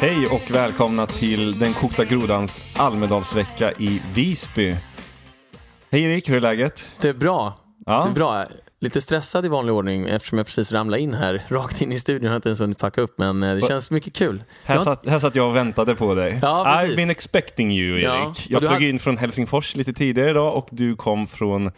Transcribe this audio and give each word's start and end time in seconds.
Hej 0.00 0.26
och 0.26 0.50
välkomna 0.50 1.06
till 1.06 1.58
den 1.58 1.72
kokta 1.72 2.04
grodans 2.04 2.74
Almedalsvecka 2.76 3.72
i 3.72 4.02
Visby. 4.14 4.76
Hej 5.90 6.02
Erik, 6.02 6.28
hur 6.28 6.36
är 6.36 6.40
läget? 6.40 6.92
Det 7.00 7.08
är 7.08 7.14
bra. 7.14 7.58
Ja. 7.86 8.02
Det 8.04 8.10
är 8.10 8.14
bra. 8.14 8.46
Lite 8.80 9.00
stressad 9.00 9.44
i 9.44 9.48
vanlig 9.48 9.74
ordning 9.74 10.08
eftersom 10.08 10.38
jag 10.38 10.46
precis 10.46 10.72
ramlade 10.72 11.02
in 11.02 11.14
här, 11.14 11.42
rakt 11.48 11.82
in 11.82 11.92
i 11.92 11.98
studion. 11.98 12.24
Jag 12.24 12.30
har 12.30 12.36
inte 12.36 12.48
ens 12.48 12.60
hunnit 12.60 12.78
packa 12.78 13.00
upp, 13.00 13.18
men 13.18 13.42
eh, 13.42 13.54
det 13.54 13.62
känns 13.62 13.90
mycket 13.90 14.12
kul. 14.14 14.42
Här 14.64 14.74
Jag 14.74 14.84
satt, 14.84 15.06
här 15.06 15.18
satt 15.18 15.34
jag 15.36 15.48
och 15.48 15.56
väntade 15.56 15.94
på 15.94 16.14
dig. 16.14 16.38
Ja, 16.42 16.64
I've 16.84 16.96
been 16.96 17.10
expecting 17.10 17.72
you, 17.72 17.98
Ja, 18.00 18.16
Erik. 18.16 18.28
och 18.28 18.36
Jag 18.48 18.60
flög 18.62 18.72
hade- 18.72 18.84
in 18.88 18.98
från 18.98 19.16
Helsingfors 19.16 19.76
lite 19.76 19.92
tidigare 19.92 20.30
idag 20.30 20.56
och 20.56 20.68
du 20.70 20.96
kom 20.96 21.26
från 21.26 21.70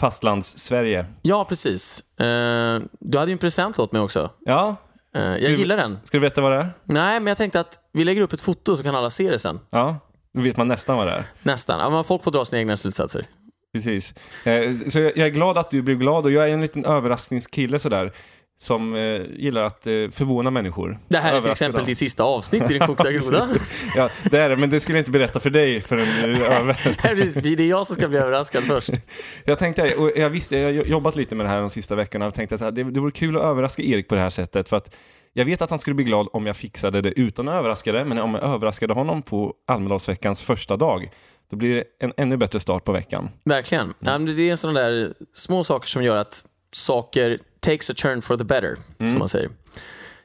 fastlands-Sverige. 0.00 1.06
Ja, 1.22 1.44
precis. 1.48 2.00
Eh, 2.20 2.80
du 3.00 3.18
hade 3.18 3.30
ju 3.30 3.32
en 3.32 3.38
present 3.38 3.78
åt 3.78 3.92
mig 3.92 4.02
också. 4.02 4.30
Ja, 4.40 4.76
Eh, 5.16 5.22
jag 5.22 5.38
vi- 5.40 5.54
gillar 5.56 5.76
den. 5.76 5.98
ska 6.04 6.16
du 6.18 6.22
veta 6.22 6.40
vad 6.40 6.52
det 6.52 6.58
är? 6.58 6.68
Nej, 6.84 7.20
men 7.20 7.26
jag 7.26 7.36
tänkte 7.36 7.60
att 7.60 7.74
vi 7.92 8.04
lägger 8.04 8.20
upp 8.22 8.32
ett 8.32 8.40
foto 8.40 8.76
så 8.76 8.82
kan 8.82 8.94
alla 8.94 9.10
se 9.10 9.30
det 9.30 9.38
sen. 9.38 9.60
Ja, 9.70 9.96
då 10.34 10.40
vet 10.40 10.56
man 10.56 10.68
nästan 10.68 10.96
vad 10.96 11.06
det 11.06 11.12
är. 11.12 11.24
Nästan. 11.42 11.80
Ja, 11.80 11.90
men 11.90 12.04
folk 12.04 12.22
får 12.24 12.30
dra 12.30 12.44
sina 12.44 12.58
egna 12.60 12.76
slutsatser. 12.76 13.26
Precis. 13.72 14.14
Eh, 14.46 14.72
Så 14.72 14.98
jag 15.00 15.18
är 15.18 15.28
glad 15.28 15.58
att 15.58 15.70
du 15.70 15.82
blev 15.82 15.98
glad 15.98 16.24
och 16.24 16.32
jag 16.32 16.48
är 16.48 16.52
en 16.52 16.60
liten 16.60 16.84
överraskningskille 16.84 17.78
sådär. 17.78 18.12
Som 18.58 18.94
eh, 18.96 19.22
gillar 19.36 19.62
att 19.62 19.86
eh, 19.86 19.92
förvåna 19.92 20.50
människor. 20.50 20.98
Det 21.08 21.16
här 21.18 21.34
är 21.34 21.40
till 21.40 21.50
exempel 21.50 21.78
dem. 21.80 21.86
ditt 21.86 21.98
sista 21.98 22.24
avsnitt 22.24 22.70
i 22.70 22.78
Den 22.78 22.86
kokta 22.86 23.12
grodan. 23.12 23.48
Ja, 23.96 24.08
det 24.30 24.38
är 24.38 24.48
det, 24.48 24.56
men 24.56 24.70
det 24.70 24.80
skulle 24.80 24.98
jag 24.98 25.00
inte 25.00 25.10
berätta 25.10 25.40
för 25.40 25.50
dig 25.50 25.80
förrän 25.80 26.06
över. 26.42 27.40
det 27.56 27.62
är 27.64 27.66
jag 27.68 27.86
som 27.86 27.96
ska 27.96 28.08
bli 28.08 28.18
överraskad 28.18 28.62
först. 28.62 28.90
Jag 29.44 29.58
tänkte, 29.58 29.94
och 29.94 30.10
jag 30.16 30.30
visste, 30.30 30.56
jag 30.56 30.82
har 30.82 30.84
jobbat 30.84 31.16
lite 31.16 31.34
med 31.34 31.46
det 31.46 31.50
här 31.50 31.60
de 31.60 31.70
sista 31.70 31.94
veckorna 31.94 32.26
och 32.26 32.34
tänkte 32.34 32.56
här, 32.60 32.70
det, 32.70 32.84
det 32.84 33.00
vore 33.00 33.12
kul 33.12 33.36
att 33.36 33.42
överraska 33.42 33.82
Erik 33.82 34.08
på 34.08 34.14
det 34.14 34.20
här 34.20 34.30
sättet 34.30 34.68
för 34.68 34.76
att 34.76 34.96
jag 35.32 35.44
vet 35.44 35.62
att 35.62 35.70
han 35.70 35.78
skulle 35.78 35.94
bli 35.94 36.04
glad 36.04 36.28
om 36.32 36.46
jag 36.46 36.56
fixade 36.56 37.00
det 37.00 37.10
utan 37.20 37.48
att 37.48 37.54
överraska 37.54 37.92
det, 37.92 38.04
men 38.04 38.18
om 38.18 38.34
jag 38.34 38.44
överraskade 38.44 38.94
honom 38.94 39.22
på 39.22 39.54
Almedalsveckans 39.66 40.42
första 40.42 40.76
dag, 40.76 41.10
då 41.52 41.56
blir 41.56 41.74
det 41.74 41.84
en 41.98 42.12
ännu 42.16 42.36
bättre 42.36 42.60
start 42.60 42.84
på 42.84 42.92
veckan. 42.92 43.28
Verkligen. 43.44 43.94
Men 43.98 44.26
det 44.26 44.50
är 44.50 44.56
sådana 44.56 44.80
där 44.80 45.14
små 45.32 45.64
saker 45.64 45.88
som 45.88 46.02
gör 46.02 46.16
att 46.16 46.44
saker 46.72 47.38
takes 47.60 47.90
a 47.90 47.94
turn 47.96 48.22
for 48.22 48.36
the 48.36 48.44
better, 48.44 48.76
som 48.98 49.18
man 49.18 49.28
säger. 49.28 49.50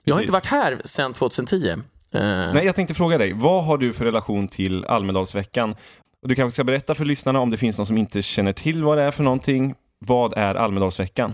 Jag 0.04 0.16
har 0.16 0.20
Precis. 0.20 0.22
inte 0.22 0.34
varit 0.34 0.46
här 0.46 0.82
sedan 0.86 1.14
2010. 1.14 1.70
Eh, 1.70 1.78
Nej, 2.12 2.66
jag 2.66 2.76
tänkte 2.76 2.94
fråga 2.94 3.18
dig, 3.18 3.34
vad 3.34 3.66
har 3.66 3.78
du 3.78 3.94
för 3.94 4.06
relation 4.06 4.48
till 4.48 4.86
Almedalsveckan? 4.86 5.76
Du 6.22 6.36
kanske 6.36 6.56
ska 6.56 6.64
berätta 6.64 6.96
för 6.96 7.06
lyssnarna 7.06 7.40
om 7.40 7.52
det 7.52 7.58
finns 7.58 7.80
någon 7.80 7.86
som 7.86 7.98
inte 7.98 8.22
känner 8.22 8.54
till 8.54 8.84
vad 8.84 8.98
det 8.98 9.04
är 9.04 9.12
för 9.12 9.24
någonting. 9.24 9.76
Vad 10.00 10.34
är 10.34 10.56
Almedalsveckan? 10.56 11.34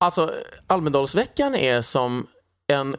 Alltså, 0.00 0.30
Almedalsveckan 0.66 1.54
är 1.54 1.80
som 1.80 2.26
en 2.72 2.96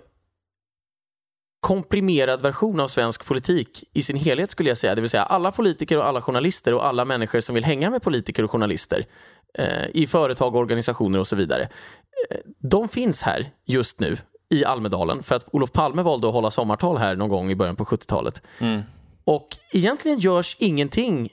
komprimerad 1.62 2.42
version 2.42 2.80
av 2.80 2.88
svensk 2.88 3.26
politik 3.26 3.84
i 3.94 4.02
sin 4.02 4.16
helhet 4.16 4.52
skulle 4.52 4.70
jag 4.70 4.78
säga. 4.78 4.95
Det 4.95 5.02
vill 5.02 5.09
säga 5.09 5.23
alla 5.23 5.52
politiker 5.52 5.98
och 5.98 6.08
alla 6.08 6.22
journalister 6.22 6.73
och 6.73 6.86
alla 6.86 7.06
människor 7.06 7.40
som 7.40 7.56
vill 7.56 7.66
hänga 7.66 7.90
med 7.90 8.02
politiker 8.02 8.44
och 8.44 8.52
journalister 8.52 9.06
eh, 9.58 9.88
i 9.94 10.08
företag, 10.08 10.56
organisationer 10.56 11.20
och 11.20 11.28
så 11.28 11.36
vidare. 11.36 11.64
Eh, 12.32 12.38
de 12.59 12.88
finns 12.88 13.22
här 13.23 13.45
just 13.66 14.00
nu 14.00 14.17
i 14.50 14.66
Almedalen 14.66 15.23
för 15.23 15.36
att 15.36 15.45
Olof 15.52 15.72
Palme 15.72 16.02
valde 16.02 16.28
att 16.28 16.34
hålla 16.34 16.52
sommartal 16.52 16.98
här 16.98 17.16
någon 17.16 17.30
gång 17.30 17.52
i 17.52 17.56
början 17.56 17.76
på 17.76 17.84
70-talet. 17.84 18.42
Och 19.23 19.48
egentligen 19.72 20.20
görs 20.20 20.58
ingenting 20.59 21.30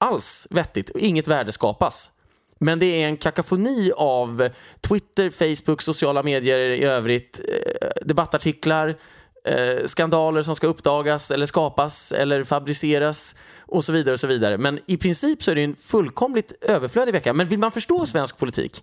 alls 0.00 0.48
vettigt 0.50 0.90
och 0.90 1.00
inget 1.00 1.28
värde 1.28 1.52
skapas. 1.52 2.10
Men 2.58 2.78
det 2.78 3.02
är 3.02 3.08
en 3.08 3.16
kakafoni 3.16 3.92
av 3.96 4.48
Twitter, 4.88 5.30
Facebook, 5.30 5.82
sociala 5.82 6.22
medier 6.22 6.58
i 6.58 6.84
övrigt, 6.84 7.40
eh, 7.48 7.88
debattartiklar, 8.06 8.96
eh, 9.46 9.84
skandaler 9.86 10.42
som 10.42 10.54
ska 10.54 10.66
uppdagas 10.66 11.30
eller 11.30 11.46
skapas 11.46 12.12
eller 12.12 12.44
fabriceras 12.44 13.36
och 13.60 13.84
så 13.84 13.92
vidare. 13.92 14.12
och 14.12 14.20
så 14.20 14.26
vidare. 14.26 14.58
Men 14.58 14.80
i 14.86 14.96
princip 14.96 15.42
så 15.42 15.50
är 15.50 15.54
det 15.54 15.64
en 15.64 15.76
fullkomligt 15.76 16.52
överflödig 16.62 17.12
vecka. 17.12 17.32
Men 17.32 17.48
vill 17.48 17.58
man 17.58 17.72
förstå 17.72 18.06
svensk 18.06 18.38
politik, 18.38 18.82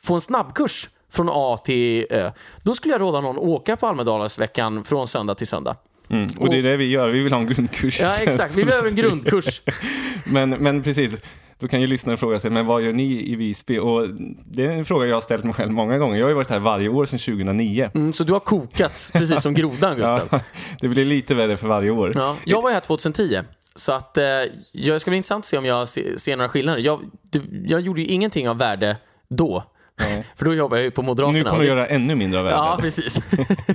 få 0.00 0.14
en 0.14 0.20
snabbkurs 0.20 0.90
från 1.10 1.28
A 1.32 1.56
till 1.64 2.06
Ö, 2.10 2.30
då 2.62 2.74
skulle 2.74 2.94
jag 2.94 3.00
råda 3.00 3.20
någon 3.20 3.36
att 3.36 3.42
åka 3.42 3.76
på 3.76 3.86
Almedalsveckan 3.86 4.84
från 4.84 5.06
söndag 5.06 5.34
till 5.34 5.46
söndag. 5.46 5.76
Mm. 6.10 6.30
Och 6.38 6.50
det 6.50 6.58
är 6.58 6.62
det 6.62 6.76
vi 6.76 6.84
gör, 6.84 7.08
vi 7.08 7.22
vill 7.22 7.32
ha 7.32 7.40
en 7.40 7.46
grundkurs. 7.46 8.00
Ja, 8.00 8.12
exakt. 8.22 8.54
Vi 8.54 8.64
behöver 8.64 8.88
en 8.88 8.96
grundkurs. 8.96 9.62
Men, 10.24 10.50
men 10.50 10.82
precis, 10.82 11.16
då 11.58 11.68
kan 11.68 11.80
ju 11.80 11.86
lyssnaren 11.86 12.18
fråga 12.18 12.40
sig, 12.40 12.50
men 12.50 12.66
vad 12.66 12.82
gör 12.82 12.92
ni 12.92 13.32
i 13.32 13.36
Visby? 13.36 13.78
Och 13.78 14.08
det 14.44 14.64
är 14.66 14.70
en 14.70 14.84
fråga 14.84 15.06
jag 15.06 15.16
har 15.16 15.20
ställt 15.20 15.44
mig 15.44 15.54
själv 15.54 15.70
många 15.72 15.98
gånger. 15.98 16.16
Jag 16.18 16.24
har 16.24 16.28
ju 16.30 16.34
varit 16.34 16.50
här 16.50 16.58
varje 16.58 16.88
år 16.88 17.06
sedan 17.06 17.18
2009. 17.18 17.90
Mm, 17.94 18.12
så 18.12 18.24
du 18.24 18.32
har 18.32 18.40
kokats, 18.40 19.10
precis 19.10 19.42
som 19.42 19.54
grodan, 19.54 19.94
Gustav. 19.96 20.28
Ja, 20.30 20.40
det 20.80 20.88
blir 20.88 21.04
lite 21.04 21.34
värre 21.34 21.56
för 21.56 21.68
varje 21.68 21.90
år. 21.90 22.12
Ja, 22.14 22.36
jag 22.44 22.62
var 22.62 22.70
här 22.70 22.80
2010. 22.80 23.38
Så 23.74 23.92
att, 23.92 24.18
eh, 24.18 24.24
jag 24.72 25.00
ska 25.00 25.10
bli 25.10 25.16
intressant 25.16 25.42
att 25.42 25.46
se 25.46 25.58
om 25.58 25.64
jag 25.64 25.88
se, 25.88 26.18
ser 26.18 26.36
några 26.36 26.48
skillnader. 26.48 26.80
Jag, 26.82 27.00
det, 27.32 27.40
jag 27.66 27.80
gjorde 27.80 28.00
ju 28.00 28.06
ingenting 28.06 28.48
av 28.48 28.58
värde 28.58 28.96
då. 29.28 29.64
Nej. 30.00 30.24
För 30.36 30.44
då 30.44 30.54
jobbade 30.54 30.80
jag 30.80 30.84
ju 30.84 30.90
på 30.90 31.02
Moderaterna. 31.02 31.38
Nu 31.38 31.44
kommer 31.44 31.62
du 31.62 31.68
det- 31.68 31.74
göra 31.74 31.86
ännu 31.86 32.14
mindre 32.14 32.38
av 32.40 32.44
värde. 32.44 32.56
Ja, 32.56 32.78
precis. 32.80 33.20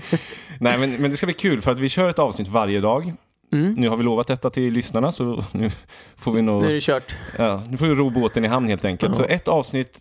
Nej, 0.60 0.78
men, 0.78 0.92
men 0.96 1.12
det 1.12 1.18
ska 1.18 1.26
bli 1.26 1.34
kul 1.34 1.62
för 1.62 1.72
att 1.72 1.80
vi 1.80 1.90
kör 1.90 2.10
ett 2.10 2.20
avsnitt 2.20 2.48
varje 2.48 2.80
dag. 2.80 3.14
Mm. 3.54 3.74
Nu 3.74 3.90
har 3.90 3.98
vi 3.98 4.04
lovat 4.04 4.28
detta 4.28 4.50
till 4.50 4.74
lyssnarna 4.74 5.12
så 5.12 5.44
nu 5.52 5.70
får 6.16 6.32
vi 6.32 6.42
nog... 6.42 6.62
nu 6.62 6.70
är 6.70 6.74
det 6.74 6.82
kört. 6.82 7.16
Ja, 7.38 7.62
nu 7.70 7.78
får 7.78 7.86
vi 7.88 7.96
ro 7.96 8.10
båten 8.10 8.46
i 8.46 8.48
hamn 8.48 8.68
helt 8.68 8.86
enkelt. 8.86 9.16
Så 9.16 9.24
ett 9.24 9.48
avsnitt 9.48 10.00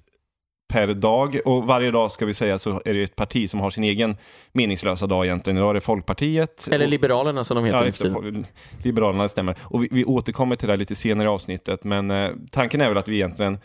per 0.72 0.86
dag 0.94 1.40
och 1.44 1.66
varje 1.66 1.90
dag 1.90 2.10
ska 2.12 2.26
vi 2.26 2.34
säga 2.34 2.58
så 2.58 2.82
är 2.84 2.94
det 2.94 3.02
ett 3.02 3.16
parti 3.16 3.50
som 3.50 3.60
har 3.60 3.70
sin 3.70 3.84
egen 3.84 4.16
meningslösa 4.52 5.06
dag 5.06 5.24
egentligen. 5.26 5.56
Idag 5.56 5.70
är 5.70 5.74
det 5.74 5.80
Folkpartiet. 5.80 6.68
Eller 6.70 6.84
och- 6.84 6.90
Liberalerna 6.90 7.44
som 7.44 7.54
de 7.54 7.64
heter 7.64 7.78
Ja, 7.78 7.84
just 7.84 8.02
det. 8.02 8.44
Liberalerna, 8.84 9.28
stämmer. 9.28 9.56
Och 9.62 9.82
vi, 9.84 9.88
vi 9.90 10.04
återkommer 10.04 10.56
till 10.56 10.66
det 10.66 10.72
här 10.72 10.78
lite 10.78 10.94
senare 10.94 11.26
i 11.26 11.30
avsnittet, 11.30 11.84
men 11.84 12.10
eh, 12.10 12.30
tanken 12.50 12.80
är 12.80 12.88
väl 12.88 12.98
att 12.98 13.08
vi 13.08 13.14
egentligen 13.14 13.58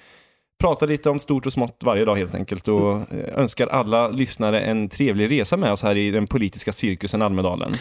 pratar 0.62 0.88
lite 0.88 1.10
om 1.10 1.20
stort 1.20 1.46
och 1.46 1.54
smått 1.54 1.78
varje 1.84 2.06
dag 2.06 2.16
helt 2.16 2.36
enkelt 2.36 2.68
och 2.68 2.92
eh, 2.92 3.40
önskar 3.40 3.68
alla 3.68 4.08
lyssnare 4.08 4.60
en 4.62 4.90
trevlig 4.90 5.32
resa 5.32 5.58
med 5.58 5.72
oss 5.72 5.84
här 5.84 5.96
i 5.96 6.12
den 6.12 6.28
politiska 6.28 6.72
cirkusen 6.72 7.22
Almedalen. 7.22 7.72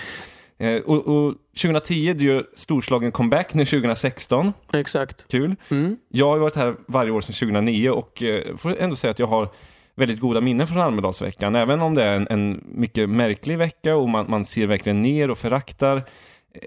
Eh, 0.58 0.80
och, 0.80 1.06
och 1.06 1.34
2010, 1.62 2.12
du 2.12 2.24
gör 2.24 2.46
storslagen 2.54 3.12
comeback 3.12 3.54
nu 3.54 3.64
2016. 3.64 4.52
Exakt. 4.72 5.28
Kul. 5.28 5.56
Mm. 5.70 5.96
Jag 6.08 6.26
har 6.26 6.38
varit 6.38 6.56
här 6.56 6.76
varje 6.86 7.10
år 7.10 7.20
sedan 7.20 7.34
2009 7.34 7.90
och 7.90 8.22
eh, 8.22 8.56
får 8.56 8.76
ändå 8.76 8.96
säga 8.96 9.10
att 9.10 9.18
jag 9.18 9.26
har 9.26 9.48
väldigt 9.94 10.20
goda 10.20 10.40
minnen 10.40 10.66
från 10.66 10.78
Almedalsveckan. 10.78 11.54
Även 11.54 11.80
om 11.80 11.94
det 11.94 12.02
är 12.02 12.14
en, 12.14 12.26
en 12.30 12.64
mycket 12.74 13.10
märklig 13.10 13.58
vecka 13.58 13.96
och 13.96 14.08
man, 14.08 14.26
man 14.28 14.44
ser 14.44 14.66
verkligen 14.66 15.02
ner 15.02 15.30
och 15.30 15.38
föraktar 15.38 16.02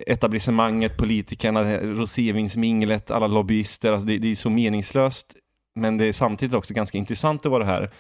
etablissemanget, 0.08 0.98
politikerna, 0.98 1.78
rosévinsminglet, 1.78 3.12
alla 3.12 3.28
lobbyister. 3.28 3.92
Alltså 3.92 4.08
det, 4.08 4.18
det 4.18 4.32
är 4.32 4.36
så 4.36 4.50
meningslöst. 4.50 5.36
Men 5.76 5.98
det 5.98 6.06
är 6.06 6.14
samtidigt 6.14 6.56
också 6.56 6.74
ganska 6.74 6.98
intressant 6.98 7.46
att 7.46 7.52
vara 7.52 7.66
här. 7.66 7.92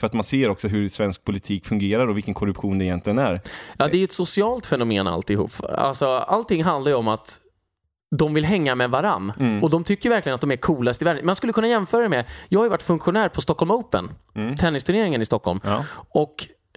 För 0.00 0.06
att 0.06 0.12
man 0.12 0.24
ser 0.24 0.48
också 0.48 0.68
hur 0.68 0.88
svensk 0.88 1.24
politik 1.24 1.66
fungerar 1.66 2.06
och 2.06 2.16
vilken 2.16 2.34
korruption 2.34 2.78
det 2.78 2.84
egentligen 2.84 3.18
är. 3.18 3.40
Ja, 3.78 3.88
det 3.88 3.96
är 3.96 3.98
ju 3.98 4.04
ett 4.04 4.12
socialt 4.12 4.66
fenomen 4.66 5.06
alltihop. 5.06 5.52
Alltså, 5.78 6.08
allting 6.08 6.64
handlar 6.64 6.90
ju 6.90 6.96
om 6.96 7.08
att 7.08 7.40
de 8.16 8.34
vill 8.34 8.44
hänga 8.44 8.74
med 8.74 8.90
varann. 8.90 9.32
Mm. 9.40 9.62
Och 9.62 9.70
de 9.70 9.84
tycker 9.84 10.10
verkligen 10.10 10.34
att 10.34 10.40
de 10.40 10.50
är 10.50 10.56
coolast 10.56 11.02
i 11.02 11.04
världen. 11.04 11.26
Man 11.26 11.36
skulle 11.36 11.52
kunna 11.52 11.68
jämföra 11.68 12.02
det 12.02 12.08
med, 12.08 12.24
jag 12.48 12.60
har 12.60 12.64
ju 12.64 12.70
varit 12.70 12.82
funktionär 12.82 13.28
på 13.28 13.40
Stockholm 13.40 13.70
Open, 13.70 14.10
tennisturneringen 14.58 15.22
i 15.22 15.24
Stockholm. 15.24 15.60
Ja. 15.64 15.84
Och 16.10 16.34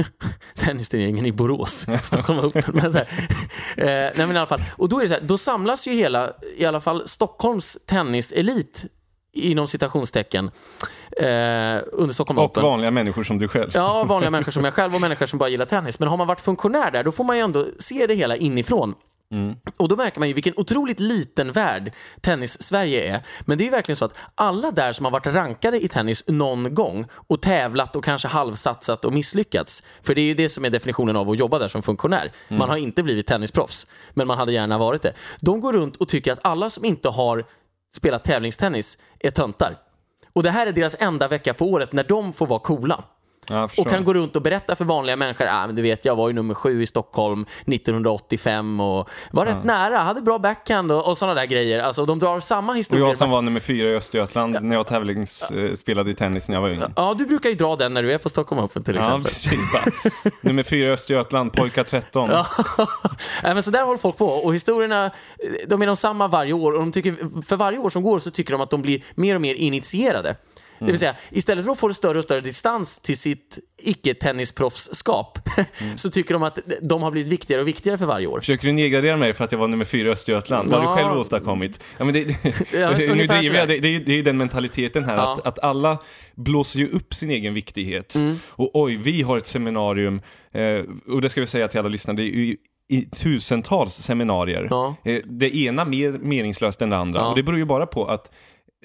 tennisturneringen 0.55 1.25
i 1.25 1.31
Borås, 1.31 1.87
Stockholm 2.01 2.39
Open. 2.39 2.63
Men 2.73 2.91
så 2.91 2.97
här, 2.97 3.07
eh, 3.77 3.85
nej 3.85 4.27
men 4.27 4.31
i 4.31 4.37
alla 4.37 4.47
fall. 4.47 4.61
Och 4.75 4.89
då 4.89 4.97
är 4.97 5.01
det 5.01 5.07
så 5.07 5.13
här, 5.13 5.21
då 5.21 5.37
samlas 5.37 5.87
ju 5.87 5.93
hela, 5.93 6.31
i 6.57 6.65
alla 6.65 6.81
fall 6.81 7.07
Stockholms 7.07 7.77
tenniselit 7.85 8.85
inom 9.33 9.67
citationstecken 9.67 10.51
eh, 11.17 11.25
under 11.91 12.13
Stockholm 12.13 12.39
Och 12.39 12.45
Open. 12.45 12.63
vanliga 12.63 12.91
människor 12.91 13.23
som 13.23 13.39
du 13.39 13.47
själv. 13.47 13.71
Ja, 13.73 14.03
vanliga 14.03 14.31
människor 14.31 14.51
som 14.51 14.63
jag 14.65 14.73
själv 14.73 14.95
och 14.95 15.01
människor 15.01 15.25
som 15.25 15.39
bara 15.39 15.49
gillar 15.49 15.65
tennis. 15.65 15.99
Men 15.99 16.07
har 16.07 16.17
man 16.17 16.27
varit 16.27 16.41
funktionär 16.41 16.91
där, 16.91 17.03
då 17.03 17.11
får 17.11 17.23
man 17.23 17.37
ju 17.37 17.43
ändå 17.43 17.65
se 17.79 18.07
det 18.07 18.13
hela 18.15 18.35
inifrån. 18.35 18.95
Och 19.77 19.87
då 19.87 19.95
märker 19.95 20.19
man 20.19 20.27
ju 20.27 20.33
vilken 20.33 20.53
otroligt 20.57 20.99
liten 20.99 21.51
värld 21.51 21.93
tennis-Sverige 22.21 23.13
är. 23.15 23.21
Men 23.41 23.57
det 23.57 23.61
är 23.63 23.65
ju 23.65 23.71
verkligen 23.71 23.95
så 23.95 24.05
att 24.05 24.15
alla 24.35 24.71
där 24.71 24.91
som 24.91 25.05
har 25.05 25.11
varit 25.11 25.27
rankade 25.27 25.83
i 25.83 25.87
tennis 25.87 26.23
någon 26.27 26.75
gång 26.75 27.05
och 27.27 27.41
tävlat 27.41 27.95
och 27.95 28.03
kanske 28.03 28.27
halvsatsat 28.27 29.05
och 29.05 29.13
misslyckats. 29.13 29.83
För 30.03 30.15
det 30.15 30.21
är 30.21 30.25
ju 30.25 30.33
det 30.33 30.49
som 30.49 30.65
är 30.65 30.69
definitionen 30.69 31.15
av 31.15 31.29
att 31.29 31.39
jobba 31.39 31.59
där 31.59 31.67
som 31.67 31.81
funktionär. 31.81 32.31
Man 32.47 32.69
har 32.69 32.77
inte 32.77 33.03
blivit 33.03 33.27
tennisproffs, 33.27 33.87
men 34.13 34.27
man 34.27 34.37
hade 34.37 34.51
gärna 34.51 34.77
varit 34.77 35.01
det. 35.01 35.13
De 35.41 35.61
går 35.61 35.73
runt 35.73 35.97
och 35.97 36.07
tycker 36.07 36.31
att 36.31 36.39
alla 36.45 36.69
som 36.69 36.85
inte 36.85 37.09
har 37.09 37.45
spela 37.95 38.19
tävlingstennis 38.19 38.97
är 39.19 39.29
töntar. 39.29 39.77
Och 40.33 40.43
det 40.43 40.51
här 40.51 40.67
är 40.67 40.71
deras 40.71 40.95
enda 40.99 41.27
vecka 41.27 41.53
på 41.53 41.65
året 41.65 41.93
när 41.93 42.03
de 42.03 42.33
får 42.33 42.47
vara 42.47 42.59
coola. 42.59 43.03
Ja, 43.49 43.69
och 43.77 43.87
kan 43.87 44.03
gå 44.03 44.13
runt 44.13 44.35
och 44.35 44.41
berätta 44.41 44.75
för 44.75 44.85
vanliga 44.85 45.15
människor, 45.15 45.47
ah, 45.51 45.67
men 45.67 45.75
du 45.75 45.81
vet 45.81 46.05
jag 46.05 46.15
var 46.15 46.27
ju 46.27 46.33
nummer 46.33 46.53
sju 46.53 46.81
i 46.83 46.87
Stockholm 46.87 47.45
1985 47.65 48.79
och 48.79 49.09
var 49.31 49.45
rätt 49.45 49.63
nära, 49.63 49.97
hade 49.97 50.21
bra 50.21 50.39
backhand 50.39 50.91
och, 50.91 51.07
och 51.09 51.17
sådana 51.17 51.33
där 51.39 51.45
grejer. 51.45 51.79
Alltså 51.83 52.05
de 52.05 52.19
drar 52.19 52.39
samma 52.39 52.71
Och 52.71 52.77
historier. 52.77 53.05
jag 53.07 53.15
som 53.15 53.29
var 53.29 53.41
nummer 53.41 53.59
fyra 53.59 53.89
i 53.89 53.95
Östergötland 53.95 54.57
när 54.61 54.75
jag 54.75 54.87
tävlingsspelade 54.87 56.11
i 56.11 56.13
tennis 56.13 56.49
när 56.49 56.55
jag 56.55 56.61
var 56.61 56.69
ung. 56.69 56.83
Ja, 56.95 57.15
du 57.17 57.25
brukar 57.25 57.49
ju 57.49 57.55
dra 57.55 57.75
den 57.75 57.93
när 57.93 58.03
du 58.03 58.13
är 58.13 58.17
på 58.17 58.29
Stockholm 58.29 58.63
Open 58.63 58.83
till 58.83 58.95
Ja, 58.95 58.99
exempel. 59.01 59.23
precis. 59.23 59.73
Bara. 59.73 60.31
Nummer 60.41 60.63
fyra 60.63 60.87
i 60.87 60.91
Östergötland, 60.91 61.53
pojkar 61.53 61.83
13. 61.83 62.29
Nej, 63.43 63.53
men 63.53 63.63
så 63.63 63.71
där 63.71 63.83
håller 63.83 63.99
folk 63.99 64.17
på. 64.17 64.27
Och 64.27 64.55
historierna, 64.55 65.11
de 65.67 65.81
är 65.81 65.87
de 65.87 65.95
samma 65.95 66.27
varje 66.27 66.53
år. 66.53 66.71
Och 66.73 66.79
de 66.79 66.91
tycker, 66.91 67.41
för 67.41 67.55
varje 67.55 67.77
år 67.77 67.89
som 67.89 68.03
går 68.03 68.19
så 68.19 68.31
tycker 68.31 68.51
de 68.51 68.61
att 68.61 68.69
de 68.69 68.81
blir 68.81 69.03
mer 69.15 69.35
och 69.35 69.41
mer 69.41 69.53
initierade. 69.55 70.35
Det 70.85 70.91
vill 70.91 70.99
säga, 70.99 71.15
istället 71.29 71.65
för 71.65 71.71
att 71.71 71.79
få 71.79 71.93
större 71.93 72.17
och 72.17 72.23
större 72.23 72.41
distans 72.41 72.99
till 72.99 73.17
sitt 73.17 73.59
icke-tennisproffsskap 73.83 75.39
så 75.95 76.09
tycker 76.09 76.33
de 76.33 76.43
att 76.43 76.59
de 76.81 77.03
har 77.03 77.11
blivit 77.11 77.31
viktigare 77.31 77.61
och 77.61 77.67
viktigare 77.67 77.97
för 77.97 78.05
varje 78.05 78.27
år. 78.27 78.39
Försöker 78.39 78.67
du 78.67 78.73
nedgradera 78.73 79.17
mig 79.17 79.33
för 79.33 79.43
att 79.43 79.51
jag 79.51 79.59
var 79.59 79.67
nummer 79.67 79.85
fyra 79.85 80.07
i 80.07 80.11
Östergötland? 80.11 80.69
Vad 80.69 80.83
har 80.83 80.89
Ja. 80.91 80.95
du 80.97 81.03
själv 81.03 81.19
åstadkommit? 81.19 81.83
Ja, 81.97 82.05
men 82.05 82.13
det, 82.13 82.19
Ja, 82.73 82.91
nu 82.97 83.27
driver 83.27 83.55
jag, 83.55 83.67
det, 83.67 83.79
det, 83.79 83.95
är, 83.95 83.99
det 83.99 84.13
är 84.19 84.23
den 84.23 84.37
mentaliteten 84.37 85.03
här, 85.05 85.17
Ja. 85.17 85.31
att, 85.33 85.47
att 85.47 85.59
alla 85.59 85.97
blåser 86.35 86.79
ju 86.79 86.87
upp 86.87 87.13
sin 87.13 87.29
egen 87.31 87.53
viktighet. 87.53 88.15
Mm. 88.15 88.39
Och 88.47 88.69
oj, 88.73 88.95
vi 88.95 89.21
har 89.21 89.37
ett 89.37 89.45
seminarium, 89.45 90.21
eh, 90.53 91.13
och 91.13 91.21
det 91.21 91.29
ska 91.29 91.41
vi 91.41 91.47
säga 91.47 91.67
till 91.67 91.79
alla 91.79 91.89
lyssnare, 91.89 92.17
det 92.17 92.23
är 92.23 92.25
ju 92.25 92.55
i 92.89 93.05
tusentals 93.05 93.93
seminarier. 93.93 94.67
Ja. 94.69 94.95
Eh, 95.05 95.21
det 95.25 95.55
ena 95.55 95.85
mer 95.85 96.11
meningslöst 96.11 96.81
än 96.81 96.89
det 96.89 96.97
andra. 96.97 97.19
Ja. 97.19 97.27
Och 97.29 97.35
det 97.35 97.43
beror 97.43 97.57
ju 97.59 97.65
bara 97.65 97.85
på 97.85 98.05
att 98.05 98.31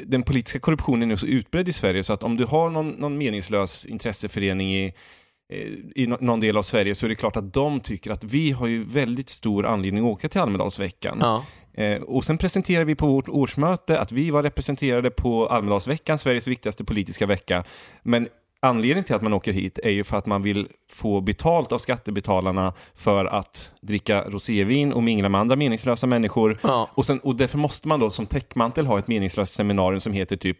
den 0.04 0.22
politiska 0.22 0.58
korruptionen 0.58 1.10
är 1.10 1.16
så 1.16 1.26
utbredd 1.26 1.68
i 1.68 1.72
Sverige 1.72 2.02
så 2.02 2.12
att 2.12 2.22
om 2.22 2.36
du 2.36 2.44
har 2.44 2.70
någon, 2.70 2.88
någon 2.90 3.18
meningslös 3.18 3.86
intresseförening 3.86 4.74
i, 4.74 4.92
eh, 5.52 5.68
i 5.94 6.06
nå- 6.06 6.18
någon 6.20 6.40
del 6.40 6.56
av 6.56 6.62
Sverige 6.62 6.94
så 6.94 7.06
är 7.06 7.08
det 7.08 7.14
klart 7.14 7.36
att 7.36 7.52
de 7.52 7.80
tycker 7.80 8.10
att 8.10 8.24
vi 8.24 8.50
har 8.52 8.66
ju 8.66 8.84
väldigt 8.84 9.28
stor 9.28 9.66
anledning 9.66 10.04
att 10.04 10.12
åka 10.12 10.28
till 10.28 10.40
Almedalsveckan. 10.40 11.18
Ja. 11.20 11.44
Eh, 11.82 12.02
och 12.02 12.24
sen 12.24 12.38
presenterar 12.38 12.84
vi 12.84 12.94
på 12.94 13.06
vårt 13.06 13.28
årsmöte 13.28 14.00
att 14.00 14.12
vi 14.12 14.30
var 14.30 14.42
representerade 14.42 15.10
på 15.10 15.46
Almedalsveckan, 15.46 16.18
Sveriges 16.18 16.48
viktigaste 16.48 16.84
politiska 16.84 17.26
vecka. 17.26 17.64
Men 18.02 18.28
anledningen 18.60 19.04
till 19.04 19.14
att 19.14 19.22
man 19.22 19.32
åker 19.32 19.52
hit 19.52 19.78
är 19.82 19.90
ju 19.90 20.04
för 20.04 20.16
att 20.16 20.26
man 20.26 20.42
vill 20.42 20.68
få 20.90 21.20
betalt 21.20 21.72
av 21.72 21.78
skattebetalarna 21.78 22.74
för 22.94 23.24
att 23.24 23.72
dricka 23.80 24.22
rosévin 24.22 24.92
och 24.92 25.02
mingla 25.02 25.28
med 25.28 25.40
andra 25.40 25.56
meningslösa 25.56 26.06
människor. 26.06 26.58
Ja. 26.62 26.90
Och, 26.94 27.06
sen, 27.06 27.18
och 27.18 27.36
därför 27.36 27.58
måste 27.58 27.88
man 27.88 28.00
då 28.00 28.10
som 28.10 28.26
täckmantel 28.26 28.86
ha 28.86 28.98
ett 28.98 29.08
meningslöst 29.08 29.54
seminarium 29.54 30.00
som 30.00 30.12
heter 30.12 30.36
typ 30.36 30.58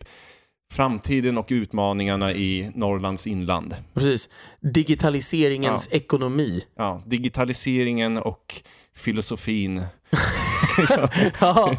Framtiden 0.73 1.39
och 1.39 1.47
utmaningarna 1.49 2.33
i 2.33 2.71
Norrlands 2.75 3.27
inland. 3.27 3.75
Precis. 3.95 4.29
Digitaliseringens 4.61 5.89
ekonomi. 5.93 6.61
Ja, 6.77 7.03
digitaliseringen 7.07 8.19
och 8.19 8.63
filosofin. 8.97 9.83
Ja. 11.41 11.77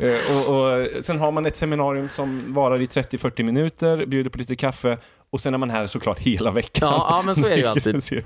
Eh, 0.00 0.48
och, 0.48 0.56
och 0.56 1.04
sen 1.04 1.18
har 1.18 1.32
man 1.32 1.46
ett 1.46 1.56
seminarium 1.56 2.08
som 2.08 2.54
varar 2.54 2.82
i 2.82 2.86
30-40 2.86 3.42
minuter, 3.42 4.06
bjuder 4.06 4.30
på 4.30 4.38
lite 4.38 4.56
kaffe 4.56 4.98
och 5.32 5.40
sen 5.40 5.54
är 5.54 5.58
man 5.58 5.70
här 5.70 5.86
såklart 5.86 6.18
hela 6.18 6.50
veckan. 6.50 6.88
Ja, 6.92 7.06
ja, 7.10 7.22
men 7.26 7.34
så 7.34 7.46
är 7.46 7.50
det 7.50 7.56
ju 7.56 7.66
alltid. 7.66 8.24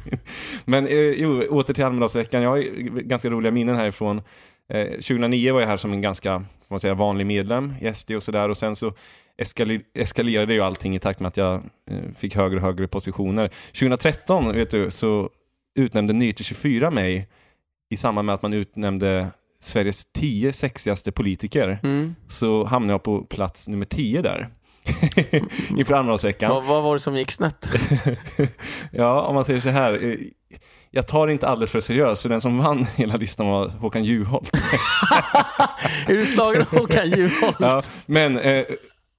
men 0.65 0.87
eh, 0.87 0.99
jo, 0.99 1.43
åter 1.51 1.75
till 1.75 1.85
Almedalsveckan. 1.85 2.43
Jag 2.43 2.51
har 2.51 2.59
ganska 3.01 3.31
roliga 3.31 3.53
minnen 3.53 3.77
härifrån. 3.77 4.23
Eh, 4.73 4.85
2009 4.91 5.53
var 5.53 5.61
jag 5.61 5.69
här 5.69 5.77
som 5.77 5.93
en 5.93 6.01
ganska 6.01 6.39
får 6.41 6.47
man 6.75 6.81
säga, 6.81 6.95
vanlig 6.95 7.27
medlem 7.27 7.75
i 7.81 7.95
SD 7.95 8.11
och 8.11 8.23
sådär 8.23 8.49
och 8.49 8.57
sen 8.57 8.77
så 8.77 8.93
eskalerade 9.95 10.55
ju 10.55 10.61
allting 10.61 10.95
i 10.97 10.99
takt 10.99 11.21
med 11.21 11.29
att 11.29 11.37
jag 11.37 11.55
eh, 11.91 12.13
fick 12.17 12.37
högre 12.37 12.57
och 12.57 12.63
högre 12.63 12.89
positioner. 12.89 13.49
2013, 13.67 14.53
vet 14.53 14.71
du, 14.71 14.91
så 14.91 15.31
utnämnde 15.79 16.13
Nyheter 16.13 16.45
24 16.45 16.91
mig 16.91 17.29
i 17.91 17.97
samband 17.97 18.27
med 18.27 18.35
att 18.35 18.43
man 18.43 18.53
utnämnde 18.53 19.29
Sveriges 19.61 20.13
tio 20.13 20.53
sexigaste 20.53 21.13
politiker 21.13 21.79
Mm. 21.83 22.15
så 22.27 22.65
hamnade 22.65 22.93
jag 22.93 23.03
på 23.03 23.25
plats 23.25 23.69
nummer 23.69 23.87
10 23.87 24.23
där. 24.23 24.49
Inför 25.77 25.95
Almedalsveckan. 25.95 26.51
Vad, 26.51 26.65
vad 26.65 26.83
var 26.83 26.93
det 26.93 26.99
som 27.01 27.17
gick 27.17 27.31
snett? 27.31 27.69
Ja, 28.91 29.23
om 29.23 29.35
man 29.35 29.45
säger 29.45 29.61
så 29.61 29.69
här. 29.69 30.05
eh, 30.05 30.17
Jag 30.91 31.07
tar 31.09 31.27
det 31.27 31.33
inte 31.33 31.49
alldeles 31.49 31.71
för 31.73 31.81
seriöst, 31.81 32.23
för 32.23 32.29
den 32.29 32.41
som 32.41 32.59
vann 32.59 32.87
hela 32.97 33.17
listan 33.17 33.47
var 33.49 33.69
Håkan 33.69 34.05
Juholt. 34.05 34.51
är 36.07 36.15
du 36.15 36.27
slagen 36.27 36.63
av 36.63 36.79
Håkan 36.79 37.09
Juholt? 37.11 37.57
Ja, 37.61 37.83
men, 38.07 38.39
eh, 38.39 38.65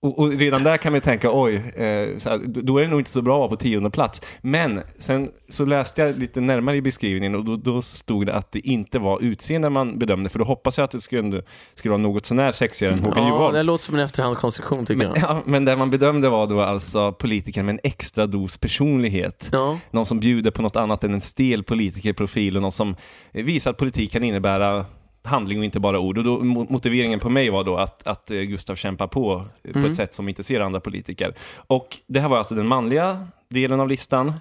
och, 0.06 0.20
och 0.20 0.32
redan 0.34 0.64
där 0.64 0.78
kan 0.78 0.94
ju 0.94 1.00
tänka, 1.00 1.30
oj, 1.34 1.56
eh, 1.56 2.18
så 2.18 2.30
här, 2.30 2.40
då- 2.46 2.78
är 2.78 2.82
det 2.82 2.88
nog 2.90 3.00
inte 3.00 3.12
så 3.12 3.22
bra 3.22 3.36
att 3.36 3.40
vara 3.40 3.50
på 3.50 3.56
tionde 3.56 3.90
plats. 3.90 4.22
Men 4.42 4.82
sen 4.98 5.30
så 5.50 5.66
läste 5.66 6.02
jag 6.02 6.18
lite 6.20 6.42
närmare 6.42 6.76
i 6.76 6.82
beskrivningen 6.82 7.36
och 7.36 7.46
då, 7.46 7.56
då 7.56 7.82
stod 7.82 8.26
det 8.26 8.34
att 8.34 8.52
det 8.52 8.60
inte 8.60 9.00
var 9.00 9.24
utseende 9.24 9.70
man 9.70 10.00
bedömde, 10.00 10.30
för 10.30 10.40
då 10.40 10.46
hoppas 10.46 10.78
jag 10.78 10.86
att 10.86 10.92
det 10.92 11.00
skulle, 11.02 11.42
skulle 11.76 11.90
vara 11.92 12.02
något 12.02 12.26
sånär 12.26 12.52
sexigare 12.52 12.94
än 12.94 13.00
Håkan 13.04 13.24
Ja, 13.24 13.30
Juholt. 13.30 13.54
det 13.54 13.64
låter 13.64 13.84
som 13.84 13.96
en 13.96 14.02
efterhandskonstruktion 14.02 14.86
tycker 14.86 15.04
jag. 15.04 15.18
Ja, 15.18 15.42
men 15.46 15.66
det 15.66 15.76
man 15.76 15.90
bedömde 15.90 16.30
var 16.30 16.48
då 16.48 16.62
alltså 16.62 17.12
politiker 17.12 17.64
med 17.64 17.74
en 17.74 17.80
extra 17.84 18.26
dos 18.28 18.58
personlighet. 18.58 19.50
Ja. 19.52 19.80
Någon 19.92 20.06
som 20.06 20.20
bjuder 20.20 20.52
på 20.52 20.62
något 20.62 20.76
annat 20.76 21.04
än 21.04 21.14
en 21.14 21.22
stel 21.22 21.64
politikerprofil 21.64 22.56
och 22.56 22.62
någon 22.62 22.72
som 22.72 22.96
visar 23.32 23.72
att 23.72 23.78
politik 23.78 24.12
kan 24.12 24.24
innebära 24.24 24.86
handling 25.26 25.60
och 25.60 25.66
inte 25.66 25.80
bara 25.80 26.00
ord. 26.00 26.18
Och 26.18 26.24
då, 26.24 26.40
mo- 26.40 26.68
motiveringen 26.70 27.20
på 27.20 27.30
mig 27.30 27.50
var 27.50 27.64
då 27.64 27.78
att, 27.78 28.08
att 28.08 28.32
eh, 28.32 28.40
Gustav 28.42 28.76
kämpar 28.76 29.08
på 29.08 29.46
eh, 29.64 29.74
på 29.74 29.80
ett 29.80 29.96
sätt 29.96 30.14
som 30.14 30.30
inte 30.30 30.44
ser 30.44 30.60
andra 30.60 30.80
politiker. 30.80 31.34
Och 31.68 31.98
det 32.08 32.20
här 32.20 32.30
var 32.30 32.38
alltså 32.38 32.56
den 32.56 32.68
manliga 32.68 33.28
delen 33.50 33.80
av 33.80 33.88
listan. 33.88 34.34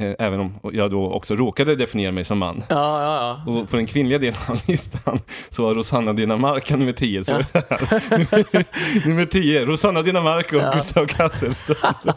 Eh, 0.00 0.14
även 0.18 0.40
om 0.40 0.54
jag 0.72 0.90
då 0.90 1.10
också 1.12 1.36
råkade 1.36 1.76
definiera 1.76 2.12
mig 2.12 2.24
som 2.24 2.38
man. 2.38 2.62
Ja, 2.68 3.02
ja, 3.02 3.42
ja. 3.46 3.52
Och 3.52 3.68
på 3.70 3.76
den 3.76 3.86
kvinnliga 3.86 4.18
delen 4.18 4.40
av 4.48 4.60
listan 4.68 5.18
så 5.50 5.62
var 5.62 5.74
Rosanna 5.74 6.12
Dinamarca 6.12 6.76
nummer 6.76 6.92
10. 6.92 7.24
Så 7.24 7.32
nummer 9.08 9.26
10, 9.26 9.64
Rosanna 9.64 10.02
Dinamarca 10.02 10.56
och 10.68 10.74
Gustav 10.74 11.06
Kasselström. 11.06 11.94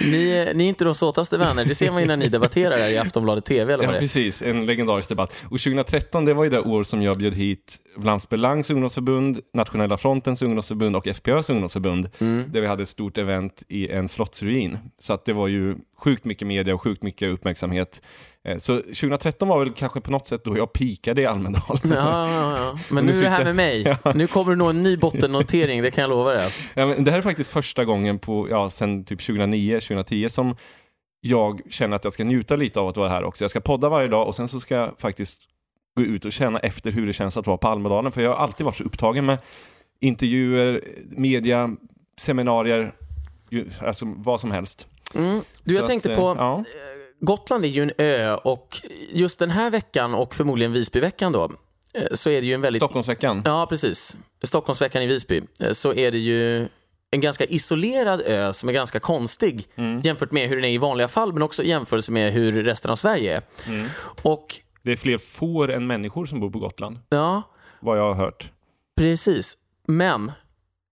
Ni, 0.00 0.50
ni 0.54 0.64
är 0.64 0.68
inte 0.68 0.84
de 0.84 0.94
såtaste 0.94 1.38
vänner. 1.38 1.64
Det 1.64 1.74
ser 1.74 1.90
man 1.90 2.00
ju 2.00 2.06
när 2.06 2.16
ni 2.16 2.28
debatterar 2.28 2.76
här 2.76 2.90
i 2.90 2.98
Aftonbladet 2.98 3.44
TV 3.44 3.72
eller 3.72 3.84
Ja, 3.84 3.88
vad 3.88 3.96
är. 3.96 4.00
precis. 4.00 4.42
En 4.42 4.66
legendarisk 4.66 5.08
debatt. 5.08 5.32
Och 5.44 5.60
2013, 5.60 6.24
det 6.24 6.34
var 6.34 6.44
ju 6.44 6.50
det 6.50 6.60
år 6.60 6.84
som 6.84 7.02
jag 7.02 7.18
bjöd 7.18 7.34
hit 7.34 7.76
Vlaams 7.96 8.28
Belangs 8.28 8.70
ungdomsförbund, 8.70 9.40
Nationella 9.54 9.98
Frontens 9.98 10.42
ungdomsförbund 10.42 10.96
och 10.96 11.06
FPÖs 11.06 11.50
ungdomsförbund. 11.50 12.08
Mm. 12.18 12.52
Där 12.52 12.60
vi 12.60 12.66
hade 12.66 12.82
ett 12.82 12.88
stort 12.88 13.18
event 13.18 13.62
i 13.68 13.88
en 13.88 14.08
slottsruin. 14.08 14.78
Så 14.98 15.14
att 15.14 15.24
det 15.24 15.32
var 15.32 15.48
ju 15.48 15.76
sjukt 16.04 16.24
mycket 16.24 16.48
media 16.48 16.74
och 16.74 16.82
sjukt 16.82 17.02
mycket 17.02 17.28
uppmärksamhet. 17.28 18.02
Eh, 18.44 18.56
Så 18.56 18.80
2013 18.80 19.48
var 19.48 19.58
väl 19.58 19.72
kanske 19.72 20.00
på 20.00 20.10
något 20.10 20.26
sätt 20.26 20.44
då 20.44 20.58
jag 20.58 20.72
pikade 20.72 21.22
i 21.22 21.26
Almedalen. 21.26 21.78
Ja, 21.84 22.28
ja, 22.30 22.56
ja. 22.58 22.78
Men 22.90 23.06
nu 23.06 23.12
är 23.12 23.22
det 23.22 23.28
här 23.28 23.44
med 23.44 23.56
mig. 23.56 23.96
Nu 24.14 24.26
kommer 24.26 24.52
det 24.52 24.56
nog 24.56 24.70
en 24.70 24.82
ny 24.82 24.96
bottennotering, 24.96 25.82
det 25.82 25.90
kan 25.90 26.02
jag 26.02 26.08
lova 26.10 26.30
dig. 26.32 26.50
Ja, 26.74 26.86
men 26.86 27.04
det 27.04 27.10
här 27.10 27.18
är 27.18 27.22
faktiskt 27.22 27.50
första 27.50 27.84
gången 27.84 28.18
på, 28.18 28.48
ja, 28.50 28.70
sen 28.70 29.04
typ 29.04 29.26
2009, 29.26 29.80
2010 29.80 30.28
som 30.28 30.56
jag 31.20 31.60
känner 31.70 31.96
att 31.96 32.04
jag 32.04 32.12
ska 32.12 32.24
njuta 32.24 32.56
lite 32.56 32.80
av 32.80 32.88
att 32.88 32.96
vara 32.96 33.08
här 33.08 33.24
också. 33.24 33.44
Jag 33.44 33.50
ska 33.50 33.60
podda 33.60 33.88
varje 33.88 34.08
dag 34.08 34.26
och 34.26 34.34
sen 34.34 34.48
så 34.48 34.60
ska 34.60 34.74
jag 34.74 34.94
faktiskt 34.98 35.38
gå 35.96 36.02
ut 36.02 36.24
och 36.24 36.32
känna 36.32 36.58
efter 36.58 36.92
hur 36.92 37.06
det 37.06 37.12
känns 37.12 37.36
att 37.36 37.46
vara 37.46 37.56
på 37.56 37.68
Almedalen. 37.68 38.12
För 38.12 38.22
jag 38.22 38.30
har 38.30 38.36
alltid 38.36 38.64
varit 38.64 38.76
så 38.76 38.84
upptagen 38.84 39.26
med 39.26 39.38
intervjuer, 40.00 40.84
media, 41.10 41.70
seminarier, 42.16 42.92
alltså 43.80 44.04
vad 44.16 44.40
som 44.40 44.50
helst. 44.50 44.86
Mm. 45.14 45.40
Du, 45.64 45.74
Så 45.74 45.80
jag 45.80 45.86
tänkte 45.86 46.10
att, 46.10 46.16
på, 46.18 46.30
eh, 46.30 46.36
Ja. 46.38 46.64
Gotland 47.20 47.64
är 47.64 47.68
ju 47.68 47.82
en 47.82 47.92
ö 47.98 48.34
och 48.34 48.76
just 49.10 49.38
den 49.38 49.50
här 49.50 49.70
veckan 49.70 50.14
och 50.14 50.34
förmodligen 50.34 50.72
Visbyveckan 50.72 51.32
då, 51.32 51.50
eh, 51.94 52.02
så 52.12 52.30
är 52.30 52.40
det 52.40 52.46
ju 52.46 52.54
en 52.54 52.60
väldigt... 52.60 52.80
Stockholmsveckan. 52.82 53.42
Ja, 53.44 53.66
precis. 53.70 54.16
Stockholmsveckan 54.42 55.02
i 55.02 55.06
Visby, 55.06 55.42
eh, 55.60 55.72
så 55.72 55.94
är 55.94 56.10
det 56.12 56.18
ju 56.18 56.68
en 57.10 57.20
ganska 57.20 57.44
isolerad 57.44 58.22
ö 58.26 58.52
som 58.52 58.68
är 58.68 58.72
ganska 58.72 59.00
konstig 59.00 59.66
Mm. 59.76 60.00
jämfört 60.00 60.30
med 60.32 60.48
hur 60.48 60.56
den 60.56 60.64
är 60.64 60.68
i 60.68 60.78
vanliga 60.78 61.08
fall, 61.08 61.32
men 61.32 61.42
också 61.42 61.62
i 61.62 61.68
jämförelse 61.68 62.12
med 62.12 62.32
hur 62.32 62.64
resten 62.64 62.90
av 62.90 62.96
Sverige 62.96 63.36
är. 63.36 63.42
Mm. 63.68 63.86
Och 64.22 64.60
Det 64.82 64.92
är 64.92 64.96
fler 64.96 65.18
får 65.18 65.70
än 65.70 65.86
människor 65.86 66.26
som 66.26 66.40
bor 66.40 66.50
på 66.50 66.58
Gotland, 66.58 66.98
ja, 67.08 67.42
vad 67.80 67.98
jag 67.98 68.02
har 68.02 68.14
hört. 68.14 68.50
Precis. 68.96 69.56
Men 69.86 70.32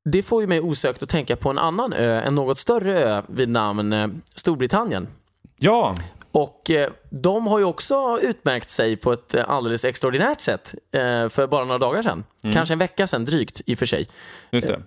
det 0.04 0.22
får 0.22 0.40
ju 0.42 0.46
mig 0.46 0.60
osökt 0.60 1.02
att 1.02 1.08
tänka 1.08 1.36
på 1.36 1.50
en 1.50 1.58
annan 1.58 1.92
ö, 1.92 2.20
en 2.20 2.34
något 2.34 2.58
större 2.58 3.04
ö 3.04 3.22
vid 3.28 3.48
namn 3.48 3.92
eh, 3.92 4.06
Storbritannien. 4.34 5.08
Ja, 5.58 5.94
Och 6.32 6.70
eh, 6.70 6.88
de 7.10 7.46
har 7.46 7.58
ju 7.58 7.64
också 7.64 8.18
utmärkt 8.22 8.68
sig 8.68 8.96
på 8.96 9.12
ett 9.12 9.34
eh, 9.34 9.44
alldeles 9.48 9.84
extraordinärt 9.84 10.40
sätt 10.40 10.74
för 11.30 11.46
bara 11.46 11.64
några 11.64 11.78
dagar 11.78 12.02
sedan. 12.02 12.24
Kanske 12.52 12.74
en 12.74 12.78
vecka 12.78 13.06
sedan 13.06 13.24
drygt 13.24 13.60
i 13.66 13.74
och 13.74 13.78
för 13.78 13.86
sig. 13.86 14.06
just 14.50 14.68
det. 14.68 14.82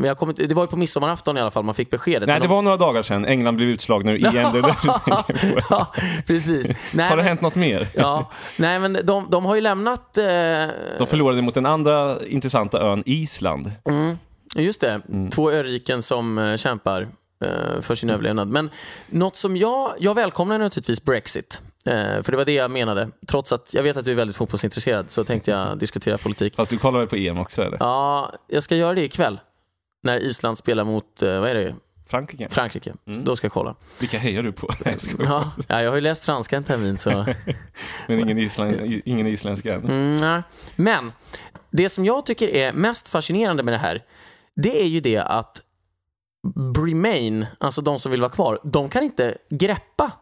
Men 0.00 0.04
jag 0.04 0.16
inte- 0.30 0.46
det 0.46 0.54
var 0.54 0.62
ju 0.62 0.66
på 0.66 0.76
midsommarafton 0.76 1.36
i 1.36 1.40
alla 1.40 1.50
fall 1.50 1.64
man 1.64 1.74
fick 1.74 1.90
beskedet. 1.90 2.26
Nej, 2.26 2.34
Men 2.34 2.40
det 2.42 2.48
de- 2.48 2.54
var 2.54 2.62
några 2.62 2.76
dagar 2.76 3.02
sedan 3.02 3.24
England 3.24 3.56
blev 3.56 3.68
utslagna 3.68 4.12
EM. 4.12 4.20
Det 4.22 4.30
det 4.30 4.52
du 4.52 4.62
tänker 4.82 5.52
på. 5.54 5.60
ja, 5.70 5.92
precis. 6.26 6.94
Nej, 6.94 7.08
Har 7.08 7.16
det 7.16 7.22
men- 7.22 7.26
hänt 7.28 7.40
något 7.40 7.54
mer? 7.54 7.88
Ja, 7.94 8.30
nej 8.58 8.78
men 8.78 8.98
de, 9.04 9.26
de 9.30 9.44
har 9.44 9.54
ju 9.54 9.60
lämnat 9.60 10.18
eh, 10.18 10.24
De 10.24 11.06
förlorade 11.06 11.42
mot 11.42 11.54
den 11.54 11.66
andra 11.66 12.26
intressanta 12.26 12.80
ön 12.80 13.02
Island. 13.06 13.72
Just 14.56 14.80
det, 14.80 15.00
Mm. 15.08 15.30
två 15.30 15.50
öriken 15.50 16.02
som 16.02 16.38
eh, 16.38 16.56
kämpar 16.56 17.08
eh, 17.44 17.80
för 17.80 17.94
sin 17.94 18.10
överlevnad. 18.10 18.48
Men 18.48 18.70
något 19.06 19.36
som 19.36 19.56
jag, 19.56 19.94
jag 19.98 20.14
välkomnar 20.14 20.58
naturligtvis 20.58 21.04
Brexit. 21.04 21.60
Eh, 21.86 22.22
för 22.22 22.30
det 22.32 22.36
var 22.36 22.44
det 22.44 22.52
jag 22.52 22.70
menade. 22.70 23.08
Trots 23.26 23.52
att 23.52 23.74
jag 23.74 23.82
vet 23.82 23.96
att 23.96 24.04
du 24.04 24.10
är 24.12 24.16
väldigt 24.16 24.36
fotbollsintresserad 24.36 25.10
så 25.10 25.24
tänkte 25.24 25.50
jag 25.50 25.78
diskutera 25.78 26.18
politik. 26.18 26.56
Fast 26.56 26.70
du 26.70 26.78
kollar 26.78 26.98
väl 26.98 27.08
på 27.08 27.16
EM 27.16 27.38
också 27.38 27.62
eller? 27.62 27.76
Ja, 27.80 28.32
jag 28.48 28.62
ska 28.62 28.76
göra 28.76 28.94
det 28.94 29.04
ikväll. 29.04 29.40
När 30.02 30.18
Island 30.18 30.58
spelar 30.58 30.84
mot, 30.84 31.04
vad 31.22 31.46
är 31.50 31.54
det? 31.54 31.74
Frankrike? 32.08 32.48
Frankrike. 32.50 32.92
Mm. 33.06 33.24
Då 33.24 33.36
ska 33.36 33.44
jag 33.44 33.52
kolla. 33.52 33.74
Vilka 34.00 34.18
hejar 34.18 34.42
du 34.42 34.52
på? 34.52 34.74
Jag 34.84 34.96
ja, 35.68 35.82
jag 35.82 35.90
har 35.90 35.94
ju 35.94 36.00
läst 36.00 36.24
franska 36.24 36.56
en 36.56 36.64
termin 36.64 36.98
så... 36.98 37.10
Men 38.08 38.18
ingen, 38.20 38.38
island, 38.38 38.76
ingen 39.04 39.26
isländska 39.26 39.74
än. 39.74 39.84
Mm, 39.84 40.16
nej. 40.16 40.42
Men 40.76 41.12
det 41.70 41.88
som 41.88 42.04
jag 42.04 42.26
tycker 42.26 42.48
är 42.48 42.72
mest 42.72 43.08
fascinerande 43.08 43.62
med 43.62 43.74
det 43.74 43.78
här, 43.78 44.02
det 44.56 44.82
är 44.82 44.86
ju 44.86 45.00
det 45.00 45.18
att 45.18 45.62
Remain, 46.86 47.46
alltså 47.58 47.80
de 47.80 47.98
som 47.98 48.10
vill 48.10 48.20
vara 48.20 48.32
kvar, 48.32 48.58
de 48.64 48.88
kan 48.88 49.02
inte 49.02 49.38
greppa 49.50 50.12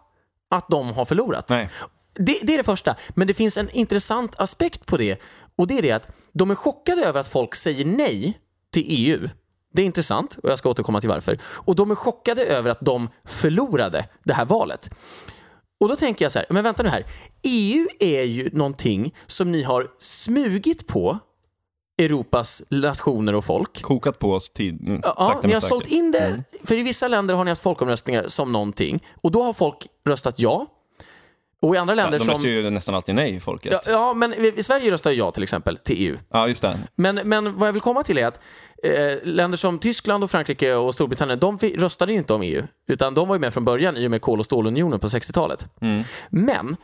att 0.51 0.69
de 0.69 0.93
har 0.93 1.05
förlorat. 1.05 1.49
Nej. 1.49 1.71
Det, 2.15 2.39
det 2.43 2.55
är 2.55 2.57
det 2.57 2.65
första. 2.65 2.97
Men 3.09 3.27
det 3.27 3.35
finns 3.35 3.59
en 3.59 3.69
intressant 3.71 4.41
aspekt 4.41 4.87
på 4.87 4.97
det 4.97 5.23
och 5.57 5.67
det 5.67 5.79
är 5.79 5.83
det 5.83 5.93
att 5.93 6.09
de 6.33 6.51
är 6.51 6.55
chockade 6.55 7.05
över 7.05 7.21
att 7.21 7.29
folk 7.29 7.55
säger 7.55 7.85
nej 7.85 8.39
till 8.73 8.85
EU. 8.89 9.29
Det 9.75 9.83
är 9.83 9.87
intressant 9.87 10.39
och 10.43 10.51
jag 10.51 10.59
ska 10.59 10.69
återkomma 10.69 11.01
till 11.01 11.09
varför. 11.09 11.39
Och 11.45 11.75
de 11.75 11.91
är 11.91 11.95
chockade 11.95 12.45
över 12.45 12.71
att 12.71 12.81
de 12.81 13.09
förlorade 13.27 14.09
det 14.25 14.33
här 14.33 14.45
valet. 14.45 14.91
Och 15.81 15.89
då 15.89 15.97
tänker 15.97 16.25
jag 16.25 16.33
så 16.33 16.39
här, 16.39 16.47
men 16.51 16.65
vänta 16.65 16.83
nu 16.83 16.89
här. 16.89 17.05
EU 17.43 17.87
är 17.99 18.23
ju 18.23 18.51
någonting 18.53 19.15
som 19.27 19.53
ni 19.53 19.63
har 19.63 19.91
smugit 19.99 20.87
på 20.87 21.19
Europas 21.99 22.63
nationer 22.71 23.35
och 23.35 23.45
folk. 23.45 23.83
Kokat 23.83 24.19
på 24.19 24.33
oss 24.33 24.51
tid. 24.51 24.81
mm, 24.87 25.01
Ja, 25.05 25.15
sakta 25.19 25.47
ni 25.49 25.53
har 25.55 25.61
säkert. 25.61 25.69
sålt 25.69 25.87
in 25.87 26.11
det, 26.11 26.45
för 26.65 26.77
i 26.77 26.83
vissa 26.83 27.09
länder 27.09 27.35
har 27.35 27.45
ni 27.45 27.51
haft 27.51 27.63
folkomröstningar 27.63 28.25
som 28.27 28.53
någonting 28.53 29.05
och 29.23 29.31
då 29.31 29.43
har 29.43 29.53
folk 29.53 29.77
röstat 30.09 30.35
ja. 30.39 30.67
Och 31.63 31.75
i 31.75 31.79
andra 31.79 31.93
Ja, 31.93 31.97
länder 31.97 32.19
de 32.19 32.25
som... 32.25 32.35
röstar 32.35 32.49
ju 32.49 32.71
nästan 32.71 32.95
alltid 32.95 33.15
nej, 33.15 33.41
folket. 33.41 33.73
Ja, 33.73 33.81
ja, 33.93 34.15
men 34.15 34.35
i 34.35 34.63
Sverige 34.63 34.91
röstar 34.91 35.11
ja 35.11 35.31
till 35.31 35.43
exempel 35.43 35.77
till 35.77 35.97
EU. 35.99 36.17
Ja, 36.31 36.49
just 36.49 36.63
det. 36.63 36.79
Men, 36.97 37.15
men 37.25 37.59
vad 37.59 37.69
jag 37.69 37.73
vill 37.73 37.83
komma 37.83 38.03
till 38.03 38.19
är 38.19 38.27
att 38.27 38.41
eh, 38.83 38.93
länder 39.23 39.59
som 39.59 39.79
Tyskland, 39.79 40.25
och 40.25 40.31
Frankrike 40.31 40.75
och 40.75 40.95
Storbritannien, 40.95 41.39
de 41.39 41.59
röstade 41.59 42.13
ju 42.13 42.19
inte 42.19 42.35
om 42.35 42.43
EU. 42.43 42.63
Utan 42.89 43.15
de 43.15 43.29
var 43.29 43.35
ju 43.35 43.39
med 43.41 43.55
från 43.55 43.65
början 43.65 43.97
i 43.97 44.07
och 44.07 44.11
med 44.11 44.21
kol 44.23 44.39
och 44.39 44.45
stålunionen 44.45 45.01
på 45.01 45.09
60-talet. 45.09 45.67
Men, 46.31 46.77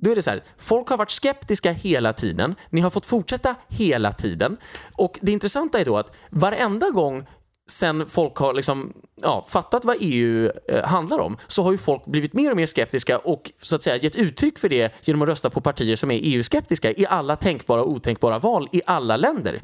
då 0.00 0.10
är 0.10 0.16
det 0.16 0.22
så 0.22 0.30
här, 0.30 0.42
folk 0.58 0.88
har 0.88 0.96
varit 0.96 1.10
skeptiska 1.10 1.72
hela 1.72 2.12
tiden. 2.12 2.54
Ni 2.70 2.80
har 2.80 2.90
fått 2.90 3.06
fortsätta 3.06 3.54
hela 3.68 4.12
tiden. 4.12 4.56
Och 4.92 5.18
det 5.22 5.32
intressanta 5.32 5.80
är 5.80 5.84
då 5.84 5.96
att 5.96 6.16
varenda 6.30 6.90
gång 6.90 7.26
sen 7.70 8.06
folk 8.06 8.36
har 8.36 8.54
liksom, 8.54 8.92
ja, 9.22 9.46
fattat 9.48 9.84
vad 9.84 9.96
EU 10.00 10.50
eh, 10.68 10.84
handlar 10.84 11.18
om 11.18 11.36
så 11.46 11.62
har 11.62 11.72
ju 11.72 11.78
folk 11.78 12.04
blivit 12.04 12.32
mer 12.32 12.50
och 12.50 12.56
mer 12.56 12.66
skeptiska 12.66 13.18
och 13.18 13.50
så 13.62 13.76
att 13.76 13.82
säga 13.82 13.96
gett 13.96 14.16
uttryck 14.16 14.58
för 14.58 14.68
det 14.68 15.06
genom 15.06 15.22
att 15.22 15.28
rösta 15.28 15.50
på 15.50 15.60
partier 15.60 15.96
som 15.96 16.10
är 16.10 16.20
EU-skeptiska 16.22 16.90
i 16.92 17.06
alla 17.06 17.36
tänkbara 17.36 17.82
och 17.82 17.90
otänkbara 17.90 18.38
val 18.38 18.68
i 18.72 18.82
alla 18.86 19.16
länder. 19.16 19.60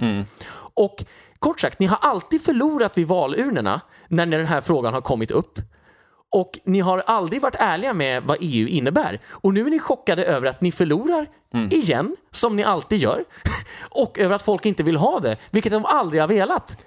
Och 0.74 1.04
kort 1.38 1.60
sagt, 1.60 1.78
ni 1.78 1.86
har 1.86 1.98
alltid 2.00 2.42
förlorat 2.42 2.98
vid 2.98 3.06
valurnorna 3.06 3.80
när 4.08 4.26
den 4.26 4.46
här 4.46 4.60
frågan 4.60 4.94
har 4.94 5.00
kommit 5.00 5.30
upp. 5.30 5.58
Och 6.36 6.50
ni 6.64 6.80
har 6.80 7.02
aldrig 7.06 7.42
varit 7.42 7.56
ärliga 7.58 7.92
med 7.92 8.22
vad 8.22 8.36
EU 8.40 8.68
innebär. 8.68 9.20
Och 9.30 9.54
nu 9.54 9.66
är 9.66 9.70
ni 9.70 9.78
chockade 9.78 10.24
över 10.24 10.48
att 10.48 10.60
ni 10.60 10.72
förlorar 10.72 11.26
igen, 11.70 12.16
som 12.30 12.56
ni 12.56 12.64
alltid 12.64 12.98
gör. 12.98 13.24
Och 13.90 14.18
över 14.18 14.34
att 14.34 14.42
folk 14.42 14.66
inte 14.66 14.82
vill 14.82 14.96
ha 14.96 15.20
det, 15.20 15.36
vilket 15.50 15.72
de 15.72 15.84
aldrig 15.84 16.22
har 16.22 16.28
velat. 16.28 16.86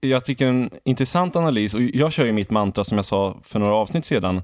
Jag 0.00 0.24
tycker 0.24 0.46
en 0.46 0.70
intressant 0.84 1.36
analys, 1.36 1.74
och 1.74 1.82
jag 1.82 2.12
kör 2.12 2.24
ju 2.24 2.32
mitt 2.32 2.50
mantra 2.50 2.84
som 2.84 2.98
jag 2.98 3.04
sa 3.04 3.36
för 3.44 3.58
några 3.58 3.74
avsnitt 3.74 4.04
sedan. 4.04 4.42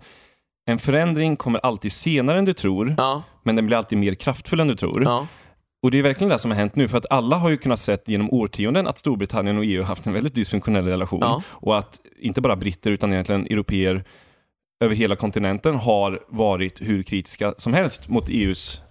En 0.66 0.78
förändring 0.78 1.36
kommer 1.36 1.58
alltid 1.66 1.92
senare 1.92 2.38
än 2.38 2.44
du 2.44 2.52
tror, 2.52 2.94
Ja, 2.98 3.22
men 3.42 3.56
den 3.56 3.66
blir 3.66 3.76
alltid 3.76 3.98
mer 3.98 4.14
kraftfull 4.14 4.60
än 4.60 4.68
du 4.68 4.76
tror. 4.76 5.04
ja, 5.04 5.26
Och 5.82 5.90
det 5.90 5.98
är 5.98 6.02
verkligen 6.02 6.28
det 6.28 6.38
som 6.38 6.50
har 6.50 6.58
hänt 6.58 6.76
nu, 6.76 6.88
för 6.88 6.98
att 6.98 7.06
alla 7.10 7.36
har 7.36 7.50
ju 7.50 7.56
kunnat 7.56 7.80
sett 7.80 8.08
genom 8.08 8.30
årtionden 8.32 8.86
att 8.86 8.98
Storbritannien 8.98 9.58
och 9.58 9.64
EU 9.64 9.82
haft 9.82 10.06
en 10.06 10.12
väldigt 10.12 10.34
dysfunktionell 10.34 10.84
relation. 10.84 11.20
Ja. 11.22 11.42
Och 11.48 11.78
att 11.78 12.00
inte 12.18 12.40
bara 12.40 12.56
britter, 12.56 12.90
utan 12.90 13.12
egentligen 13.12 13.46
europeer 13.46 14.04
över 14.80 14.94
hela 14.94 15.16
kontinenten 15.16 15.74
har 15.74 16.20
varit 16.28 16.80
hur 16.82 17.02
kritiska 17.02 17.54
som 17.56 17.74
helst 17.74 18.08
mot 18.08 18.28
EUs 18.28 18.82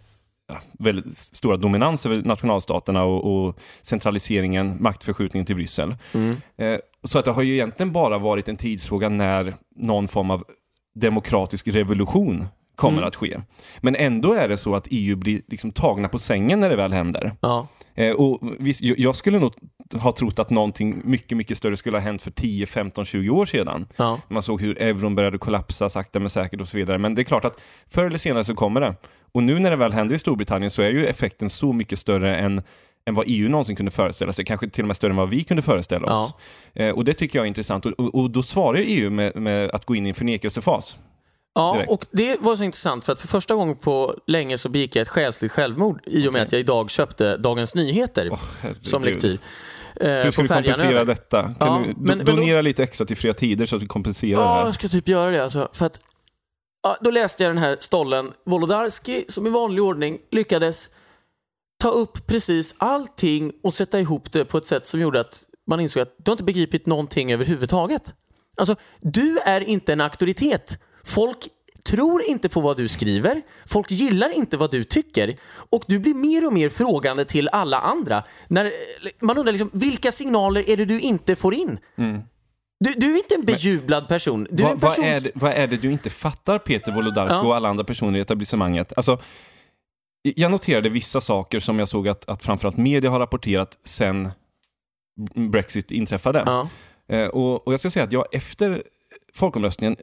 ja, 0.48 0.58
väldigt 0.80 1.18
stora 1.18 1.58
dominans 1.58 2.06
över 2.06 2.22
nationalstaterna 2.22 3.04
och, 3.04 3.48
och 3.48 3.60
centraliseringen, 3.82 4.78
maktförskjutningen 4.80 5.46
till 5.46 5.56
Bryssel. 5.56 5.96
Mm. 6.14 6.36
Eh, 6.58 6.80
så 7.04 7.20
att 7.20 7.26
det 7.26 7.32
har 7.32 7.42
ju 7.42 7.54
egentligen 7.54 7.92
bara 7.92 8.18
varit 8.18 8.48
en 8.50 8.58
tidsfråga 8.58 9.10
när 9.10 9.54
någon 9.76 10.08
form 10.08 10.32
av 10.32 10.44
demokratisk 10.96 11.68
revolution 11.68 12.48
kommer 12.76 12.98
Mm. 12.98 13.08
att 13.08 13.16
ske. 13.16 13.38
Men 13.82 13.96
ändå 13.96 14.34
är 14.34 14.48
det 14.50 14.58
så 14.58 14.76
att 14.76 14.88
EU 14.92 15.16
blir 15.16 15.42
liksom 15.48 15.72
tagna 15.72 16.08
på 16.10 16.20
sängen 16.20 16.60
när 16.60 16.70
det 16.70 16.76
väl 16.76 16.94
händer. 16.94 17.32
ja. 17.42 17.68
Eh, 17.96 18.12
och 18.12 18.40
visst, 18.60 18.82
jag 18.82 19.16
skulle 19.16 19.40
nog 19.40 19.54
ha 19.94 20.12
trott 20.12 20.40
att 20.40 20.50
någonting 20.50 21.02
mycket, 21.04 21.38
mycket 21.38 21.58
större 21.58 21.78
skulle 21.78 21.98
ha 21.98 22.02
hänt 22.02 22.22
för 22.22 22.32
10, 22.32 22.66
15, 22.66 23.06
20 23.06 23.30
år 23.30 23.46
sedan. 23.46 23.88
ja. 23.98 24.20
Man 24.28 24.42
såg 24.42 24.62
hur 24.62 24.82
euron 24.82 25.16
började 25.16 25.38
kollapsa 25.38 25.90
sakta 25.90 26.20
men 26.20 26.30
säkert 26.30 26.62
och 26.62 26.68
så 26.68 26.78
vidare. 26.78 26.98
Men 26.98 27.16
det 27.16 27.22
är 27.22 27.24
klart 27.24 27.46
att 27.46 27.62
förr 27.88 28.06
eller 28.06 28.18
senare 28.18 28.44
så 28.44 28.56
kommer 28.56 28.82
det. 28.82 28.96
Och 29.32 29.44
nu 29.44 29.60
när 29.60 29.70
det 29.70 29.76
väl 29.76 29.94
händer 29.94 30.16
i 30.16 30.20
Storbritannien 30.20 30.70
så 30.70 30.82
är 30.82 30.90
ju 30.90 31.06
effekten 31.08 31.50
så 31.50 31.74
mycket 31.74 32.00
större 32.00 32.38
än 32.38 32.62
än 33.08 33.16
vad 33.16 33.26
EU 33.28 33.50
någonsin 33.50 33.76
kunde 33.76 33.92
föreställa 33.92 34.34
sig, 34.34 34.46
kanske 34.46 34.70
till 34.70 34.84
och 34.84 34.88
med 34.88 34.96
större 34.96 35.12
än 35.12 35.18
vad 35.18 35.30
vi 35.30 35.44
kunde 35.44 35.64
föreställa 35.64 36.14
oss. 36.14 36.34
Eh, 36.74 36.90
och 36.90 37.06
det 37.06 37.14
tycker 37.14 37.40
jag 37.40 37.44
är 37.44 37.48
intressant. 37.48 37.86
Och, 37.86 37.92
och, 38.00 38.16
och 38.16 38.32
då 38.32 38.44
svarar 38.44 38.80
EU 38.80 39.10
med, 39.10 39.36
med 39.36 39.72
att 39.72 39.86
gå 39.86 39.96
in 39.96 40.06
i 40.06 40.10
en 40.10 40.16
förnekelsefas. 40.16 40.98
Ja, 41.56 41.74
Direkt. 41.74 41.92
och 41.92 42.06
det 42.12 42.38
var 42.42 42.56
så 42.56 42.64
intressant 42.64 43.06
för 43.06 43.14
att 43.14 43.20
för 43.20 43.28
första 43.28 43.56
gången 43.56 43.76
på 43.76 44.16
länge 44.28 44.58
så 44.58 44.70
begick 44.70 44.96
jag 44.96 45.02
ett 45.02 45.08
själsligt 45.10 45.52
självmord 45.52 46.02
i 46.06 46.28
och 46.28 46.34
med 46.34 46.42
att 46.42 46.52
jag 46.52 46.60
idag 46.60 46.90
köpte 46.90 47.38
Dagens 47.38 47.76
Nyheter 47.76 48.38
Herregud. 48.62 48.88
som 48.88 49.04
lektyr. 49.04 49.40
Eh, 49.96 50.10
Hur 50.10 50.32
ska 50.32 50.42
du 50.42 50.48
kompensera 50.48 50.88
över. 50.90 51.06
detta? 51.06 51.44
Kan 51.44 51.56
Ja, 51.60 51.82
du 51.88 51.94
men- 51.98 52.18
men 52.18 52.26
då- 52.26 52.32
donera 52.36 52.62
lite 52.62 52.84
extra 52.84 53.06
till 53.08 53.18
fria 53.18 53.34
tider 53.34 53.66
så 53.66 53.76
att 53.76 53.82
du 53.82 53.88
kompenserar 53.88 54.40
det 54.40 54.46
Ja, 54.48 54.56
här? 54.56 54.66
jag 54.66 54.76
ska 54.76 54.88
typ 54.88 55.08
göra 55.08 55.32
det. 55.32 55.44
Alltså, 55.44 55.70
för 55.74 55.86
att, 55.86 56.00
ja, 56.84 56.98
då 57.02 57.12
läste 57.12 57.44
jag 57.44 57.50
den 57.50 57.58
här 57.64 57.78
stollen. 57.80 58.32
Wolodarski, 58.46 59.26
som 59.28 59.48
i 59.48 59.50
vanlig 59.50 59.84
ordning 59.84 60.18
lyckades 60.32 60.90
ta 61.82 61.90
upp 61.90 62.28
precis 62.28 62.76
allting 62.78 63.52
och 63.64 63.74
sätta 63.74 64.00
ihop 64.00 64.32
det 64.32 64.46
på 64.46 64.58
ett 64.58 64.66
sätt 64.68 64.86
som 64.86 65.00
gjorde 65.00 65.20
att 65.20 65.44
man 65.68 65.80
insåg 65.80 66.02
att 66.02 66.16
du 66.18 66.32
har 66.32 66.34
inte 66.34 66.44
begripit 66.44 66.86
någonting 66.86 67.34
överhuvudtaget. 67.34 68.14
Alltså, 68.58 68.76
du 69.02 69.38
är 69.46 69.62
inte 69.62 69.94
en 69.94 70.02
auktoritet. 70.02 70.80
Folk 71.06 71.38
tror 71.86 72.24
inte 72.24 72.50
på 72.50 72.62
vad 72.62 72.78
du 72.78 72.88
skriver, 72.88 73.42
folk 73.66 73.92
gillar 73.92 74.30
inte 74.30 74.58
vad 74.58 74.72
du 74.72 74.84
tycker 74.84 75.38
och 75.70 75.84
du 75.88 76.00
blir 76.00 76.14
mer 76.14 76.48
och 76.48 76.54
mer 76.54 76.70
frågande 76.70 77.26
till 77.26 77.50
alla 77.52 77.80
andra. 77.80 78.24
När, 78.48 78.72
man 79.20 79.38
undrar 79.38 79.54
liksom, 79.54 79.70
vilka 79.74 80.12
signaler 80.12 80.70
är 80.70 80.78
det 80.78 80.86
du 80.86 81.00
inte 81.00 81.36
får 81.36 81.54
in? 81.54 81.80
Du, 82.80 82.94
du 82.98 83.14
är 83.14 83.18
inte 83.18 83.36
en 83.36 83.46
bejublad 83.46 84.08
person. 84.08 84.48
Du 84.52 84.64
är 84.64 84.68
en 84.68 84.74
Vad, 84.74 84.82
vad, 84.82 84.92
person 84.92 85.06
är 85.06 85.20
det, 85.20 85.32
vad 85.36 85.52
är 85.52 85.68
det 85.68 85.78
du 85.78 85.92
inte 85.92 86.10
fattar, 86.10 86.60
Peter 86.60 86.92
Wolodarski 86.92 87.36
Ja. 87.36 87.48
och 87.48 87.56
alla 87.56 87.70
andra 87.70 87.84
personer 87.84 88.20
i 88.20 88.22
etablissemanget? 88.22 88.94
Alltså, 88.98 89.20
jag 90.36 90.52
noterade 90.52 90.90
vissa 90.90 91.22
saker 91.22 91.60
som 91.60 91.80
jag 91.80 91.88
såg 91.90 92.08
att, 92.08 92.30
att 92.30 92.44
framförallt 92.44 92.78
media 92.78 93.10
har 93.10 93.20
rapporterat 93.20 93.80
sen 93.84 94.30
Brexit 95.52 95.92
inträffade. 95.92 96.44
Ja. 96.46 96.70
Eh, 97.16 97.28
och, 97.28 97.68
och 97.68 97.74
jag 97.74 97.80
ska 97.80 97.90
säga 97.90 98.04
att 98.04 98.12
jag 98.12 98.26
efter 98.32 98.84
folkomröstningen, 99.34 99.96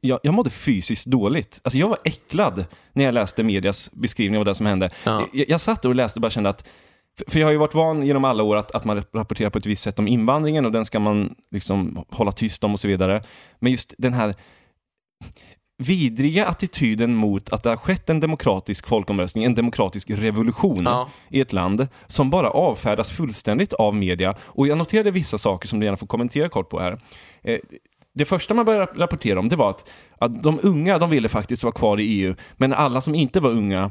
jag, 0.00 0.20
jag 0.22 0.34
mådde 0.34 0.50
fysiskt 0.50 1.06
dåligt. 1.06 1.60
Alltså 1.64 1.78
jag 1.78 1.88
var 1.88 1.98
äcklad 2.04 2.64
när 2.92 3.04
jag 3.04 3.14
läste 3.14 3.42
medias 3.44 3.90
beskrivning 3.92 4.38
av 4.38 4.44
det 4.44 4.54
som 4.54 4.66
hände. 4.66 4.90
Ja. 5.04 5.26
Jag, 5.32 5.48
jag 5.50 5.60
satt 5.60 5.84
och 5.84 5.94
läste 5.94 6.18
och 6.18 6.22
bara 6.22 6.30
kände 6.30 6.50
att 6.50 6.68
för- 7.28 7.40
jag 7.40 7.46
har 7.46 7.52
ju 7.52 7.58
varit 7.58 7.74
van 7.74 8.06
genom 8.06 8.24
alla 8.24 8.42
år 8.42 8.56
att, 8.56 8.70
att 8.70 8.84
man 8.84 9.02
rapporterar 9.14 9.50
på 9.50 9.58
ett 9.58 9.66
visst 9.66 9.82
sätt 9.82 9.98
om 9.98 10.08
invandringen 10.08 10.66
och 10.66 10.72
den 10.72 10.84
ska 10.84 10.98
man 10.98 11.34
liksom 11.50 12.04
hålla 12.10 12.32
tyst 12.32 12.64
om 12.64 12.72
och 12.72 12.80
så 12.80 12.88
vidare. 12.88 13.22
Men 13.58 13.72
just 13.72 13.94
den 13.98 14.12
här 14.12 14.34
vidriga 15.82 16.46
attityden 16.46 17.14
mot 17.14 17.50
att 17.50 17.62
det 17.62 17.68
har 17.68 17.76
skett 17.76 18.10
en 18.10 18.20
demokratisk 18.20 18.86
folkomröstning, 18.86 19.44
en 19.44 19.54
demokratisk 19.54 20.10
revolution 20.10 20.82
Ja. 20.84 21.08
i 21.30 21.40
ett 21.40 21.52
land 21.52 21.88
som 22.06 22.30
bara 22.30 22.50
avfärdas 22.50 23.10
fullständigt 23.10 23.72
av 23.72 23.94
media. 23.94 24.34
Och 24.40 24.66
jag 24.66 24.78
noterade 24.78 25.10
vissa 25.10 25.38
saker 25.38 25.68
som 25.68 25.80
du 25.80 25.86
gärna 25.86 25.96
får 25.96 26.06
kommentera 26.06 26.48
kort 26.48 26.68
på 26.70 26.80
här. 26.80 26.98
Det 28.16 28.24
första 28.24 28.54
man 28.54 28.64
började 28.64 28.86
rap- 28.86 28.98
rapportera 28.98 29.38
om 29.38 29.48
det 29.48 29.56
var 29.56 29.70
att, 29.70 29.90
att 30.18 30.42
de 30.42 30.58
unga 30.62 30.98
de 30.98 31.10
ville 31.10 31.28
faktiskt 31.28 31.62
vara 31.62 31.74
kvar 31.74 32.00
i 32.00 32.04
EU, 32.04 32.34
men 32.56 32.72
alla 32.72 33.00
som 33.00 33.14
inte 33.14 33.40
var 33.40 33.50
unga 33.50 33.90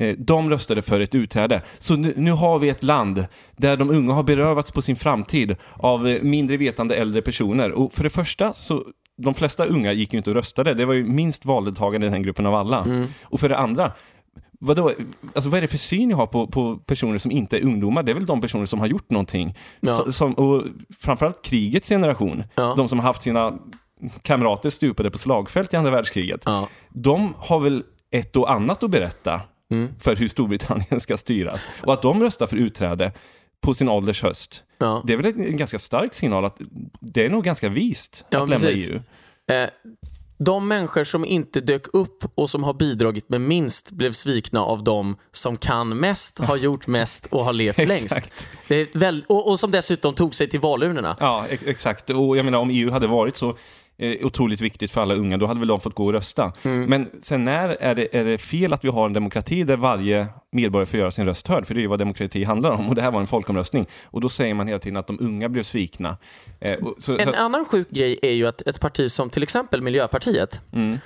eh, 0.00 0.14
de 0.18 0.50
röstade 0.50 0.82
för 0.82 1.00
ett 1.00 1.14
utträde. 1.14 1.62
Så 1.78 1.96
nu, 1.96 2.14
nu 2.16 2.32
har 2.32 2.58
vi 2.58 2.68
ett 2.68 2.82
land 2.82 3.26
där 3.56 3.76
de 3.76 3.90
unga 3.90 4.12
har 4.12 4.22
berövats 4.22 4.70
på 4.72 4.82
sin 4.82 4.96
framtid 4.96 5.56
av 5.76 6.08
eh, 6.08 6.22
mindre 6.22 6.56
vetande 6.56 6.94
äldre 6.94 7.22
personer. 7.22 7.72
Och 7.72 7.92
för 7.92 8.04
det 8.04 8.10
första 8.10 8.52
så 8.52 8.84
de 9.16 9.34
flesta 9.34 9.66
unga 9.66 9.92
gick 9.92 10.12
ju 10.12 10.16
inte 10.16 10.30
och 10.30 10.36
röstade. 10.36 10.74
Det 10.74 10.84
var 10.84 10.94
ju 10.94 11.04
minst 11.04 11.44
valdeltagande 11.44 12.06
i 12.06 12.10
den 12.10 12.22
gruppen 12.22 12.46
av 12.46 12.54
alla. 12.54 12.84
Mm. 12.84 13.06
Och 13.22 13.40
för 13.40 13.48
det 13.48 13.56
andra, 13.56 13.92
vadå, 14.64 14.92
alltså 15.34 15.50
vad 15.50 15.56
är 15.58 15.62
det 15.62 15.68
för 15.68 15.78
syn 15.78 16.08
ni 16.08 16.14
har 16.14 16.26
på, 16.26 16.46
på 16.46 16.76
personer 16.76 17.18
som 17.18 17.30
inte 17.30 17.56
är 17.58 17.62
ungdomar? 17.64 18.02
Det 18.02 18.12
är 18.12 18.14
väl 18.14 18.26
de 18.26 18.40
personer 18.40 18.66
som 18.66 18.80
har 18.80 18.86
gjort 18.86 19.10
någonting. 19.10 19.56
Ja. 19.80 19.92
Så, 19.92 20.12
som, 20.12 20.32
och 20.34 20.62
framförallt 21.00 21.42
krigets 21.44 21.88
generation. 21.88 22.44
Ja. 22.54 22.74
De 22.76 22.88
som 22.88 22.98
har 22.98 23.06
haft 23.06 23.22
sina 23.22 23.58
kamrater 24.22 24.70
stupade 24.70 25.10
på 25.10 25.18
slagfält 25.18 25.74
i 25.74 25.76
andra 25.76 25.90
världskriget. 25.90 26.42
Ja. 26.44 26.68
De 26.88 27.34
har 27.38 27.60
väl 27.60 27.82
ett 28.10 28.36
och 28.36 28.52
annat 28.52 28.82
att 28.82 28.90
berätta 28.90 29.40
Mm. 29.72 29.88
för 30.00 30.16
hur 30.16 30.28
Storbritannien 30.28 31.00
ska 31.00 31.16
styras. 31.16 31.68
Och 31.82 31.92
att 31.92 32.02
de 32.02 32.22
röstar 32.22 32.46
för 32.46 32.56
utträde 32.56 33.12
på 33.62 33.74
sin 33.74 33.88
ålders 33.88 34.22
höst, 34.22 34.64
Ja. 34.78 35.02
det 35.06 35.12
är 35.12 35.16
väl 35.16 35.26
en 35.26 35.56
ganska 35.56 35.78
stark 35.78 36.14
signal 36.14 36.44
att 36.44 36.60
det 37.00 37.24
är 37.26 37.30
nog 37.30 37.44
ganska 37.44 37.68
vist 37.68 38.24
Ja, 38.30 38.42
att 38.42 38.48
lämna 38.48 38.66
precis. 38.68 38.90
EU. 38.90 38.96
Eh, 39.56 39.68
de 40.44 40.68
människor 40.68 41.04
som 41.04 41.24
inte 41.24 41.60
dök 41.60 41.86
upp 41.92 42.24
och 42.34 42.50
som 42.50 42.64
har 42.64 42.74
bidragit 42.74 43.28
med 43.28 43.40
minst 43.40 43.90
blev 43.90 44.12
svikna 44.12 44.60
av 44.62 44.84
de 44.84 45.16
som 45.32 45.56
kan 45.56 45.98
mest, 45.98 46.38
har 46.38 46.56
gjort 46.56 46.86
mest 46.86 47.26
och 47.26 47.44
har 47.44 47.52
levt 47.52 47.78
längst. 47.88 48.04
Exakt. 48.16 48.48
Det 48.68 48.76
är 48.94 48.98
väl, 48.98 49.24
och, 49.28 49.50
och 49.50 49.60
som 49.60 49.70
dessutom 49.70 50.14
tog 50.14 50.34
sig 50.34 50.48
till 50.48 50.60
valurnorna. 50.60 51.16
Ja, 51.20 51.46
ex- 51.48 51.66
exakt. 51.66 52.10
Och 52.10 52.36
jag 52.36 52.44
menar, 52.44 52.58
om 52.58 52.70
EU 52.70 52.90
hade 52.90 53.06
varit 53.06 53.36
så 53.36 53.56
eh, 53.98 54.26
otroligt 54.26 54.60
viktigt 54.60 54.90
för 54.90 55.00
alla 55.00 55.14
unga, 55.14 55.36
då 55.36 55.46
hade 55.46 55.60
väl 55.60 55.68
de 55.68 55.80
fått 55.80 55.94
gå 55.94 56.04
och 56.04 56.12
rösta. 56.12 56.52
Mm. 56.62 56.84
Men 56.84 57.10
sen 57.22 57.44
när 57.44 57.68
är 57.68 57.94
det, 57.94 58.16
är 58.16 58.24
det 58.24 58.38
fel 58.38 58.72
att 58.72 58.84
vi 58.84 58.88
har 58.88 59.06
en 59.06 59.12
demokrati 59.12 59.64
där 59.64 59.76
varje 59.76 60.26
medborgare 60.52 60.86
får 60.86 61.00
göra 61.00 61.10
sin 61.10 61.26
röst 61.26 61.48
hörd? 61.48 61.66
För 61.66 61.74
det 61.74 61.80
är 61.80 61.82
ju 61.82 61.88
vad 61.88 61.98
demokrati 61.98 62.44
handlar 62.44 62.70
om. 62.70 62.88
Och 62.88 62.94
det 62.94 63.02
här 63.02 63.10
var 63.10 63.20
en 63.20 63.26
folkomröstning. 63.26 63.86
Och 64.04 64.20
då 64.20 64.28
säger 64.28 64.54
man 64.54 64.66
hela 64.66 64.78
tiden 64.78 64.96
att 64.96 65.06
de 65.06 65.18
unga 65.20 65.48
blev 65.48 65.62
svikna. 65.62 66.16
Eh, 66.60 66.72
och, 66.72 66.94
så, 66.98 67.16
så, 67.16 67.18
En 67.18 67.34
annan 67.34 67.64
sjuk 67.64 67.90
grej 67.90 68.18
är 68.22 68.32
ju 68.32 68.46
att 68.46 68.60
ett 68.60 68.80
parti 68.80 69.10
som 69.10 69.30
till 69.30 69.42
exempel 69.42 69.82
Miljöpartiet, 69.82 70.60
mm, 70.72 70.98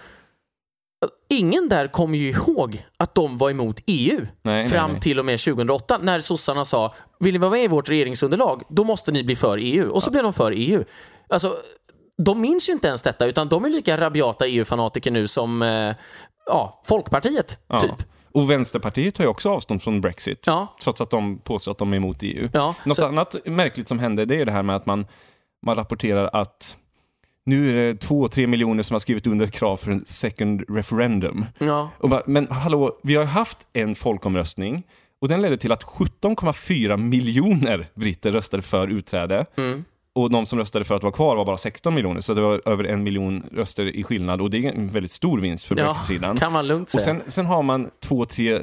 ingen 1.29 1.69
där 1.69 1.89
kommer 1.89 2.19
ju 2.19 2.29
ihåg 2.29 2.87
att 2.97 3.15
de 3.15 3.39
var 3.39 3.51
emot 3.51 3.81
EU 3.87 4.21
nej, 4.43 4.69
fram 4.69 4.85
nej, 4.85 4.93
nej. 4.93 5.01
till 5.01 5.19
och 5.19 5.25
med 5.25 5.41
2008 5.41 5.99
när 6.03 6.21
sossarna 6.21 6.65
sa 6.65 6.95
vill 7.21 7.33
ni 7.33 7.39
vara 7.39 7.51
med 7.51 7.65
i 7.65 7.69
vårt 7.69 7.89
regeringsunderlag, 7.89 8.63
då 8.69 8.85
måste 8.85 9.13
ni 9.13 9.25
bli 9.25 9.37
för 9.37 9.59
EU. 9.59 9.91
Och 9.91 10.03
så 10.03 10.11
blev 10.11 10.23
de 10.23 10.33
för 10.33 10.53
EU. 10.57 10.85
Alltså, 11.29 11.57
de 12.19 12.41
minns 12.41 12.69
ju 12.69 12.73
inte 12.73 12.89
ens 12.89 13.03
detta, 13.03 13.27
utan 13.27 13.49
de 13.49 13.65
är 13.65 13.69
lika 13.71 14.01
rabiata 14.01 14.47
EU-fanatiker 14.47 15.11
nu 15.11 15.29
som 15.29 15.63
eh, 15.63 15.95
ja, 16.47 16.81
Folkpartiet, 16.87 17.61
Ja. 17.69 17.81
typ. 17.81 17.95
Och 18.33 18.51
Vänsterpartiet 18.51 19.15
tar 19.15 19.25
ju 19.25 19.31
också 19.31 19.51
avstånd 19.51 19.83
från 19.83 20.01
Brexit. 20.01 20.45
Ja. 20.47 20.77
Trots 20.83 21.01
att 21.01 21.11
de 21.11 21.39
påstår 21.39 21.73
att 21.73 21.79
de 21.79 21.93
är 21.93 21.97
emot 21.97 22.17
EU. 22.21 22.49
Ja, 22.53 22.75
Något 22.85 22.97
så- 22.97 23.07
annat 23.07 23.37
märkligt 23.47 23.89
som 23.89 23.99
hände, 23.99 24.25
det 24.25 24.37
är 24.41 24.45
det 24.47 24.53
här 24.53 24.63
med 24.63 24.77
att 24.77 24.87
man, 24.87 25.07
man 25.67 25.75
rapporterar 25.75 26.31
att 26.33 26.77
nu 27.47 27.71
är 27.71 27.75
det 27.75 28.01
två, 28.01 28.29
tre 28.29 28.47
miljoner 28.47 28.83
som 28.83 28.95
har 28.95 28.99
skrivit 29.01 29.27
under 29.27 29.47
krav 29.47 29.77
för 29.77 29.91
en 29.91 30.05
second 30.07 30.65
referendum. 30.69 31.45
Ja, 31.59 31.91
bara, 32.01 32.23
men 32.27 32.49
hallå, 32.51 32.99
vi 33.03 33.15
har 33.15 33.25
haft 33.25 33.59
en 33.73 33.95
folkomröstning 33.95 34.83
och 35.21 35.29
den 35.29 35.43
ledde 35.43 35.57
till 35.57 35.73
att 35.73 35.85
17,4 35.85 36.97
miljoner 36.97 37.87
britter 37.95 38.33
röstade 38.33 38.63
för 38.63 38.89
utträde. 38.89 39.47
Mm. 39.57 39.85
Och 40.19 40.31
de 40.31 40.47
som 40.47 40.59
röstade 40.59 40.85
för 40.85 40.95
att 40.95 41.03
vara 41.03 41.13
kvar 41.13 41.37
var 41.37 41.45
bara 41.45 41.59
16 41.59 41.95
miljoner, 41.95 42.21
så 42.21 42.35
det 42.35 42.41
var 42.41 42.61
över 42.65 42.85
en 42.85 43.03
miljon 43.03 43.43
röster 43.53 43.97
i 43.97 44.03
skillnad. 44.03 44.41
Och 44.41 44.51
det 44.51 44.67
är 44.67 44.73
en 44.73 44.89
väldigt 44.89 45.11
stor 45.11 45.41
vinst 45.41 45.65
för 45.65 45.79
ja 45.79 45.85
Brexit-sidan. 45.85 46.37
kan 46.37 46.53
man 46.53 46.67
lugnt 46.67 46.95
Och 46.95 47.01
säga. 47.01 47.21
sen, 47.21 47.31
sen 47.31 47.47
har 47.47 47.63
man 47.63 47.91
två, 48.01 48.25
tre 48.25 48.61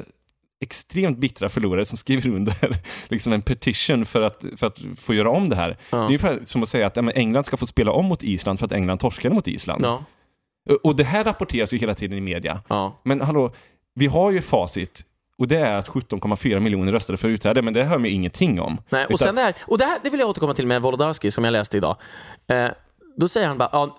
extremt 0.60 1.18
bittra 1.18 1.48
förlorare 1.48 1.84
som 1.84 1.96
skriver 1.98 2.30
under 2.30 2.54
liksom 3.08 3.32
en 3.32 3.42
petition 3.42 4.04
för 4.06 4.20
att, 4.20 4.44
för 4.56 4.66
att 4.66 4.80
få 4.96 5.14
göra 5.14 5.30
om 5.30 5.48
det 5.48 5.56
här. 5.56 5.76
Det 5.90 5.96
är 5.96 6.00
ungefär 6.04 6.38
som 6.42 6.62
att 6.62 6.68
säga 6.68 6.86
att 6.86 6.96
ja, 6.96 7.10
England 7.10 7.44
ska 7.44 7.56
få 7.56 7.66
spela 7.66 7.92
om 7.92 8.06
mot 8.06 8.22
Island 8.22 8.58
för 8.58 8.66
att 8.66 8.72
England 8.72 8.98
torskade 8.98 9.34
mot 9.34 9.48
Island. 9.48 9.84
Ja, 9.84 10.04
Och 10.82 10.96
det 10.96 11.04
här 11.04 11.24
rapporteras 11.24 11.72
ju 11.74 11.78
hela 11.78 11.94
tiden 11.94 12.18
i 12.18 12.20
media. 12.20 12.60
ja. 12.68 13.00
Men 13.02 13.20
hallå, 13.20 13.50
vi 13.94 14.06
har 14.06 14.30
ju 14.30 14.40
facit 14.42 15.02
och 15.38 15.48
det 15.48 15.58
är 15.58 15.78
att 15.78 15.88
17,4 15.88 16.60
miljoner 16.60 16.92
röstade 16.92 17.16
för 17.16 17.28
utträde, 17.28 17.62
men 17.62 17.74
det 17.74 17.84
hör 17.84 17.98
man 17.98 18.04
ju 18.04 18.10
ingenting 18.10 18.60
om. 18.60 18.80
Nej, 18.88 19.04
och, 19.04 19.10
Utan- 19.10 19.18
sen 19.18 19.34
det, 19.34 19.42
här, 19.42 19.54
och 19.66 19.78
det 19.78 19.84
här 19.84 19.98
det 20.02 20.10
vill 20.10 20.20
jag 20.20 20.28
återkomma 20.28 20.54
till 20.54 20.66
med 20.66 20.82
Wolodarski 20.82 21.30
som 21.30 21.44
jag 21.44 21.52
läste 21.52 21.76
idag. 21.76 21.96
Eh, 22.48 22.66
då 23.16 23.28
säger 23.28 23.48
han 23.48 23.58
bara, 23.58 23.68
ja, 23.72 23.98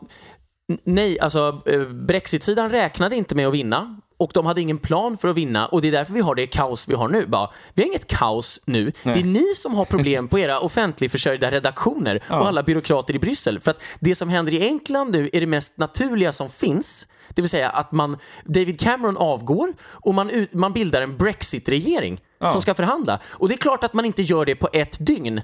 nej, 0.84 1.20
alltså 1.20 1.62
eh, 1.66 1.82
Brexit-sidan 1.82 2.70
räknade 2.70 3.16
inte 3.16 3.36
med 3.36 3.48
att 3.48 3.54
vinna 3.54 4.02
och 4.18 4.32
de 4.34 4.46
hade 4.46 4.62
ingen 4.62 4.78
plan 4.78 5.18
för 5.18 5.28
att 5.28 5.38
vinna 5.38 5.68
och 5.68 5.82
det 5.82 5.88
är 5.88 5.92
därför 5.92 6.14
vi 6.14 6.22
har 6.22 6.36
det 6.36 6.48
kaos 6.48 6.90
vi 6.90 6.94
har 6.94 7.08
nu. 7.10 7.26
Bara, 7.28 7.50
vi 7.74 7.84
har 7.84 7.88
inget 7.88 8.08
kaos 8.08 8.62
nu. 8.66 8.92
Det 9.04 9.10
är 9.10 9.24
ni 9.24 9.56
som 9.56 9.74
har 9.74 9.86
problem 9.86 10.28
på 10.28 10.40
era 10.40 10.60
offentligförsörjda 10.68 11.52
redaktioner 11.52 12.24
och 12.30 12.48
alla 12.48 12.64
byråkrater 12.64 13.16
i 13.16 13.20
Bryssel. 13.20 13.60
För 13.60 13.72
att 13.72 13.84
det 14.00 14.16
som 14.16 14.30
händer 14.30 14.54
i 14.54 14.68
England 14.68 15.12
nu 15.12 15.30
är 15.34 15.40
det 15.40 15.48
mest 15.48 15.78
naturliga 15.78 16.32
som 16.32 16.50
finns. 16.50 17.08
Det 17.30 17.42
vill 17.42 17.50
säga 17.50 17.70
att 17.70 17.92
man, 17.92 18.18
David 18.46 18.80
Cameron 18.80 19.18
avgår 19.18 19.74
och 19.82 20.14
man, 20.14 20.30
ut, 20.30 20.54
man 20.54 20.74
bildar 20.74 21.02
en 21.02 21.18
Brexit-regering 21.18 22.22
som 22.52 22.62
ska 22.62 22.74
förhandla. 22.74 23.20
Och 23.32 23.48
det 23.48 23.56
är 23.56 23.58
klart 23.58 23.84
att 23.84 23.94
man 23.94 24.06
inte 24.06 24.22
gör 24.22 24.46
det 24.46 24.56
på 24.56 24.70
ett 24.74 24.98
dygn. 25.06 25.42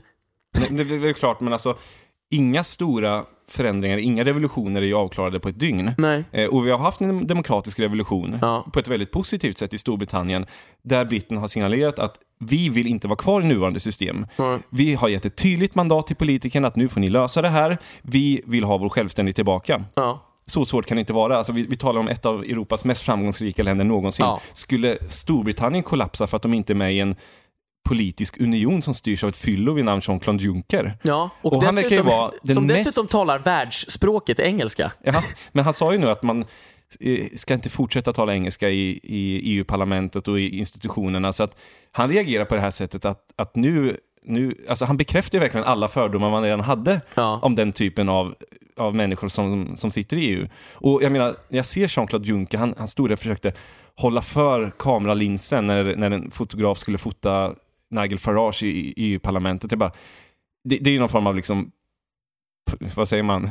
Det, 0.70 0.84
det, 0.84 1.00
det 1.00 1.10
är 1.10 1.14
klart, 1.14 1.40
men 1.40 1.54
alltså 1.54 1.78
inga 2.32 2.64
stora 2.64 3.26
förändringar, 3.48 3.98
inga 3.98 4.24
revolutioner 4.24 4.82
är 4.82 4.86
ju 4.86 4.94
avklarade 4.96 5.40
på 5.40 5.50
ett 5.50 5.60
dygn. 5.60 5.92
Eh, 6.32 6.46
och 6.48 6.66
vi 6.68 6.72
har 6.72 6.78
haft 6.78 7.02
en 7.02 7.28
demokratisk 7.28 7.80
revolution 7.80 8.38
Ja. 8.42 8.66
på 8.74 8.80
ett 8.80 8.88
väldigt 8.88 9.12
positivt 9.12 9.58
sätt 9.58 9.74
i 9.74 9.78
Storbritannien, 9.78 10.46
där 10.84 11.06
britterna 11.06 11.40
har 11.42 11.48
signalerat 11.48 12.00
att 12.00 12.16
vi 12.40 12.70
vill 12.70 12.88
inte 12.88 13.08
vara 13.08 13.18
kvar 13.18 13.42
i 13.42 13.46
nuvarande 13.46 13.80
system. 13.80 14.26
Vi 14.70 14.94
har 14.96 15.08
gett 15.10 15.26
ett 15.26 15.36
tydligt 15.36 15.76
mandat 15.76 16.08
till 16.08 16.16
politikerna 16.16 16.68
att 16.68 16.76
nu 16.76 16.90
får 16.90 17.00
ni 17.00 17.10
lösa 17.10 17.42
det 17.42 17.50
här. 17.50 17.78
Vi 18.02 18.42
vill 18.46 18.64
ha 18.64 18.78
vår 18.78 18.90
självständighet 18.90 19.36
tillbaka. 19.36 19.84
Ja. 19.96 20.20
Så 20.46 20.66
svårt 20.66 20.86
kan 20.86 20.96
det 20.98 21.00
inte 21.00 21.14
vara. 21.14 21.38
Alltså, 21.38 21.54
vi, 21.54 21.66
vi 21.70 21.78
talar 21.78 22.00
om 22.00 22.08
ett 22.08 22.26
av 22.26 22.44
Europas 22.44 22.86
mest 22.86 23.02
framgångsrika 23.02 23.64
länder 23.64 23.84
någonsin. 23.86 24.26
Ja. 24.26 24.42
Skulle 24.54 24.98
Storbritannien 25.10 25.84
kollapsa 25.84 26.28
för 26.28 26.36
att 26.38 26.42
de 26.44 26.54
inte 26.54 26.74
är 26.74 26.76
med 26.76 26.94
i 26.94 27.00
en 27.00 27.16
politisk 27.84 28.40
union 28.42 28.82
som 28.82 28.94
styrs 28.94 29.24
av 29.24 29.30
ett 29.30 29.38
fyllo 29.38 29.74
vid 29.74 29.86
namn 29.86 30.02
Jean-Claude 30.06 30.44
Juncker? 30.44 30.94
Ja, 31.04 31.30
och, 31.42 31.54
Och 31.54 31.64
han 31.64 31.76
verkar 31.76 31.90
ju 31.96 32.02
vara 32.02 32.32
den 32.44 32.56
som 32.56 32.66
mest- 32.68 32.86
dessutom 32.86 33.08
talar 33.08 33.40
världsspråket 33.40 34.40
engelska. 34.40 34.92
Ja, 35.04 35.22
men 35.52 35.64
han 35.64 35.74
sa 35.74 35.92
ju 35.94 35.98
nu 35.98 36.10
att 36.10 36.24
man 36.24 36.46
eh, 37.00 37.26
ska 37.36 37.54
inte 37.54 37.70
fortsätta 37.70 38.14
tala 38.14 38.34
engelska 38.34 38.70
i, 38.70 39.00
i 39.04 39.40
EU-parlamentet 39.56 40.28
och 40.28 40.40
i 40.40 40.58
institutionerna. 40.60 41.34
Så 41.34 41.44
att 41.44 41.58
han 41.92 42.10
reagerar 42.10 42.46
på 42.46 42.56
det 42.56 42.62
här 42.62 42.70
sättet 42.70 43.06
att, 43.06 43.20
att 43.36 43.56
nu, 43.56 43.98
nu, 44.26 44.66
alltså 44.70 44.86
han 44.86 44.98
bekräftar 44.98 45.38
ju 45.38 45.40
verkligen 45.40 45.66
alla 45.68 45.88
fördomar 45.88 46.30
man 46.30 46.44
redan 46.44 46.60
hade 46.60 47.02
Ja. 47.16 47.40
om 47.42 47.56
den 47.56 47.72
typen 47.72 48.10
av, 48.10 48.36
av 48.78 48.96
människor 48.96 49.28
som, 49.28 49.76
som 49.76 49.92
sitter 49.92 50.18
i 50.18 50.26
EU. 50.26 50.48
Och 50.74 51.04
jag 51.04 51.12
menar, 51.12 51.36
när 51.50 51.58
jag 51.58 51.66
ser 51.66 51.88
Jean-Claude 51.98 52.28
Juncker, 52.28 52.58
han, 52.58 52.74
han 52.78 52.88
stod 52.88 53.10
där 53.10 53.14
och 53.14 53.20
försökte 53.20 53.54
hålla 53.96 54.22
för 54.22 54.72
kameralinsen 54.80 55.66
när, 55.68 55.96
när 55.96 56.12
en 56.12 56.32
fotograf 56.32 56.78
skulle 56.78 56.98
fota 56.98 57.54
Nigel 57.94 58.20
Farage 58.20 58.64
i, 58.64 58.68
i 58.68 58.94
EU-parlamentet. 58.98 59.70
Det, 59.70 59.76
bara, 59.78 59.92
det, 60.70 60.78
det 60.78 60.90
är 60.90 60.94
ju 60.94 61.00
någon 61.00 61.10
form 61.10 61.28
av 61.28 61.36
liksom 61.36 61.72
vad 62.96 63.08
säger 63.08 63.24
man, 63.24 63.50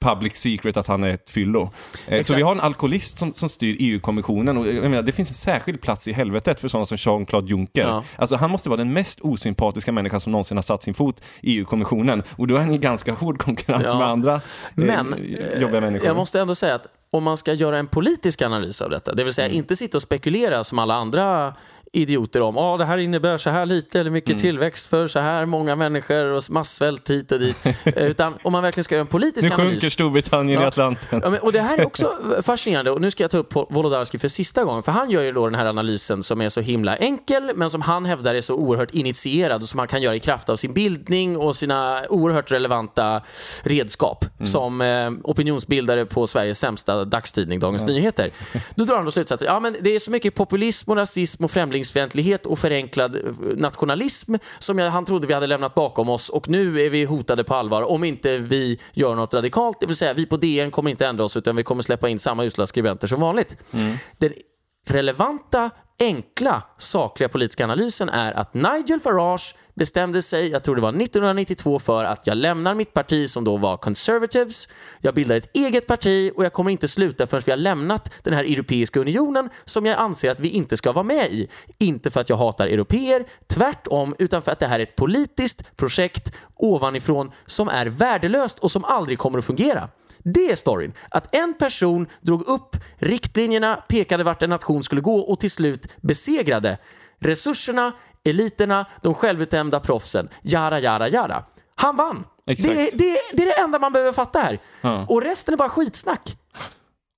public 0.00 0.36
secret 0.36 0.76
att 0.76 0.86
han 0.86 1.04
är 1.04 1.08
ett 1.08 1.30
fyllo. 1.30 1.62
Eh, 1.62 1.70
Så 2.06 2.14
Exakt. 2.14 2.38
vi 2.38 2.42
har 2.42 2.52
en 2.52 2.60
alkoholist 2.60 3.18
som, 3.18 3.32
som 3.32 3.48
styr 3.48 3.76
EU-kommissionen 3.78 4.56
och 4.58 4.66
jag 4.68 4.82
menar, 4.82 5.02
det 5.02 5.12
finns 5.12 5.30
en 5.30 5.34
särskild 5.34 5.80
plats 5.80 6.08
i 6.08 6.12
helvetet 6.12 6.60
för 6.60 6.68
sådana 6.68 6.86
som 6.86 6.96
Jean-Claude 6.96 7.50
Juncker. 7.50 7.82
Ja. 7.82 8.04
Alltså 8.16 8.36
han 8.36 8.50
måste 8.50 8.68
vara 8.68 8.76
den 8.76 8.92
mest 8.92 9.20
osympatiska 9.20 9.92
människan 9.92 10.20
som 10.20 10.32
någonsin 10.32 10.56
har 10.56 10.62
satt 10.62 10.82
sin 10.82 10.94
fot 10.94 11.22
i 11.40 11.56
EU-kommissionen 11.58 12.22
och 12.36 12.46
då 12.46 12.54
är 12.56 12.60
han 12.60 12.74
i 12.74 12.78
ganska 12.78 13.12
hård 13.12 13.38
konkurrens 13.38 13.82
Ja. 13.86 13.98
med 13.98 14.06
andra 14.08 14.34
eh, 14.34 14.40
Men 14.74 15.14
jobbiga 15.60 15.80
människor. 15.80 16.06
jag 16.06 16.16
måste 16.16 16.40
ändå 16.40 16.54
säga 16.54 16.74
att 16.74 16.86
om 17.10 17.24
man 17.24 17.36
ska 17.36 17.52
göra 17.52 17.78
en 17.78 17.86
politisk 17.86 18.42
analys 18.42 18.82
av 18.82 18.90
detta, 18.90 19.14
det 19.14 19.24
vill 19.24 19.32
säga 19.34 19.46
Mm. 19.46 19.56
inte 19.58 19.76
sitta 19.76 19.98
och 19.98 20.02
spekulera 20.02 20.64
som 20.64 20.78
alla 20.78 20.94
andra 20.94 21.54
idioter 21.92 22.40
om 22.40 22.58
att 22.58 22.78
det 22.78 22.84
här 22.84 22.98
innebär 22.98 23.36
så 23.38 23.50
här 23.50 23.66
lite 23.66 23.98
eller 24.00 24.10
Mm. 24.10 24.12
mycket 24.14 24.38
tillväxt 24.38 24.86
för 24.86 25.06
så 25.08 25.18
här 25.18 25.46
många 25.46 25.76
människor 25.76 26.24
och 26.32 26.42
massvält 26.50 27.10
hit 27.10 27.32
och 27.32 27.38
dit. 27.40 27.56
Utan 27.96 28.34
om 28.42 28.52
man 28.52 28.62
verkligen 28.62 28.84
ska 28.84 28.94
göra 28.94 29.00
en 29.00 29.06
politisk 29.06 29.48
nu 29.48 29.54
analys. 29.54 29.72
sjunker 29.72 29.90
Storbritannien 29.90 30.60
i 30.60 30.62
Ja. 30.62 30.68
Atlanten. 30.68 31.20
Ja, 31.24 31.30
men, 31.30 31.40
och 31.40 31.52
det 31.52 31.60
här 31.60 31.78
är 31.78 31.86
också 31.86 32.10
fascinerande 32.42 32.90
och 32.90 33.00
nu 33.00 33.10
ska 33.10 33.22
jag 33.24 33.30
ta 33.30 33.36
upp 33.38 33.54
Wolodarski 33.54 34.18
för 34.18 34.28
sista 34.28 34.64
gången 34.64 34.82
för 34.82 34.92
han 34.92 35.10
gör 35.10 35.22
ju 35.22 35.32
då 35.32 35.46
den 35.46 35.54
här 35.54 35.66
analysen 35.66 36.22
som 36.22 36.40
är 36.40 36.48
så 36.48 36.60
himla 36.60 36.96
enkel 36.96 37.50
men 37.54 37.70
som 37.70 37.80
han 37.82 38.04
hävdar 38.04 38.34
är 38.34 38.40
så 38.40 38.54
oerhört 38.54 38.90
initierad 38.90 39.62
och 39.62 39.68
som 39.68 39.78
han 39.78 39.88
kan 39.88 40.02
göra 40.02 40.16
i 40.16 40.20
kraft 40.20 40.48
av 40.48 40.56
sin 40.56 40.72
bildning 40.72 41.36
och 41.36 41.56
sina 41.56 42.00
oerhört 42.08 42.50
relevanta 42.50 43.22
redskap 43.62 44.24
som 44.44 44.80
eh, 44.80 45.10
opinionsbildare 45.24 46.06
på 46.06 46.26
Sveriges 46.26 46.58
sämsta 46.58 47.04
dagstidning 47.04 47.60
Dagens 47.60 47.84
Nyheter. 47.86 48.30
Då 48.74 48.84
drar 48.84 48.96
han 48.96 49.04
då 49.04 49.10
slutsatser. 49.10 49.46
Ja, 49.46 49.60
men 49.60 49.76
det 49.80 49.94
är 49.94 49.98
så 49.98 50.10
mycket 50.10 50.34
populism 50.34 50.90
och 50.90 50.96
rasism 50.96 51.44
och 51.44 51.50
främlingsfientlighet 51.88 52.46
och 52.46 52.58
förenklad 52.58 53.16
eh, 53.16 53.22
nationalism 53.56 54.34
som 54.58 54.78
jag, 54.78 54.90
han 54.90 55.04
trodde 55.04 55.26
vi 55.26 55.34
hade 55.34 55.46
lämnat 55.46 55.74
bakom 55.74 56.08
oss 56.08 56.28
och 56.28 56.48
nu 56.48 56.80
är 56.80 56.90
vi 56.90 57.04
hotade 57.04 57.44
på 57.44 57.54
allvar 57.54 57.82
om 57.82 58.04
inte 58.04 58.38
vi 58.38 58.78
gör 58.92 59.14
något 59.14 59.34
radikalt. 59.34 59.80
Det 59.80 59.86
vill 59.86 59.96
säga, 59.96 60.14
vi 60.14 60.26
på 60.26 60.36
DN 60.36 60.70
kommer 60.70 60.90
inte 60.90 61.06
ändra 61.06 61.24
oss 61.24 61.36
utan 61.36 61.56
vi 61.56 61.62
kommer 61.62 61.82
släppa 61.82 62.08
in 62.08 62.18
samma 62.18 62.44
usla 62.44 62.66
skribenter 62.66 63.08
som 63.08 63.20
vanligt. 63.20 63.56
Den 64.18 64.32
relevanta, 64.88 65.70
enkla, 66.00 66.62
sakliga 66.78 67.28
politiska 67.28 67.64
analysen 67.64 68.08
är 68.08 68.32
att 68.32 68.54
Nigel 68.54 69.00
Farage 69.00 69.54
bestämde 69.74 70.22
sig, 70.22 70.48
jag 70.48 70.62
tror 70.62 70.74
det 70.76 70.82
var 70.82 70.88
1992, 70.88 71.78
för 71.78 72.04
att 72.04 72.26
jag 72.26 72.36
lämnar 72.36 72.74
mitt 72.74 72.92
parti 72.92 73.30
som 73.30 73.44
då 73.44 73.56
var 73.56 73.76
Conservatives, 73.76 74.68
jag 75.00 75.14
bildar 75.14 75.36
ett 75.36 75.56
eget 75.56 75.86
parti 75.86 76.32
och 76.36 76.44
jag 76.44 76.52
kommer 76.52 76.70
inte 76.70 76.88
sluta 76.88 77.26
förrän 77.26 77.42
vi 77.46 77.52
har 77.52 77.56
lämnat 77.56 78.24
den 78.24 78.34
här 78.34 78.44
Europeiska 78.44 79.00
unionen 79.00 79.50
som 79.64 79.86
jag 79.86 79.98
anser 79.98 80.30
att 80.30 80.40
vi 80.40 80.48
inte 80.48 80.76
ska 80.76 80.92
vara 80.92 81.02
med 81.02 81.26
i. 81.26 81.48
Inte 81.78 82.10
för 82.10 82.20
att 82.20 82.28
jag 82.28 82.36
hatar 82.36 82.66
europeer, 82.66 83.26
tvärtom, 83.46 84.14
utan 84.18 84.42
för 84.42 84.52
att 84.52 84.58
det 84.58 84.66
här 84.66 84.78
är 84.78 84.82
ett 84.82 84.96
politiskt 84.96 85.76
projekt 85.76 86.38
ovanifrån 86.56 87.30
som 87.46 87.68
är 87.68 87.86
värdelöst 87.86 88.58
och 88.58 88.70
som 88.70 88.84
aldrig 88.84 89.18
kommer 89.18 89.38
att 89.38 89.44
fungera. 89.44 89.88
Det 90.24 90.50
är 90.50 90.54
storyn. 90.56 90.92
Att 91.10 91.34
en 91.34 91.54
person 91.54 92.06
drog 92.20 92.48
upp 92.48 92.76
riktlinjerna, 92.98 93.76
pekade 93.88 94.24
vart 94.24 94.42
en 94.42 94.50
nation 94.50 94.82
skulle 94.82 95.00
gå 95.00 95.18
och 95.18 95.40
till 95.40 95.50
slut 95.50 95.96
besegrade 96.02 96.78
resurserna, 97.20 97.92
eliterna, 98.24 98.86
de 99.02 99.14
självutnämnda 99.14 99.80
proffsen. 99.80 100.28
Jara, 100.42 100.80
jara, 100.80 101.08
jara. 101.08 101.44
Han 101.74 101.96
vann. 101.96 102.24
Det, 102.44 102.52
är- 102.52 102.98
det, 102.98 103.16
det 103.32 103.42
är 103.42 103.46
det 103.46 103.60
enda 103.60 103.78
man 103.78 103.92
behöver 103.92 104.12
fatta 104.12 104.38
här. 104.38 104.58
Ja. 104.80 105.06
Och 105.08 105.22
resten 105.22 105.54
är 105.54 105.58
bara 105.58 105.68
skitsnack. 105.68 106.36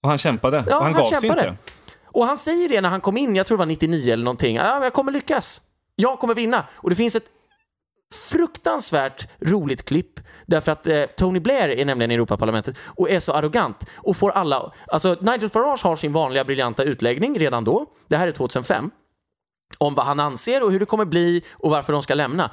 Och 0.03 0.09
han 0.09 0.19
kämpade. 0.19 0.65
Ja, 0.69 0.77
och 0.77 0.85
han, 0.85 0.93
han 0.95 1.03
gav 1.03 1.09
sig 1.11 1.21
kämpade. 1.21 1.49
inte. 1.49 1.63
Och 2.05 2.27
han 2.27 2.37
säger 2.37 2.69
det 2.69 2.81
när 2.81 2.89
han 2.89 3.01
kom 3.01 3.17
in, 3.17 3.37
jag 3.37 3.47
tror 3.47 3.57
det 3.57 3.59
var 3.59 3.67
99 3.67 4.13
eller 4.13 4.25
någonting. 4.25 4.57
Ja, 4.57 4.85
jag 4.85 4.93
kommer 4.93 5.13
lyckas. 5.13 5.61
Jag 5.97 6.19
kommer 6.19 6.35
vinna. 6.35 6.67
Och 6.73 6.91
det 6.91 6.97
finns 6.97 7.17
ett 7.17 7.25
fruktansvärt 8.13 9.29
roligt 9.41 9.85
klipp 9.85 10.21
därför 10.47 10.73
att 10.73 10.87
eh, 10.87 11.03
Tony 11.03 11.41
Blair 11.41 11.69
är 11.69 11.85
nämligen 11.85 12.11
i 12.11 12.15
Europaparlamentet 12.15 12.79
och 12.87 13.11
är 13.11 13.21
så 13.21 13.33
arrogant 13.33 13.91
och 13.97 14.17
får 14.17 14.31
alla... 14.31 14.73
Alltså 14.87 15.17
Nigel 15.21 15.49
Farage 15.51 15.85
har 15.85 15.97
sin 15.97 16.13
vanliga 16.13 16.45
briljanta 16.45 16.85
utläggning 16.85 17.39
redan 17.39 17.65
då. 17.65 17.87
Det 18.09 18.17
här 18.17 18.29
är 18.29 18.33
2005 18.33 18.91
om 19.79 19.95
vad 19.95 20.07
han 20.07 20.21
anser 20.21 20.63
och 20.65 20.73
hur 20.73 20.81
det 20.81 20.87
kommer 20.87 21.05
bli 21.05 21.43
och 21.55 21.71
varför 21.71 21.93
de 21.93 22.03
ska 22.03 22.15
lämna. 22.15 22.51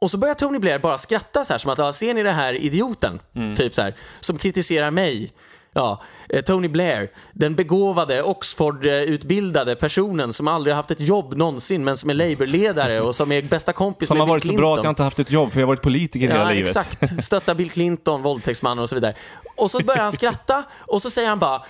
Och 0.00 0.10
så 0.10 0.18
börjar 0.18 0.34
Tony 0.34 0.58
Blair 0.58 0.78
bara 0.78 0.98
skratta 0.98 1.44
så 1.44 1.52
här 1.52 1.58
som 1.58 1.70
att, 1.72 1.78
"Ja, 1.78 1.92
ser 1.92 2.14
ni 2.14 2.22
det 2.22 2.30
här 2.32 2.54
idioten? 2.54 3.20
Typ 3.56 3.74
så 3.74 3.82
här, 3.82 3.94
som 4.20 4.38
kritiserar 4.38 4.90
mig. 4.90 5.32
Ja, 5.72 6.02
eh, 6.28 6.40
Tony 6.42 6.68
Blair, 6.68 7.10
den 7.32 7.54
begåvade 7.54 8.22
Oxford-utbildade 8.22 9.74
personen 9.76 10.32
som 10.32 10.48
aldrig 10.48 10.76
haft 10.76 10.90
ett 10.90 11.00
jobb 11.00 11.36
någonsin 11.36 11.84
men 11.84 11.96
som 11.96 12.10
är 12.10 12.14
Labour-ledare 12.14 13.00
och 13.00 13.14
som 13.14 13.32
är 13.32 13.42
bästa 13.42 13.72
kompis 13.72 14.08
Som 14.08 14.14
med 14.18 14.20
har 14.22 14.26
Bill 14.26 14.30
varit 14.30 14.42
så 14.42 14.48
Clinton. 14.48 14.60
bra 14.62 14.74
att 14.76 14.84
jag 14.84 14.90
inte 14.90 15.02
haft 15.02 15.18
ett 15.18 15.30
jobb 15.30 15.52
för 15.52 15.60
jag 15.60 15.66
har 15.66 15.72
varit 15.72 15.82
politiker 15.82 16.28
hela 16.28 16.38
Ja, 16.40 16.50
livet. 16.50 16.68
exakt. 16.76 17.24
Stötta 17.24 17.54
Bill 17.54 17.70
Clinton, 17.70 18.22
våldtäktsmannen 18.22 18.82
och 18.82 18.88
så 18.88 18.94
vidare. 18.94 19.14
Och 19.56 19.70
så 19.70 19.84
börjar 19.84 20.02
han 20.02 20.12
skratta 20.12 20.64
och 20.80 21.02
så 21.02 21.10
säger 21.10 21.28
han 21.28 21.38
bara 21.38 21.62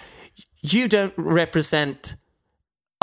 You 0.75 0.87
don't 0.89 1.35
represent 1.37 2.15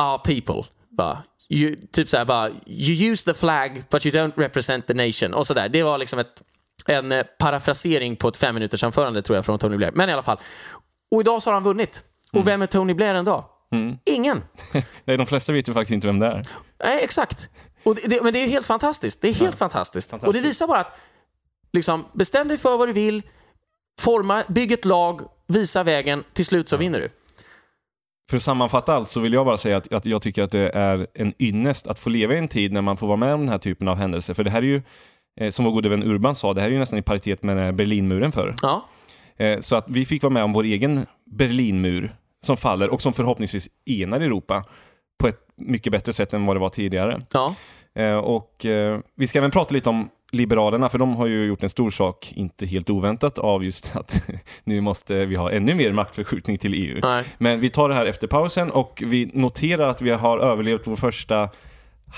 our 0.02 0.18
people. 0.18 0.70
Bara, 0.98 1.24
you, 1.50 1.76
typ 1.92 2.10
såhär 2.10 2.26
bara 2.26 2.50
You 2.68 3.12
use 3.12 3.34
the 3.34 3.40
flag 3.40 3.84
but 3.92 4.06
you 4.06 4.16
don't 4.16 4.32
represent 4.38 4.88
the 4.88 4.94
nation. 4.94 5.34
Och 5.34 5.48
sådär. 5.48 5.70
Det 5.70 5.84
var 5.84 5.98
liksom 5.98 6.20
ett, 6.20 6.42
en 6.86 7.12
eh, 7.12 7.24
parafrasering 7.40 8.16
på 8.16 8.28
ett 8.28 8.38
fem 8.38 8.56
minuters 8.56 8.84
anförande 8.84 9.22
tror 9.22 9.36
jag 9.36 9.46
från 9.46 9.60
Tony 9.60 9.78
Blair. 9.78 9.92
Men 9.96 10.10
i 10.10 10.14
alla 10.14 10.22
fall. 10.24 10.38
Och 11.12 11.22
idag 11.22 11.42
så 11.42 11.50
har 11.50 11.54
han 11.54 11.64
vunnit. 11.64 12.04
Och 12.34 12.48
vem 12.48 12.62
är 12.62 12.66
Tony 12.66 12.94
Blair 12.94 13.14
en 13.14 13.26
dag? 13.26 13.46
Ingen. 14.10 14.44
Nej, 15.06 15.18
de 15.18 15.26
flesta 15.26 15.54
vet 15.54 15.70
ju 15.70 15.74
faktiskt 15.74 15.92
inte 15.92 16.08
vem 16.08 16.20
det 16.20 16.28
är. 16.28 16.44
Nej, 16.84 17.04
exakt. 17.04 17.50
Och 17.84 17.96
det, 17.96 18.08
det, 18.08 18.24
men 18.24 18.34
det 18.34 18.44
är 18.44 18.48
helt 18.48 18.68
fantastiskt. 18.68 19.22
Det 19.22 19.30
är 19.30 19.34
helt 19.34 19.58
fantastiskt. 19.58 20.14
Och 20.14 20.34
det 20.34 20.42
visar 20.42 20.68
bara 20.68 20.80
att 20.80 21.00
liksom, 21.74 22.06
bestäm 22.14 22.48
dig 22.48 22.58
för 22.58 22.78
vad 22.78 22.88
du 22.88 22.94
vill, 22.94 23.24
forma, 24.02 24.44
bygg 24.48 24.72
ett 24.72 24.86
lag, 24.86 25.22
visa 25.48 25.84
vägen, 25.84 26.24
till 26.34 26.46
slut 26.46 26.68
så 26.68 26.78
vinner 26.78 27.00
du. 27.00 27.10
För 28.30 28.38
att 28.38 28.44
sammanfatta 28.44 28.96
allt 28.96 29.08
så 29.08 29.20
vill 29.20 29.34
jag 29.34 29.46
bara 29.46 29.58
säga 29.58 29.78
att, 29.78 29.94
att 29.94 30.06
jag 30.06 30.22
tycker 30.22 30.44
att 30.44 30.52
det 30.52 30.70
är 30.70 31.08
en 31.14 31.34
ynnest 31.40 31.88
att 31.88 32.00
få 32.00 32.10
leva 32.10 32.34
i 32.34 32.38
en 32.38 32.48
tid 32.48 32.72
när 32.72 32.82
man 32.82 32.98
får 32.98 33.08
vara 33.08 33.18
med 33.18 33.34
om 33.34 33.40
den 33.40 33.50
här 33.50 33.58
typen 33.58 33.88
av 33.88 33.98
händelser. 33.98 34.34
För 34.34 34.44
det 34.44 34.50
här 34.50 34.62
är 34.62 34.66
ju, 34.66 34.82
eh, 35.40 35.50
som 35.50 35.66
vår 35.66 35.72
gode 35.72 35.90
vän 35.90 36.04
Urban 36.04 36.36
sa, 36.36 36.54
det 36.54 36.62
här 36.62 36.68
är 36.68 36.72
ju 36.72 36.80
nästan 36.80 37.00
i 37.00 37.02
paritet 37.02 37.44
med 37.44 37.76
Berlinmuren 37.76 38.32
förr. 38.32 38.56
Ja, 38.62 38.86
Så 39.60 39.76
att 39.76 39.86
vi 39.88 40.06
fick 40.06 40.24
vara 40.24 40.34
med 40.34 40.44
om 40.44 40.54
vår 40.54 40.64
egen 40.64 41.06
Berlinmur 41.26 42.12
som 42.46 42.58
faller 42.58 42.90
och 42.90 43.02
som 43.02 43.14
förhoppningsvis 43.14 43.70
enar 43.86 44.22
Europa 44.22 44.64
på 45.20 45.28
ett 45.28 45.40
mycket 45.58 45.92
bättre 45.92 46.14
sätt 46.14 46.34
än 46.34 46.46
vad 46.46 46.56
det 46.56 46.60
var 46.60 46.70
tidigare. 46.70 47.22
ja. 47.34 47.56
Eh, 47.96 48.18
Och 48.18 48.66
eh, 48.66 49.00
vi 49.16 49.28
ska 49.28 49.38
även 49.40 49.52
prata 49.52 49.74
lite 49.74 49.90
om 49.90 50.10
Liberalerna, 50.32 50.90
för 50.90 50.98
de 50.98 51.16
har 51.16 51.28
ju 51.28 51.46
gjort 51.46 51.64
en 51.64 51.70
stor 51.70 51.92
sak, 51.92 52.32
inte 52.36 52.66
helt 52.66 52.90
oväntat, 52.90 53.38
av 53.38 53.64
just 53.66 53.96
att 53.96 54.30
nu 54.64 54.82
måste 54.82 55.26
vi 55.26 55.36
ha 55.36 55.52
ännu 55.52 55.76
mer 55.76 55.92
maktförskjutning 55.94 56.58
till 56.58 56.74
EU. 56.74 57.00
Nej. 57.04 57.24
Men 57.38 57.60
vi 57.60 57.70
tar 57.70 57.90
det 57.90 57.96
här 57.96 58.06
efter 58.06 58.28
pausen 58.28 58.72
och 58.72 59.04
vi 59.06 59.32
noterar 59.34 59.88
att 59.88 60.02
vi 60.02 60.10
har 60.10 60.40
överlevt 60.40 60.88
vår 60.88 60.96
första 60.96 61.50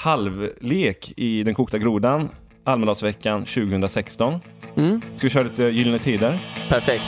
halvlek 0.03 1.13
i 1.17 1.43
Den 1.43 1.53
kokta 1.53 1.77
grodan, 1.77 2.29
Almedalsveckan 2.63 3.45
2016. 3.45 4.39
Mm. 4.77 5.01
Ska 5.13 5.27
vi 5.27 5.31
köra 5.31 5.43
lite 5.43 5.63
Gyllene 5.63 5.99
Tider? 5.99 6.37
Perfekt. 6.69 7.03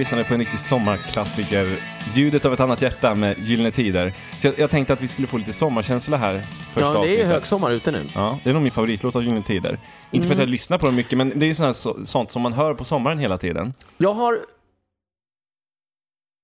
Lyssnade 0.00 0.24
på 0.24 0.34
en 0.34 0.40
riktig 0.40 0.60
sommarklassiker. 0.60 1.66
Ljudet 2.14 2.44
av 2.46 2.52
ett 2.52 2.60
annat 2.60 2.82
hjärta 2.82 3.14
med 3.14 3.38
Gyllene 3.38 3.70
Tider. 3.70 4.12
Så 4.38 4.46
jag, 4.46 4.58
jag 4.58 4.70
tänkte 4.70 4.92
att 4.92 5.00
vi 5.00 5.06
skulle 5.06 5.26
få 5.26 5.38
lite 5.38 5.52
sommarkänsla 5.52 6.16
här 6.16 6.42
första 6.72 6.94
Ja, 6.94 7.00
det 7.02 7.14
är 7.14 7.18
ju 7.18 7.24
högsommar 7.24 7.70
ute 7.70 7.90
nu. 7.90 8.06
Ja, 8.14 8.38
det 8.44 8.50
är 8.50 8.54
nog 8.54 8.62
min 8.62 8.72
favoritlåt 8.72 9.16
av 9.16 9.22
Gyllene 9.22 9.42
Tider. 9.42 9.78
Inte 10.10 10.26
för 10.26 10.34
att 10.34 10.38
jag 10.38 10.44
Mm. 10.44 10.52
lyssnar 10.52 10.78
på 10.78 10.86
den 10.86 10.94
mycket, 10.94 11.18
men 11.18 11.32
det 11.36 11.46
är 11.46 12.04
sånt 12.04 12.30
som 12.30 12.42
man 12.42 12.52
hör 12.52 12.74
på 12.74 12.84
sommaren 12.84 13.18
hela 13.18 13.38
tiden. 13.38 13.72
Jag 13.98 14.12
har 14.12 14.38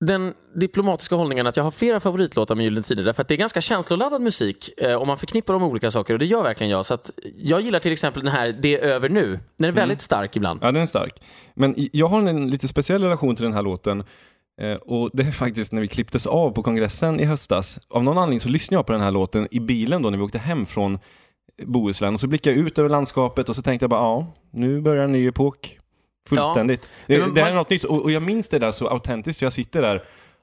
den 0.01 0.35
diplomatiska 0.55 1.15
hållningen 1.15 1.47
att 1.47 1.57
jag 1.57 1.65
har 1.65 1.71
flera 1.71 2.01
favoritlåtar 2.01 2.55
med 2.55 2.65
Gyllene 2.65 2.83
Tider 2.83 3.05
därför 3.05 3.23
att 3.23 3.29
det 3.29 3.35
är 3.35 3.39
ganska 3.39 3.61
känsloladdad 3.61 4.23
musik 4.23 4.71
eh, 4.77 4.95
och 4.95 5.07
man 5.07 5.19
förknippar 5.19 5.53
dem 5.53 5.63
med 5.63 5.71
olika 5.71 5.91
saker 5.91 6.15
och 6.15 6.19
det 6.19 6.27
gör 6.27 6.43
verkligen 6.43 6.71
jag. 6.71 6.87
Så 6.87 6.95
att 6.95 7.11
jag 7.37 7.61
gillar 7.61 7.79
till 7.79 7.93
exempel 7.93 8.25
den 8.25 8.33
här 8.33 8.59
Det 8.63 8.75
är 8.75 8.89
över 8.89 9.09
nu. 9.09 9.41
Den 9.59 9.69
är 9.69 9.73
väldigt 9.73 10.01
stark 10.01 10.37
ibland. 10.37 10.61
Ja, 10.63 10.73
den 10.73 10.83
är 10.83 10.87
stark. 10.87 11.23
Men 11.55 11.75
jag 11.93 12.09
har 12.09 12.23
en 12.23 12.51
lite 12.51 12.69
speciell 12.69 13.03
relation 13.03 13.37
till 13.37 13.45
den 13.45 13.53
här 13.53 13.63
låten. 13.63 14.05
Eh, 14.61 14.75
och 14.75 15.11
det 15.13 15.23
är 15.23 15.31
faktiskt 15.31 15.73
när 15.73 15.81
vi 15.81 15.89
klipptes 15.89 16.27
av 16.27 16.51
på 16.51 16.63
kongressen 16.63 17.21
i 17.21 17.25
höstas. 17.25 17.79
Av 17.89 18.05
någon 18.05 18.19
anledning 18.19 18.41
så 18.41 18.49
lyssnade 18.49 18.79
jag 18.79 18.87
på 18.87 18.93
den 18.93 19.03
här 19.03 19.11
låten 19.11 19.49
i 19.51 19.61
bilen 19.61 20.03
då 20.03 20.11
när 20.11 20.19
vi 20.19 20.25
åkte 20.25 20.39
hem 20.39 20.67
från 20.67 20.99
Bohuslän. 21.63 22.15
Och 22.15 22.21
så 22.21 22.27
blickade 22.27 22.57
jag 22.57 22.67
ut 22.67 22.79
över 22.79 22.89
landskapet 22.89 23.49
och 23.49 23.57
så 23.57 23.63
tänkte 23.63 23.85
jag 23.85 23.91
bara, 23.91 24.01
ja, 24.01 24.35
nu 24.53 24.81
börjar 24.81 25.05
en 25.05 25.13
ny 25.13 25.29
epok. 25.29 25.79
Fullständigt. 26.29 26.91
Ja, 27.07 27.17
det, 27.17 27.21
men 27.21 27.35
det 27.35 27.41
här 27.41 27.51
är 27.51 27.55
något 27.55 27.71
nytt. 27.71 27.85
Och, 27.85 28.03
och 28.03 28.11
jag 28.11 28.23
minns 28.23 28.49
det 28.49 28.59
där 28.59 28.71
så 28.71 28.89
autentiskt. 28.89 29.43
Jag 29.43 29.53
sitter 29.53 29.83
där 29.83 30.03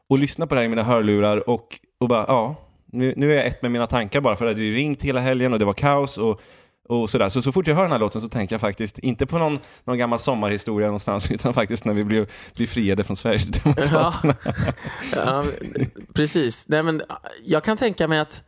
och 0.10 0.20
lyssnar 0.20 0.48
på 0.48 0.56
det 0.56 0.62
här 0.62 0.66
i 0.66 0.70
mina 0.70 0.84
hörlurar 0.84 1.50
och, 1.50 1.80
och 2.00 2.08
bara, 2.08 2.26
ja, 2.28 2.56
nu, 2.86 3.14
nu 3.18 3.32
är 3.32 3.36
jag 3.36 3.46
ett 3.46 3.62
med 3.62 3.72
mina 3.72 3.88
tankar 3.88 4.22
bara. 4.22 4.36
För 4.36 4.46
det 4.46 4.52
hade 4.52 4.64
ju 4.64 4.76
ringt 4.76 5.04
hela 5.04 5.20
helgen 5.20 5.54
och 5.54 5.60
det 5.60 5.66
var 5.66 5.74
kaos. 5.74 6.18
Och, 6.18 6.42
och 6.90 7.10
sådär. 7.10 7.30
Så, 7.30 7.42
så 7.42 7.52
fort 7.52 7.68
jag 7.68 7.76
hör 7.76 7.84
den 7.84 7.92
här 7.92 8.00
låten 8.00 8.22
så 8.22 8.30
tänker 8.30 8.54
jag 8.54 8.62
faktiskt 8.62 9.00
inte 9.00 9.26
på 9.26 9.38
någon, 9.38 9.60
någon 9.84 9.98
gammal 9.98 10.20
sommarhistoria 10.20 10.88
någonstans, 10.88 11.32
utan 11.32 11.54
faktiskt 11.54 11.86
när 11.86 11.94
vi 11.94 12.04
blev, 12.04 12.32
blev 12.56 12.68
friade 12.68 13.04
från 13.04 13.16
Sverigedemokraterna. 13.16 14.36
Ja, 14.46 14.54
ja, 15.16 15.44
precis. 16.14 16.70
Nej, 16.70 16.84
men 16.84 17.02
jag 17.46 17.64
kan 17.64 17.78
tänka 17.78 18.08
mig 18.08 18.20
att 18.20 18.44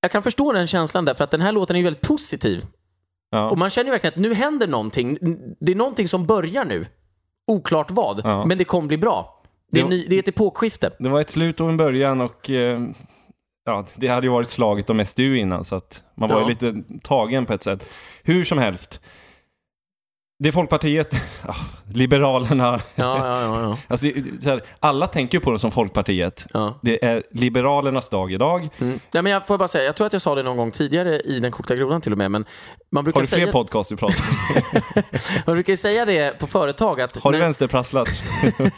jag 0.00 0.10
kan 0.10 0.22
förstå 0.22 0.52
den 0.52 0.66
känslan 0.66 1.04
där, 1.04 1.14
för 1.14 1.24
att 1.24 1.30
den 1.30 1.40
här 1.40 1.52
låten 1.52 1.76
är 1.76 1.80
ju 1.80 1.84
väldigt 1.84 2.08
positiv. 2.08 2.64
Ja. 3.30 3.50
Och 3.50 3.58
man 3.58 3.70
känner 3.70 3.86
ju 3.86 3.90
verkligen 3.90 4.14
att 4.14 4.20
nu 4.20 4.34
händer 4.34 4.66
någonting. 4.66 5.18
Det 5.60 5.72
är 5.72 5.76
någonting 5.76 6.08
som 6.08 6.26
börjar 6.26 6.64
nu. 6.64 6.86
Oklart 7.46 7.90
vad, 7.90 8.20
Ja. 8.24 8.44
men 8.46 8.58
det 8.58 8.64
kommer 8.64 8.88
bli 8.88 8.98
bra. 8.98 9.42
Det 9.70 9.80
är, 9.80 9.84
Det- 9.84 9.90
ny, 9.90 10.06
det 10.08 10.14
är 10.14 10.18
ett 10.18 10.28
epokskifte. 10.28 10.90
Det 10.98 11.08
var 11.08 11.20
ett 11.20 11.30
slut 11.30 11.60
och 11.60 11.68
en 11.68 11.76
början 11.76 12.20
och 12.20 12.50
eh, 12.50 12.80
ja, 13.64 13.84
det 13.96 14.08
hade 14.08 14.26
ju 14.26 14.30
varit 14.32 14.48
slaget 14.48 14.90
om 14.90 15.04
SDU 15.04 15.36
innan, 15.38 15.64
så 15.64 15.76
att 15.76 16.02
man 16.14 16.28
var 16.28 16.40
ju 16.42 16.48
lite 16.48 16.74
tagen 17.02 17.46
på 17.46 17.52
ett 17.52 17.62
sätt. 17.62 17.88
Hur 18.24 18.44
som 18.44 18.58
helst. 18.58 19.00
Det 20.40 20.48
är 20.48 20.52
Folkpartiet, 20.52 21.14
ja, 21.46 21.54
Liberalerna, 21.94 22.80
Ja, 22.94 23.18
ja, 23.18 23.60
ja. 23.62 23.78
alltså, 23.88 24.06
så 24.40 24.50
här, 24.50 24.62
alla 24.80 25.06
tänker 25.06 25.38
på 25.38 25.50
det 25.50 25.58
som 25.58 25.70
Folkpartiet. 25.70 26.46
Det 26.82 27.04
är 27.04 27.22
Liberalernas 27.30 28.08
dag 28.08 28.32
idag. 28.32 28.68
Mm. 28.78 29.00
Nej, 29.14 29.22
men 29.22 29.32
jag 29.32 29.46
får 29.46 29.58
bara 29.58 29.68
säga, 29.68 29.84
jag 29.84 29.96
tror 29.96 30.06
att 30.06 30.12
jag 30.12 30.22
sa 30.22 30.34
det 30.34 30.42
någon 30.42 30.56
gång 30.56 30.70
tidigare 30.70 31.20
i 31.20 31.40
Den 31.40 31.50
kokta 31.50 31.76
grodan 31.76 32.00
till 32.00 32.12
och 32.12 32.18
med, 32.18 32.30
men 32.30 32.44
man 32.92 33.04
brukar, 33.04 33.18
Har 33.18 33.22
du 33.22 33.26
fler 33.26 33.38
säga, 33.38 33.52
podcast 33.52 33.90
du 33.90 33.96
pratar 33.96 35.46
man 35.46 35.56
brukar 35.56 35.72
ju 35.72 35.76
säga 35.76 36.04
det 36.04 36.38
på 36.38 36.46
företag 36.46 37.00
att 37.00 37.16
Har 37.16 37.32
du 37.32 37.38
när, 37.38 37.44
vänsterprasslat? 37.44 38.08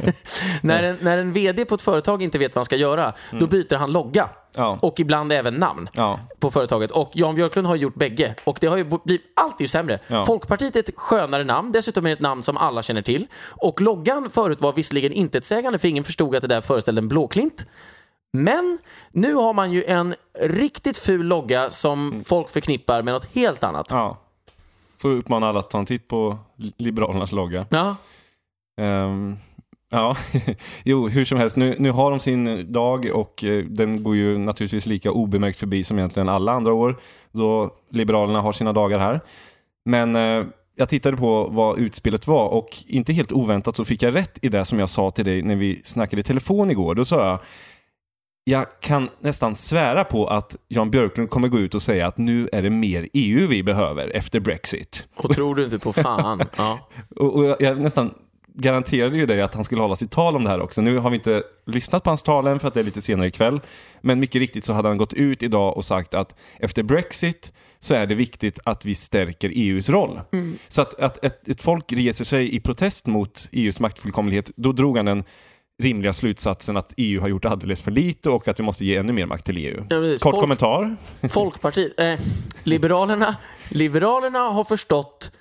när, 0.63 0.83
en, 0.83 0.97
när 1.01 1.19
en 1.19 1.33
VD 1.33 1.65
på 1.65 1.75
ett 1.75 1.83
företag 1.83 2.23
inte 2.23 2.39
vet 2.39 2.55
vad 2.55 2.61
han 2.61 2.65
ska 2.65 2.77
göra, 2.77 3.15
då 3.31 3.47
byter 3.47 3.77
han 3.77 3.93
logga. 3.93 4.29
Ja. 4.55 4.79
Och 4.83 5.01
ibland 5.01 5.33
även 5.33 5.55
namn. 5.55 5.89
Ja. 5.93 6.21
på 6.39 6.51
företaget. 6.51 6.91
Och 6.91 7.11
Jan 7.15 7.35
Björklund 7.35 7.67
har 7.69 7.77
gjort 7.77 7.95
bägge. 7.95 8.35
Och 8.45 8.59
det 8.61 8.67
har 8.67 8.77
ju 8.77 8.85
blivit, 9.05 9.23
allt 9.37 9.61
är 9.61 9.65
ju 9.65 9.69
sämre. 9.69 9.99
Ja. 10.09 10.25
Folkpartiet 10.25 10.77
är 10.77 10.81
ett 10.81 10.91
skönare 10.97 11.45
namn, 11.45 11.73
dessutom 11.73 12.05
är 12.07 12.09
det 12.11 12.13
ett 12.15 12.21
namn 12.21 12.43
som 12.43 12.57
alla 12.57 12.83
känner 12.83 13.03
till. 13.03 13.27
Och 13.51 13.81
loggan 13.81 14.31
förut 14.31 14.61
var 14.61 14.73
visserligen 14.73 15.13
intetsägande 15.13 15.79
för 15.79 15.89
ingen 15.89 16.05
förstod 16.05 16.35
att 16.37 16.43
det 16.43 16.49
där 16.49 16.61
föreställde 16.61 16.99
en 17.01 17.09
blåklint. 17.09 17.67
Men 18.33 18.79
nu 19.13 19.35
har 19.35 19.53
man 19.53 19.73
ju 19.73 19.85
en 19.85 20.15
riktigt 20.41 20.99
ful 20.99 21.27
logga 21.27 21.71
som 21.71 22.23
folk 22.25 22.49
förknippar 22.51 23.03
med 23.03 23.15
något 23.15 23.35
helt 23.35 23.65
annat. 23.65 23.87
ja. 23.91 24.19
Får 25.03 25.11
uppmana 25.11 25.49
alla 25.49 25.59
att 25.61 25.71
ta 25.71 25.79
en 25.79 25.87
titt 25.87 26.09
på 26.09 26.39
Liberalernas 26.79 27.33
logga. 27.33 27.67
Ja, 27.71 27.97
Ehm, 28.81 29.37
ja, 29.91 30.17
jo, 30.85 31.09
hur 31.09 31.25
som 31.25 31.39
helst. 31.39 31.57
Nu, 31.57 31.77
nu 31.79 31.91
har 31.91 32.11
de 32.11 32.21
sin 32.21 32.73
dag 32.73 33.11
och 33.15 33.45
eh, 33.45 33.65
den 33.65 34.03
går 34.03 34.17
ju 34.17 34.39
naturligtvis 34.39 34.87
lika 34.87 35.11
obemärkt 35.11 35.59
förbi 35.59 35.85
som 35.85 35.99
egentligen 35.99 36.29
alla 36.29 36.53
andra 36.53 36.73
år 36.73 37.01
då 37.33 37.71
Liberalerna 37.91 38.41
har 38.41 38.53
sina 38.53 38.73
dagar 38.73 38.99
här. 38.99 39.21
Men 39.85 40.17
eh, 40.17 40.45
jag 40.77 40.89
tittade 40.89 41.17
på 41.17 41.49
vad 41.51 41.79
utspelet 41.79 42.27
var 42.27 42.49
och 42.49 42.69
inte 42.87 43.13
helt 43.13 43.33
oväntat 43.33 43.77
så 43.77 43.85
fick 43.85 44.03
jag 44.03 44.15
rätt 44.15 44.39
i 44.43 44.49
det 44.49 44.65
som 44.65 44.79
jag 44.79 44.91
sa 44.91 45.11
till 45.11 45.25
dig 45.25 45.43
när 45.43 45.57
vi 45.57 45.81
snackade 45.85 46.21
i 46.21 46.23
telefon 46.23 46.71
igår. 46.71 46.95
Då 46.95 47.05
sa 47.05 47.27
jag 47.27 47.39
jag 48.45 48.67
kan 48.81 49.09
nästan 49.21 49.55
svära 49.55 50.05
på 50.05 50.27
att 50.27 50.57
Jan 50.69 50.91
Björklund 50.91 51.31
kommer 51.31 51.49
gå 51.49 51.59
ut 51.59 51.75
och 51.75 51.83
säga 51.83 52.07
att 52.07 52.19
nu 52.19 52.49
är 52.53 52.63
det 52.63 52.71
mer 52.71 53.09
EU 53.13 53.47
vi 53.49 53.63
behöver 53.63 54.17
efter 54.17 54.41
Brexit. 54.41 55.09
och 55.17 55.35
tror 55.35 55.55
du 55.55 55.65
inte 55.65 55.79
på 55.79 55.93
fan. 55.93 56.43
Ja. 56.57 56.89
Och, 57.17 57.37
och 57.37 57.45
jag, 57.45 57.63
jag 57.63 57.81
nästan 57.81 58.15
garanterade 58.55 59.19
ju 59.19 59.27
dig 59.27 59.43
att 59.43 59.55
han 59.55 59.65
skulle 59.65 59.83
hålla 59.83 59.97
sitt 59.97 60.11
tal 60.11 60.37
om 60.37 60.45
det 60.45 60.51
här 60.51 60.61
också. 60.61 60.83
Nu 60.83 60.99
har 60.99 61.11
vi 61.11 61.17
inte 61.17 61.43
lyssnat 61.67 62.05
på 62.05 62.11
hans 62.11 62.23
tal 62.23 62.47
än 62.47 62.61
för 62.61 62.69
att 62.69 62.75
det 62.75 62.81
är 62.81 62.85
lite 62.85 63.03
senare 63.03 63.29
ikväll. 63.29 63.61
Men 64.01 64.21
mycket 64.21 64.41
riktigt 64.41 64.65
så 64.65 64.73
hade 64.73 64.89
han 64.89 64.97
gått 64.97 65.13
ut 65.15 65.43
idag 65.43 65.77
och 65.77 65.85
sagt 65.85 66.15
att 66.15 66.37
efter 66.59 66.83
Brexit 66.83 67.53
så 67.79 67.95
är 67.95 68.07
det 68.07 68.15
viktigt 68.15 68.59
att 68.65 68.85
vi 68.85 68.95
stärker 68.95 69.53
EUs 69.55 69.89
roll. 69.89 70.21
Så 70.69 70.83
att, 70.83 71.01
att 71.01 71.25
ett, 71.25 71.49
ett 71.49 71.63
folk 71.63 71.93
reser 71.93 72.25
sig 72.25 72.55
i 72.55 72.61
protest 72.61 73.07
mot 73.07 73.49
EUs 73.53 73.81
maktfullkomlighet, 73.81 74.51
då 74.57 74.73
drog 74.73 74.97
han 74.97 75.07
den 75.07 75.25
rimliga 75.83 76.13
slutsatsen 76.13 76.77
att 76.77 76.95
EU 76.97 77.21
har 77.21 77.29
gjort 77.29 77.45
alldeles 77.45 77.83
för 77.83 77.91
lite 77.91 78.31
och 78.31 78.49
att 78.49 78.61
vi 78.61 78.65
måste 78.65 78.85
ge 78.85 78.97
ännu 78.97 79.13
mer 79.13 79.27
makt 79.27 79.47
till 79.47 79.57
EU. 79.57 79.85
Ja. 79.91 79.97
Kort 79.97 80.21
Folk- 80.21 80.41
kommentar. 80.41 80.97
Folkpartiet, 81.29 82.01
eh, 82.01 82.15
Liberalerna, 82.63 83.37
Liberalerna 83.69 84.39
har 84.39 84.65
förstått 84.65 85.33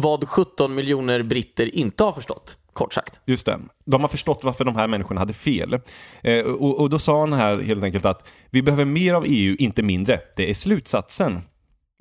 vad 0.00 0.28
17 0.28 0.74
miljoner 0.74 1.22
britter 1.22 1.74
inte 1.74 2.04
har 2.04 2.12
förstått, 2.12 2.56
kort 2.72 2.92
sagt. 2.92 3.20
Just 3.24 3.46
det. 3.46 3.58
De 3.84 4.00
har 4.00 4.08
förstått 4.08 4.40
varför 4.44 4.64
de 4.64 4.76
här 4.76 4.88
människorna 4.88 5.20
hade 5.20 5.32
fel. 5.32 5.80
Eh, 6.22 6.40
och, 6.40 6.80
och 6.80 6.90
då 6.90 6.98
sa 6.98 7.20
han 7.20 7.32
här 7.32 7.58
helt 7.60 7.84
enkelt 7.84 8.04
att 8.04 8.28
vi 8.50 8.62
behöver 8.62 8.84
mer 8.84 9.14
av 9.14 9.24
EU, 9.26 9.56
inte 9.58 9.82
mindre. 9.82 10.20
Det 10.36 10.50
är 10.50 10.54
slutsatsen. 10.54 11.40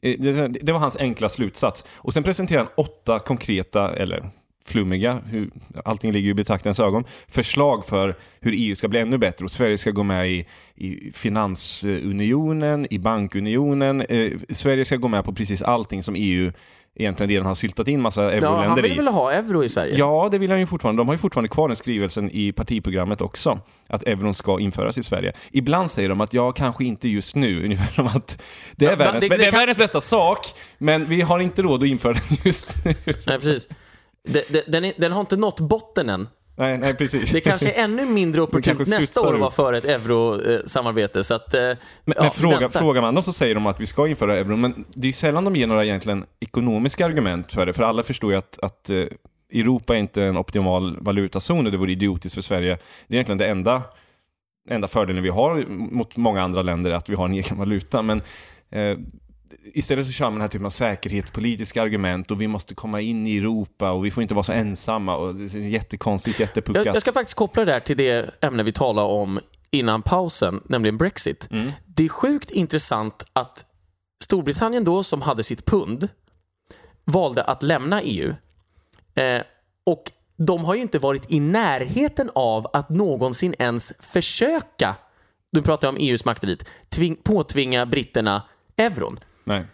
Eh, 0.04 0.20
Det, 0.20 0.48
det 0.48 0.72
var 0.72 0.80
hans 0.80 0.98
enkla 0.98 1.30
slutsats. 1.30 1.86
Och 1.96 2.14
sen 2.14 2.24
presenterade 2.24 2.64
han 2.64 2.86
åtta 2.86 3.20
konkreta, 3.20 3.96
eller 3.96 4.30
flummiga, 4.68 5.22
hur, 5.26 5.50
allting 5.86 6.12
ligger 6.12 6.26
ju 6.26 6.32
i 6.32 6.34
betraktarens 6.34 6.80
ögon, 6.80 7.04
förslag 7.28 7.86
för 7.86 8.16
hur 8.40 8.54
EU 8.56 8.76
ska 8.76 8.88
bli 8.88 9.00
ännu 9.00 9.18
bättre 9.18 9.46
och 9.46 9.52
Sverige 9.52 9.78
ska 9.78 9.92
gå 9.92 10.04
med 10.04 10.32
i, 10.32 10.46
i 10.76 11.12
finansunionen, 11.12 12.88
i 12.94 13.00
bankunionen. 13.00 14.02
Eh, 14.02 14.32
Sverige 14.50 14.86
ska 14.86 14.96
gå 14.96 15.08
med 15.08 15.26
på 15.26 15.34
precis 15.34 15.62
allting 15.62 16.04
som 16.04 16.16
EU 16.18 16.52
egentligen 17.00 17.30
redan 17.30 17.46
har 17.46 17.54
syltat 17.56 17.88
in 17.88 18.02
massa 18.02 18.24
Ja, 18.24 18.32
euroländer 18.32 18.68
han 18.68 18.82
vill 18.82 18.92
i. 18.92 18.96
väl 18.96 19.08
ha 19.08 19.32
euro 19.32 19.64
i 19.64 19.70
Sverige? 19.70 19.98
Ja, 19.98 20.28
det 20.32 20.38
vill 20.38 20.50
han 20.52 20.60
ju 20.60 20.66
fortfarande. 20.66 21.00
De 21.00 21.08
har 21.08 21.14
ju 21.14 21.18
fortfarande 21.18 21.50
kvar 21.50 21.68
den 21.68 21.78
skrivelsen 21.78 22.32
i 22.34 22.52
partiprogrammet 22.52 23.22
också. 23.22 23.60
Att 23.88 24.04
euron 24.04 24.34
ska 24.34 24.60
införas 24.60 24.98
i 24.98 25.04
Sverige. 25.04 25.34
Ibland 25.52 25.92
säger 25.92 26.10
de 26.10 26.22
att 26.22 26.34
ja, 26.34 26.52
kanske 26.52 26.86
inte 26.86 27.10
just 27.10 27.36
nu. 27.36 27.64
Ungefär 27.66 27.94
som 27.96 28.08
att 28.08 28.44
det 28.76 28.86
är, 28.86 28.90
Ja, 28.90 28.96
världens, 28.96 29.24
det- 29.24 29.30
det, 29.30 29.38
det 29.38 29.46
är 29.46 29.52
kan- 29.52 29.60
världens 29.60 29.78
bästa 29.78 30.02
sak, 30.02 30.40
men 30.78 31.06
vi 31.06 31.22
har 31.22 31.40
inte 31.40 31.62
råd 31.62 31.84
att 31.84 31.90
införa 31.90 32.14
den 32.14 32.38
just 32.44 32.86
nu. 32.86 32.96
Nej, 33.06 33.40
precis. 33.40 33.68
De- 34.28 34.44
de- 34.50 34.64
Den, 34.68 34.86
är, 34.86 34.94
den 34.98 35.12
har 35.12 35.20
inte 35.22 35.38
nått 35.38 35.60
botten 35.60 36.10
än. 36.10 36.28
Nej, 36.58 36.78
nej, 36.78 36.94
precis. 36.94 37.32
Det 37.32 37.42
kanske 37.42 37.72
är 37.72 37.84
ännu 37.84 38.06
mindre 38.06 38.42
opportunt 38.48 38.80
nästa 38.80 39.28
år 39.28 39.34
att 39.34 39.40
vara 39.40 39.52
för 39.52 39.74
ett 39.74 39.86
eurosamarbete. 39.86 41.24
Så 41.24 41.34
att, 41.34 41.54
eh, 41.54 41.62
Men, 41.62 41.78
ja, 42.06 42.22
men 42.22 42.32
fråga, 42.32 42.70
frågar 42.70 43.02
man 43.02 43.16
dem 43.16 43.24
så 43.24 43.34
säger 43.34 43.56
de 43.56 43.66
att 43.66 43.80
vi 43.80 43.86
ska 43.86 44.08
införa 44.08 44.38
euron, 44.38 44.62
men 44.62 44.86
det 44.94 45.08
är 45.08 45.14
sällan 45.14 45.44
de 45.44 45.56
ger 45.56 45.68
några 45.68 45.86
egentligen 45.86 46.26
ekonomiska 46.40 47.06
argument 47.06 47.54
för 47.54 47.66
det, 47.66 47.74
för 47.74 47.84
alla 47.84 48.04
förstår 48.04 48.32
ju 48.32 48.38
att, 48.38 48.60
att 48.62 48.90
eh, 48.90 49.06
Europa 49.54 49.96
är 49.96 50.00
inte 50.00 50.24
en 50.24 50.38
optimal 50.38 50.98
valutazon 51.02 51.66
och 51.66 51.72
det 51.72 51.78
vore 51.78 51.92
idiotiskt 51.92 52.36
för 52.36 52.42
Sverige. 52.42 52.78
Det 53.08 53.14
är 53.14 53.16
egentligen 53.16 53.38
det 53.38 53.48
enda, 53.48 53.84
enda 54.70 54.88
fördelen 54.88 55.24
vi 55.24 55.30
har 55.30 55.66
mot 55.68 56.18
många 56.18 56.44
andra 56.44 56.62
länder, 56.62 56.92
att 56.92 57.10
vi 57.10 57.16
har 57.16 57.26
en 57.26 57.34
egen 57.34 57.58
valuta. 57.58 58.02
Men 58.02 58.22
eh, 58.70 58.98
istället 59.74 60.06
så 60.06 60.12
kör 60.12 60.26
man 60.26 60.34
den 60.34 60.42
här 60.42 60.48
typen 60.48 60.66
av 60.66 60.70
säkerhetspolitiska 60.70 61.82
argument 61.82 62.32
och 62.32 62.42
vi 62.42 62.48
måste 62.48 62.76
komma 62.76 63.02
in 63.02 63.28
i 63.28 63.38
Europa 63.38 63.92
och 63.92 64.06
vi 64.06 64.12
får 64.12 64.24
inte 64.24 64.34
vara 64.34 64.44
så 64.44 64.54
ensamma 64.54 65.16
och 65.16 65.36
det 65.36 65.56
är 65.56 65.60
jättekonstigt, 65.60 66.40
jättepuckat. 66.40 66.86
jag, 66.86 66.96
jag 66.96 67.02
ska 67.02 67.12
faktiskt 67.12 67.38
koppla 67.38 67.66
det 67.66 67.72
där 67.72 67.80
till 67.80 67.98
det 67.98 68.44
ämne 68.44 68.64
vi 68.64 68.72
talade 68.72 69.08
om 69.08 69.40
innan 69.72 70.02
pausen, 70.02 70.62
nämligen 70.66 70.98
Brexit. 70.98 71.48
Mm. 71.52 71.72
Det 71.86 72.06
är 72.06 72.10
sjukt 72.10 72.52
intressant 72.52 73.26
att 73.34 73.66
Storbritannien 74.24 74.84
då, 74.84 75.04
som 75.04 75.22
hade 75.22 75.44
sitt 75.44 75.66
pund, 75.66 76.08
valde 77.06 77.44
att 77.44 77.64
lämna 77.64 78.02
EU. 78.02 78.34
Eh, 79.16 79.42
och 79.86 80.04
de 80.38 80.66
har 80.66 80.76
ju 80.76 80.82
inte 80.82 81.00
varit 81.00 81.32
i 81.32 81.40
närheten 81.40 82.30
av 82.36 82.68
att 82.74 82.90
någonsin 82.90 83.54
ens 83.60 83.94
försöka, 84.00 84.96
nu 85.52 85.62
pratar 85.62 85.88
jag 85.88 85.96
om 85.96 86.02
EUs 86.02 86.26
maktelit, 86.26 86.70
tving, 86.90 87.16
påtvinga 87.24 87.86
britterna 87.86 88.44
euron. 88.78 89.20
Nej. 89.48 89.66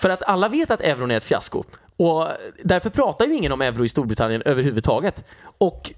För 0.00 0.10
att 0.10 0.22
alla 0.22 0.48
vet 0.48 0.70
att 0.70 0.80
euron 0.80 1.10
är 1.10 1.16
ett 1.16 1.24
fiasko. 1.24 1.64
Och 1.96 2.26
därför 2.64 2.90
pratar 2.90 3.26
ju 3.26 3.34
ingen 3.34 3.52
om 3.52 3.60
euro 3.60 3.84
i 3.84 3.88
Storbritannien 3.88 4.42
överhuvudtaget. 4.42 5.24
Och 5.58 5.92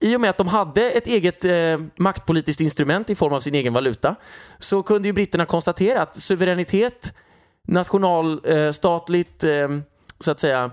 i 0.00 0.16
och 0.16 0.20
med 0.20 0.30
att 0.30 0.38
de 0.38 0.48
hade 0.48 0.90
ett 0.90 1.06
eget 1.06 1.44
eh, 1.44 1.52
maktpolitiskt 1.96 2.60
instrument 2.60 3.10
i 3.10 3.14
form 3.14 3.32
av 3.32 3.40
sin 3.40 3.54
egen 3.54 3.72
valuta 3.72 4.16
så 4.58 4.82
kunde 4.82 5.08
ju 5.08 5.12
britterna 5.12 5.46
konstatera 5.46 6.02
att 6.02 6.16
suveränitet, 6.16 7.14
nationalstatligt, 7.68 9.44
eh, 9.44 9.68
så 10.20 10.30
att 10.30 10.40
säga, 10.40 10.70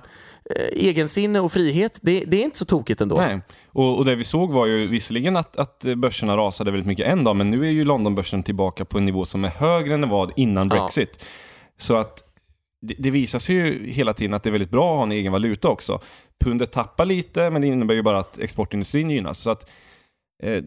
eh, 0.56 0.88
egensinne 0.88 1.40
och 1.40 1.52
frihet, 1.52 2.00
det, 2.02 2.24
det 2.28 2.38
är 2.38 2.44
inte 2.44 2.58
så 2.58 2.66
tokigt 2.66 3.02
ändå. 3.02 3.18
Nej, 3.18 3.42
och, 3.68 3.98
och 3.98 4.06
det 4.06 4.16
vi 4.16 4.24
såg 4.24 4.52
var 4.52 4.66
ju 4.66 4.88
visserligen 4.88 5.38
att, 5.38 5.58
att 5.58 5.84
börserna 5.98 6.38
rasade 6.38 6.72
väldigt 6.72 6.88
mycket 6.88 7.08
en 7.08 7.24
dag, 7.24 7.36
men 7.36 7.52
nu 7.52 7.66
är 7.68 7.72
ju 7.72 7.86
Londonbörsen 7.86 8.44
tillbaka 8.44 8.86
på 8.86 8.98
en 8.98 9.06
nivå 9.06 9.26
som 9.26 9.46
är 9.46 9.50
högre 9.50 9.94
än 9.94 10.10
var 10.10 10.32
innan 10.36 10.70
Ja. 10.74 11.12
Så 11.78 11.98
att 11.98 12.24
det, 12.82 12.96
det 13.00 13.10
visar 13.10 13.40
sig 13.40 13.56
ju 13.56 13.92
hela 13.92 14.14
tiden 14.14 14.34
att 14.34 14.44
det 14.44 14.50
är 14.50 14.52
väldigt 14.52 14.72
bra 14.72 14.92
att 14.92 14.98
ha 14.98 15.04
en 15.04 15.12
egen 15.12 15.32
valuta 15.32 15.70
också. 15.70 16.00
Pundet 16.44 16.72
tappar 16.72 17.06
lite, 17.06 17.50
men 17.50 17.62
det 17.62 17.68
innebär 17.68 17.96
ju 17.96 18.02
bara 18.02 18.20
att 18.20 18.40
exportindustrin 18.40 19.10
gynnas. 19.10 19.40
Så 19.40 19.52
att, 19.52 19.70
eh, 20.44 20.64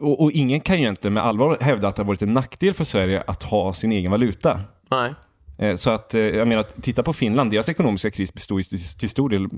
och, 0.00 0.22
och 0.22 0.32
ingen 0.32 0.60
kan 0.60 0.76
ju 0.76 0.82
egentligen 0.82 1.14
med 1.14 1.24
allvar 1.24 1.58
hävda 1.60 1.88
att 1.88 1.96
det 1.96 2.02
har 2.02 2.06
varit 2.06 2.22
en 2.22 2.34
nackdel 2.34 2.74
för 2.74 2.84
Sverige 2.84 3.24
att 3.26 3.42
ha 3.42 3.72
sin 3.72 3.92
egen 3.92 4.10
valuta. 4.10 4.60
Nej. 4.90 5.14
Eh, 5.58 5.74
Så 5.74 5.90
att, 5.90 6.14
eh, 6.14 6.20
jag 6.20 6.48
menar, 6.48 6.62
titta 6.80 7.02
på 7.02 7.12
Finland, 7.12 7.50
deras 7.50 7.68
ekonomiska 7.68 8.10
kris 8.10 8.34
består 8.34 8.60
ju 8.60 8.64
till, 8.98 9.08
stor 9.08 9.28
del 9.28 9.48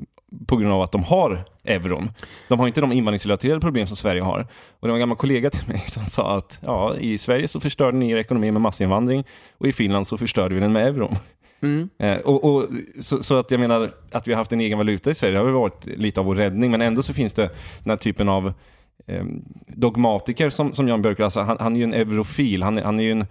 på 0.46 0.56
grund 0.56 0.72
av 0.72 0.82
att 0.82 0.92
de 0.92 1.04
har 1.04 1.44
euron. 1.64 2.10
De 2.48 2.60
har 2.60 2.66
inte 2.66 2.80
de 2.80 2.92
invandringsrelaterade 2.92 3.60
problem 3.60 3.86
som 3.86 3.96
Sverige 3.96 4.22
har. 4.22 4.40
Och 4.80 4.88
det 4.88 4.88
var 4.88 4.94
en 4.94 5.00
gammal 5.00 5.16
kollega 5.16 5.50
till 5.50 5.68
mig 5.68 5.78
som 5.78 6.04
sa 6.04 6.36
att 6.36 6.60
ja, 6.64 6.96
i 6.96 7.18
Sverige 7.18 7.48
så 7.48 7.60
förstörde 7.60 7.96
ni 7.96 8.10
er 8.10 8.16
ekonomi 8.16 8.50
med 8.50 8.62
massinvandring 8.62 9.24
och 9.58 9.66
i 9.66 9.72
Finland 9.72 10.06
så 10.06 10.18
förstörde 10.18 10.54
vi 10.54 10.60
den 10.60 10.72
med 10.72 10.86
euron. 10.86 11.16
Mm. 11.62 11.88
Eh, 11.98 12.16
och, 12.16 12.44
och, 12.44 12.66
så, 13.00 13.22
så 13.22 13.38
att 13.38 13.50
jag 13.50 13.60
menar, 13.60 13.94
att 14.12 14.28
vi 14.28 14.32
har 14.32 14.38
haft 14.38 14.52
en 14.52 14.60
egen 14.60 14.78
valuta 14.78 15.10
i 15.10 15.14
Sverige 15.14 15.34
det 15.34 15.44
har 15.44 15.50
varit 15.50 15.86
lite 15.86 16.20
av 16.20 16.26
vår 16.26 16.34
räddning, 16.34 16.70
men 16.70 16.82
ändå 16.82 17.02
så 17.02 17.14
finns 17.14 17.34
det 17.34 17.50
den 17.82 17.90
här 17.90 17.96
typen 17.96 18.28
av 18.28 18.52
eh, 19.06 19.24
dogmatiker 19.66 20.50
som, 20.50 20.72
som 20.72 20.88
Jan 20.88 21.02
Björklund, 21.02 21.24
alltså 21.24 21.40
han, 21.40 21.56
han 21.60 21.74
är 21.74 21.78
ju 21.78 21.84
en 21.84 21.94
eurofil, 21.94 22.62
han, 22.62 22.78
han 22.78 23.00
är 23.00 23.04
ju 23.04 23.12
en 23.12 23.26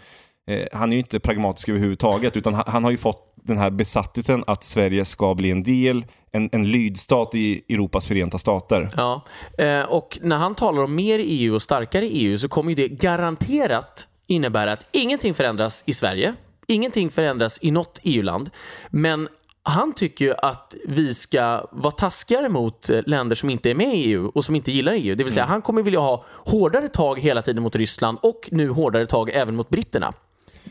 eh, 0.49 0.67
han 0.73 0.91
är 0.91 0.95
ju 0.95 0.99
inte 0.99 1.19
pragmatisk 1.19 1.69
överhuvudtaget, 1.69 2.37
utan 2.37 2.53
han, 2.53 2.63
han 2.67 2.83
har 2.83 2.91
ju 2.91 2.97
fått 2.97 3.33
den 3.35 3.57
här 3.57 3.69
besattheten 3.69 4.43
att 4.47 4.63
Sverige 4.63 5.05
ska 5.05 5.35
bli 5.35 5.51
en 5.51 5.63
del, 5.63 6.05
en, 6.31 6.49
en 6.51 6.71
lydstat 6.71 7.35
i 7.35 7.61
Europas 7.69 8.07
förenta 8.07 8.37
stater. 8.37 8.89
Ja, 8.97 9.25
eh, 9.57 9.81
och 9.81 10.19
när 10.21 10.37
han 10.37 10.55
talar 10.55 10.83
om 10.83 10.95
mer 10.95 11.19
EU 11.23 11.55
och 11.55 11.61
starkare 11.61 12.05
EU 12.05 12.37
så 12.37 12.47
kommer 12.47 12.69
ju 12.69 12.75
det 12.75 12.87
garanterat 12.87 14.07
innebära 14.27 14.71
att 14.73 14.87
ingenting 14.91 15.33
förändras 15.33 15.83
i 15.87 15.93
Sverige, 15.93 16.33
ingenting 16.67 17.09
förändras 17.09 17.59
i 17.61 17.71
något 17.71 17.99
EU-land, 18.03 18.49
men 18.89 19.27
han 19.63 19.93
tycker 19.93 20.25
ju 20.25 20.33
att 20.37 20.75
vi 20.87 21.13
ska 21.13 21.67
vara 21.71 21.91
taskigare 21.91 22.49
mot 22.49 22.89
eh, 22.89 22.99
länder 23.05 23.35
som 23.35 23.49
inte 23.49 23.69
är 23.69 23.75
med 23.75 23.95
i 23.95 24.11
EU 24.11 24.31
och 24.35 24.45
som 24.45 24.55
inte 24.55 24.71
gillar 24.71 24.93
EU. 24.93 25.15
Det 25.15 25.23
vill 25.23 25.33
säga, 25.33 25.45
han 25.45 25.61
kommer 25.61 25.81
vilja 25.81 25.99
ha 25.99 26.25
hårdare 26.45 26.87
tag 26.87 27.19
hela 27.19 27.41
tiden 27.41 27.63
mot 27.63 27.75
Ryssland 27.75 28.17
och 28.21 28.49
nu 28.51 28.69
hårdare 28.69 29.05
tag 29.05 29.29
även 29.29 29.55
mot 29.55 29.69
britterna. 29.69 30.13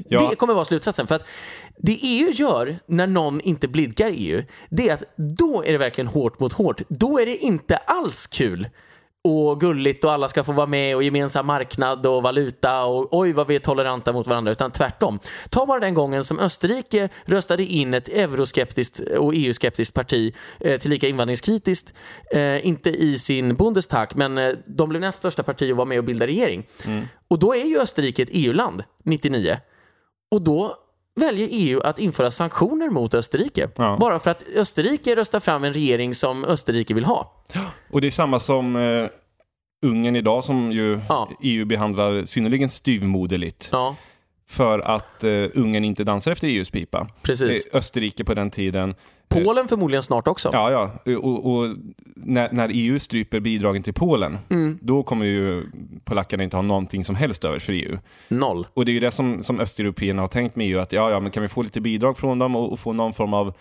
Ja. 0.08 0.28
Det 0.30 0.36
kommer 0.36 0.54
vara 0.54 0.64
slutsatsen. 0.64 1.06
För 1.06 1.14
att 1.14 1.28
det 1.76 1.98
EU 2.02 2.30
gör 2.30 2.78
när 2.86 3.06
någon 3.06 3.40
inte 3.40 3.68
blidkar 3.68 4.12
EU, 4.14 4.42
det 4.70 4.88
är 4.88 4.94
att 4.94 5.02
då 5.16 5.64
är 5.66 5.72
det 5.72 5.78
verkligen 5.78 6.08
hårt 6.08 6.40
mot 6.40 6.52
hårt. 6.52 6.80
Då 6.88 7.18
är 7.18 7.26
det 7.26 7.36
inte 7.36 7.76
alls 7.76 8.26
kul 8.26 8.68
och 9.24 9.60
gulligt 9.60 10.04
och 10.04 10.12
alla 10.12 10.28
ska 10.28 10.44
få 10.44 10.52
vara 10.52 10.66
med 10.66 10.96
och 10.96 11.02
gemensam 11.02 11.46
marknad 11.46 12.06
och 12.06 12.22
valuta 12.22 12.84
och 12.84 13.08
oj 13.18 13.32
vad 13.32 13.46
vi 13.46 13.54
är 13.54 13.58
toleranta 13.58 14.12
mot 14.12 14.26
varandra, 14.26 14.52
utan 14.52 14.70
tvärtom. 14.70 15.18
Ta 15.50 15.66
bara 15.66 15.80
den 15.80 15.94
gången 15.94 16.24
som 16.24 16.38
Österrike 16.38 17.08
röstade 17.24 17.64
in 17.64 17.94
ett 17.94 18.08
euroskeptiskt 18.08 19.00
och 19.00 19.32
EU-skeptiskt 19.34 19.94
parti, 19.94 20.34
eh, 20.60 20.78
tillika 20.78 21.08
invandringskritiskt, 21.08 21.94
eh, 22.30 22.66
inte 22.66 22.90
i 22.90 23.18
sin 23.18 23.54
Bundestag, 23.54 24.08
men 24.14 24.38
eh, 24.38 24.54
de 24.66 24.88
blev 24.88 25.00
näst 25.00 25.18
största 25.18 25.42
parti 25.42 25.72
och 25.72 25.76
var 25.76 25.84
med 25.84 25.98
och 25.98 26.04
bildade 26.04 26.32
regering. 26.32 26.66
Och 27.28 27.38
då 27.38 27.54
är 27.54 27.64
ju 27.64 27.80
Österrike 27.80 28.22
ett 28.22 28.30
EU-land, 28.32 28.82
99. 29.04 29.56
Och 30.30 30.42
då 30.42 30.76
väljer 31.20 31.48
EU 31.50 31.80
att 31.80 31.98
införa 31.98 32.30
sanktioner 32.30 32.90
mot 32.90 33.14
Österrike. 33.14 33.70
Ja. 33.76 33.96
Bara 34.00 34.18
för 34.18 34.30
att 34.30 34.44
Österrike 34.56 35.16
röstar 35.16 35.40
fram 35.40 35.64
en 35.64 35.72
regering 35.72 36.14
som 36.14 36.44
Österrike 36.44 36.94
vill 36.94 37.04
ha. 37.04 37.32
Och 37.92 38.00
det 38.00 38.06
är 38.06 38.10
samma 38.10 38.38
som 38.38 38.76
eh, 38.76 39.06
Ungern 39.86 40.16
idag 40.16 40.44
som 40.44 40.72
ju 40.72 41.00
Ja. 41.08 41.28
EU 41.42 41.64
behandlar 41.64 42.24
synnerligen 42.24 42.68
styvmoderligt. 42.68 43.68
Ja, 43.72 43.96
För 44.50 44.78
att 44.78 45.24
eh, 45.24 45.30
Ungern 45.54 45.84
inte 45.84 46.04
dansar 46.04 46.32
efter 46.32 46.48
EUs 46.48 46.70
pipa. 46.70 47.06
precis. 47.22 47.66
Eh, 47.66 47.78
Österrike 47.78 48.24
på 48.24 48.34
den 48.34 48.50
tiden 48.50 48.94
Polen 49.28 49.68
förmodligen 49.68 50.02
snart 50.02 50.28
också. 50.28 50.50
Ja, 50.52 50.70
ja. 51.04 51.14
Och, 51.16 51.52
och 51.52 51.76
när, 52.16 52.52
när 52.52 52.70
EU 52.72 52.98
stryper 52.98 53.40
bidragen 53.40 53.82
till 53.82 53.94
Polen, 53.94 54.38
Mm. 54.50 54.78
då 54.82 55.02
kommer 55.02 55.26
ju 55.26 55.66
polackerna 56.04 56.42
inte 56.42 56.56
ha 56.56 56.62
någonting 56.62 57.04
som 57.04 57.16
helst 57.16 57.44
över 57.44 57.58
för 57.58 57.72
EU. 57.72 57.98
Noll. 58.28 58.66
Och 58.74 58.84
det 58.84 58.90
är 58.90 58.94
ju 58.94 59.00
det 59.00 59.10
som, 59.10 59.42
som 59.42 59.60
östeuropeerna 59.60 60.22
har 60.22 60.26
tänkt 60.28 60.56
med 60.56 60.66
EU, 60.66 60.78
att 60.80 60.92
ja, 60.92 61.10
ja, 61.10 61.20
men 61.20 61.30
kan 61.30 61.42
vi 61.42 61.48
få 61.48 61.62
lite 61.62 61.80
bidrag 61.80 62.16
från 62.18 62.38
dem 62.38 62.56
och, 62.56 62.72
och 62.72 62.80
få 62.80 62.92
någon 62.92 63.12
form 63.12 63.34
av, 63.34 63.54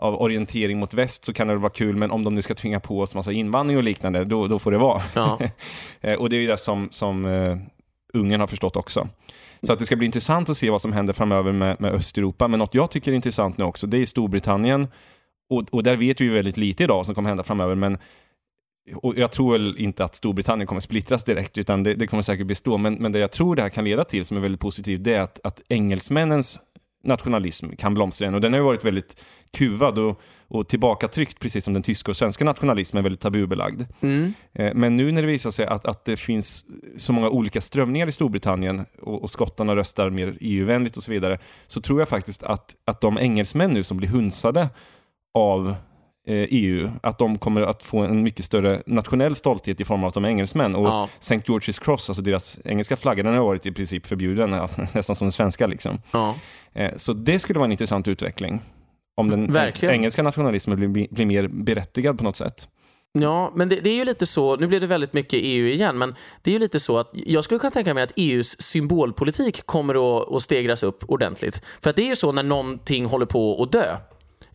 av 0.00 0.14
orientering 0.22 0.78
mot 0.78 0.94
väst 0.94 1.24
så 1.24 1.32
kan 1.32 1.48
det 1.48 1.56
vara 1.56 1.72
kul, 1.72 1.96
men 1.96 2.10
om 2.10 2.24
de 2.24 2.34
nu 2.34 2.42
ska 2.42 2.54
tvinga 2.54 2.80
på 2.80 3.00
oss 3.00 3.14
massa 3.14 3.32
invandring 3.32 3.76
och 3.78 3.84
liknande, 3.84 4.24
då, 4.24 4.46
då 4.46 4.58
får 4.58 4.70
det 4.72 4.78
vara. 4.78 5.02
Ja. 5.14 5.38
Eh, 6.00 6.14
och 6.14 6.30
det 6.30 6.36
är 6.36 6.40
ju 6.40 6.46
det 6.46 6.56
som, 6.56 6.88
som 6.90 7.26
eh, 7.26 7.56
Ungern 8.14 8.40
har 8.40 8.46
förstått 8.46 8.76
också. 8.76 9.08
Så 9.64 9.72
att 9.72 9.78
det 9.78 9.86
ska 9.86 9.96
bli 9.96 10.06
intressant 10.06 10.50
att 10.50 10.56
se 10.56 10.70
vad 10.70 10.82
som 10.82 10.92
händer 10.92 11.12
framöver 11.12 11.52
med, 11.52 11.80
med 11.80 11.92
Östeuropa. 11.92 12.48
Men 12.48 12.58
något 12.58 12.74
jag 12.74 12.90
tycker 12.90 13.10
är 13.10 13.16
intressant 13.16 13.58
nu 13.58 13.64
också, 13.64 13.86
det 13.86 13.98
är 13.98 14.06
Storbritannien. 14.06 14.88
Och, 15.50 15.62
och 15.70 15.82
där 15.82 15.96
vet 15.96 16.20
vi 16.20 16.24
ju 16.24 16.34
väldigt 16.34 16.56
lite 16.56 16.84
idag 16.84 16.96
vad 16.96 17.06
som 17.06 17.14
kommer 17.14 17.28
hända 17.28 17.42
framöver. 17.42 17.74
Men 17.74 17.98
och 18.94 19.18
jag 19.18 19.32
tror 19.32 19.52
väl 19.52 19.78
inte 19.78 20.04
att 20.04 20.14
Storbritannien 20.14 20.66
kommer 20.66 20.80
splittras 20.80 21.24
direkt, 21.24 21.58
utan 21.58 21.82
det, 21.82 21.94
det 21.94 22.06
kommer 22.06 22.22
säkert 22.22 22.46
bestå. 22.46 22.78
Men, 22.78 22.94
men 22.94 23.12
det 23.12 23.18
jag 23.18 23.32
tror 23.32 23.56
det 23.56 23.62
här 23.62 23.68
kan 23.68 23.84
leda 23.84 24.04
till, 24.04 24.24
som 24.24 24.36
är 24.36 24.40
väldigt 24.40 24.60
positivt, 24.60 25.04
det 25.04 25.14
är 25.14 25.20
att, 25.20 25.40
att 25.44 25.62
engelsmännens 25.68 26.60
nationalism 27.04 27.68
kan 27.78 27.94
blomstra 27.94 28.24
igen. 28.24 28.34
Och 28.34 28.40
den 28.40 28.52
har 28.52 28.60
ju 28.60 28.64
varit 28.64 28.84
väldigt 28.84 29.24
kuvad 29.56 29.98
och, 29.98 30.20
och 30.48 30.68
tillbakatryckt, 30.68 31.40
precis 31.40 31.64
som 31.64 31.74
den 31.74 31.82
tyska 31.82 32.10
och 32.10 32.16
svenska 32.16 32.44
nationalismen 32.44 32.98
är 32.98 33.02
väldigt 33.02 33.20
tabubelagd. 33.20 33.82
Mm. 34.00 34.34
Eh, 34.52 34.74
Men 34.74 34.96
nu 34.96 35.12
när 35.12 35.22
det 35.22 35.28
visar 35.28 35.50
sig 35.50 35.66
att, 35.66 35.84
att 35.84 36.04
det 36.04 36.16
finns 36.16 36.66
så 36.96 37.12
många 37.12 37.28
olika 37.28 37.60
strömningar 37.60 38.06
i 38.06 38.12
Storbritannien 38.12 38.86
och, 39.02 39.22
och 39.22 39.30
skottarna 39.30 39.76
röstar 39.76 40.10
mer 40.10 40.36
EU-vänligt 40.40 40.96
och 40.96 41.02
så 41.02 41.12
vidare, 41.12 41.38
så 41.66 41.80
tror 41.80 42.00
jag 42.00 42.08
faktiskt 42.08 42.42
att, 42.42 42.76
att 42.84 43.00
de 43.00 43.18
engelsmän 43.18 43.72
nu 43.72 43.82
som 43.82 43.96
blir 43.96 44.08
hunsade 44.08 44.68
av 45.34 45.74
EU, 46.26 46.90
att 47.02 47.18
de 47.18 47.38
kommer 47.38 47.60
att 47.62 47.82
få 47.82 47.98
en 47.98 48.22
mycket 48.22 48.44
större 48.44 48.82
nationell 48.86 49.34
stolthet 49.34 49.80
i 49.80 49.84
form 49.84 50.04
av 50.04 50.08
att 50.08 50.14
de 50.14 50.24
är 50.24 50.28
engelsmän. 50.28 50.74
Och 50.74 50.86
Ja. 50.86 51.08
St. 51.18 51.36
George's 51.36 51.82
Cross, 51.84 52.10
alltså 52.10 52.22
deras 52.22 52.58
engelska 52.64 52.96
flagga, 52.96 53.22
den 53.22 53.34
har 53.34 53.44
varit 53.44 53.66
i 53.66 53.72
princip 53.72 54.06
förbjuden, 54.06 54.50
nästan 54.92 55.16
som 55.16 55.26
den 55.26 55.32
svenska. 55.32 55.66
Liksom. 55.66 55.98
Ja. 56.12 56.34
Eh, 56.72 56.90
Så 56.96 57.12
det 57.12 57.38
skulle 57.38 57.58
vara 57.58 57.66
en 57.66 57.72
intressant 57.72 58.08
utveckling. 58.08 58.60
Om 59.16 59.30
den 59.30 59.52
Verkligen. 59.52 59.94
engelska 59.94 60.22
nationalismen 60.22 60.76
blir, 60.76 60.88
blir, 60.88 61.06
blir 61.10 61.26
mer 61.26 61.48
berättigad 61.48 62.18
på 62.18 62.24
något 62.24 62.36
sätt. 62.36 62.68
Ja, 63.18 63.52
men 63.54 63.68
det, 63.68 63.76
det 63.76 63.90
är 63.90 63.94
ju 63.94 64.04
lite 64.04 64.26
så, 64.26 64.56
nu 64.56 64.66
blev 64.66 64.80
det 64.80 64.86
väldigt 64.86 65.12
mycket 65.12 65.40
EU 65.42 65.66
igen, 65.66 65.98
men 65.98 66.14
det 66.42 66.50
är 66.50 66.52
ju 66.52 66.58
lite 66.58 66.80
så 66.80 66.98
att 66.98 67.10
jag 67.12 67.44
skulle 67.44 67.58
kunna 67.60 67.70
tänka 67.70 67.94
mig 67.94 68.02
att 68.02 68.12
EUs 68.16 68.62
symbolpolitik 68.62 69.66
kommer 69.66 69.94
att, 70.22 70.32
att 70.32 70.42
stegras 70.42 70.82
upp 70.82 71.04
ordentligt. 71.10 71.64
För 71.82 71.90
att 71.90 71.96
det 71.96 72.02
är 72.02 72.08
ju 72.08 72.16
så 72.16 72.32
när 72.32 72.42
någonting 72.42 73.04
håller 73.06 73.26
på 73.26 73.62
att 73.62 73.72
dö. 73.72 73.96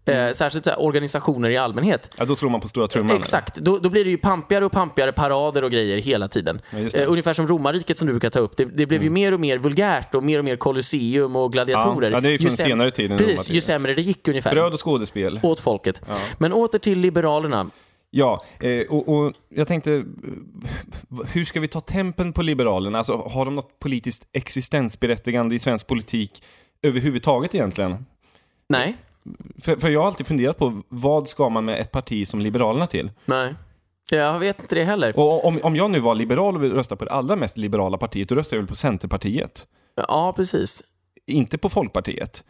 Eh, 0.09 0.31
särskilt 0.31 0.65
så 0.65 0.71
här, 0.71 0.81
organisationer 0.81 1.49
i 1.49 1.57
allmänhet. 1.57 2.15
Ja, 2.17 2.25
då 2.25 2.35
slår 2.35 2.49
man 2.49 2.61
på 2.61 2.67
stora 2.67 2.87
trumman. 2.87 3.15
Exakt, 3.15 3.55
då, 3.55 3.77
då 3.77 3.89
blir 3.89 4.05
det 4.05 4.11
ju 4.11 4.17
pampigare 4.17 4.65
och 4.65 4.71
pampigare 4.71 5.11
parader 5.11 5.63
och 5.63 5.71
grejer 5.71 5.97
hela 5.97 6.27
tiden. 6.27 6.61
Ja. 6.71 6.99
Eh, 6.99 7.11
ungefär 7.11 7.33
som 7.33 7.47
romarriket 7.47 7.97
som 7.97 8.07
du 8.07 8.13
brukar 8.13 8.29
ta 8.29 8.39
upp. 8.39 8.57
Det, 8.57 8.65
det 8.65 8.85
blev 8.85 9.03
ju 9.03 9.09
mer 9.09 9.33
och 9.33 9.39
mer 9.39 9.57
vulgärt 9.57 10.15
och 10.15 10.23
mer 10.23 10.39
och 10.39 10.45
mer 10.45 10.55
kolosseum 10.55 11.35
och 11.35 11.51
gladiatorer. 11.51 12.11
Ja, 12.11 12.17
ja, 12.17 12.21
det 12.21 12.29
är 12.29 12.31
ju 12.31 12.37
från 12.37 12.49
säm- 12.49 12.63
senare 12.63 12.91
tid 12.91 13.11
än 13.11 13.17
Precis, 13.17 13.49
ju 13.49 13.61
sämre 13.61 13.93
det 13.93 14.01
gick 14.01 14.27
ungefär. 14.27 14.51
Bröd 14.51 14.73
och 14.73 14.85
skådespel. 14.85 15.39
Åt 15.43 15.59
folket. 15.59 16.01
Men 16.37 16.53
åter 16.53 16.79
till 16.79 16.99
Liberalerna. 16.99 17.69
Ja, 18.11 18.43
eh, 18.59 18.81
och, 18.89 19.09
och 19.09 19.33
jag 19.49 19.67
tänkte, 19.67 20.03
hur 21.33 21.45
ska 21.45 21.59
vi 21.59 21.67
ta 21.67 21.81
tempen 21.81 22.33
på 22.33 22.41
Liberalerna? 22.41 22.97
Alltså, 22.97 23.17
har 23.17 23.45
de 23.45 23.55
något 23.55 23.79
politiskt 23.79 24.27
existensberättigande 24.33 25.55
i 25.55 25.59
svensk 25.59 25.87
politik 25.87 26.43
överhuvudtaget 26.83 27.55
egentligen? 27.55 28.05
Nej, 28.69 28.97
För, 29.61 29.75
för 29.75 29.89
jag 29.89 29.99
har 29.99 30.07
alltid 30.07 30.27
funderat 30.27 30.57
på, 30.57 30.81
vad 30.89 31.27
ska 31.27 31.49
man 31.49 31.65
med 31.65 31.79
ett 31.79 31.91
parti 31.91 32.27
som 32.27 32.39
Liberalerna 32.39 32.87
till? 32.87 33.11
nej. 33.25 33.55
Jag 34.11 34.39
vet 34.39 34.61
inte 34.61 34.75
det 34.75 34.83
heller. 34.83 35.19
Och 35.19 35.45
om, 35.45 35.59
om 35.63 35.75
jag 35.75 35.91
nu 35.91 35.99
var 35.99 36.15
liberal 36.15 36.55
och 36.55 36.63
vill 36.63 36.73
rösta 36.73 36.95
på 36.95 37.05
det 37.05 37.11
allra 37.11 37.35
mest 37.35 37.57
liberala 37.57 37.97
partiet, 37.97 38.29
då 38.29 38.35
röstar 38.35 38.57
jag 38.57 38.61
väl 38.61 38.67
på 38.67 38.75
Centerpartiet. 38.75 39.67
Ja, 40.07 40.33
precis. 40.35 40.83
Inte 41.27 41.57
på 41.57 41.69
Folkpartiet. 41.69 42.43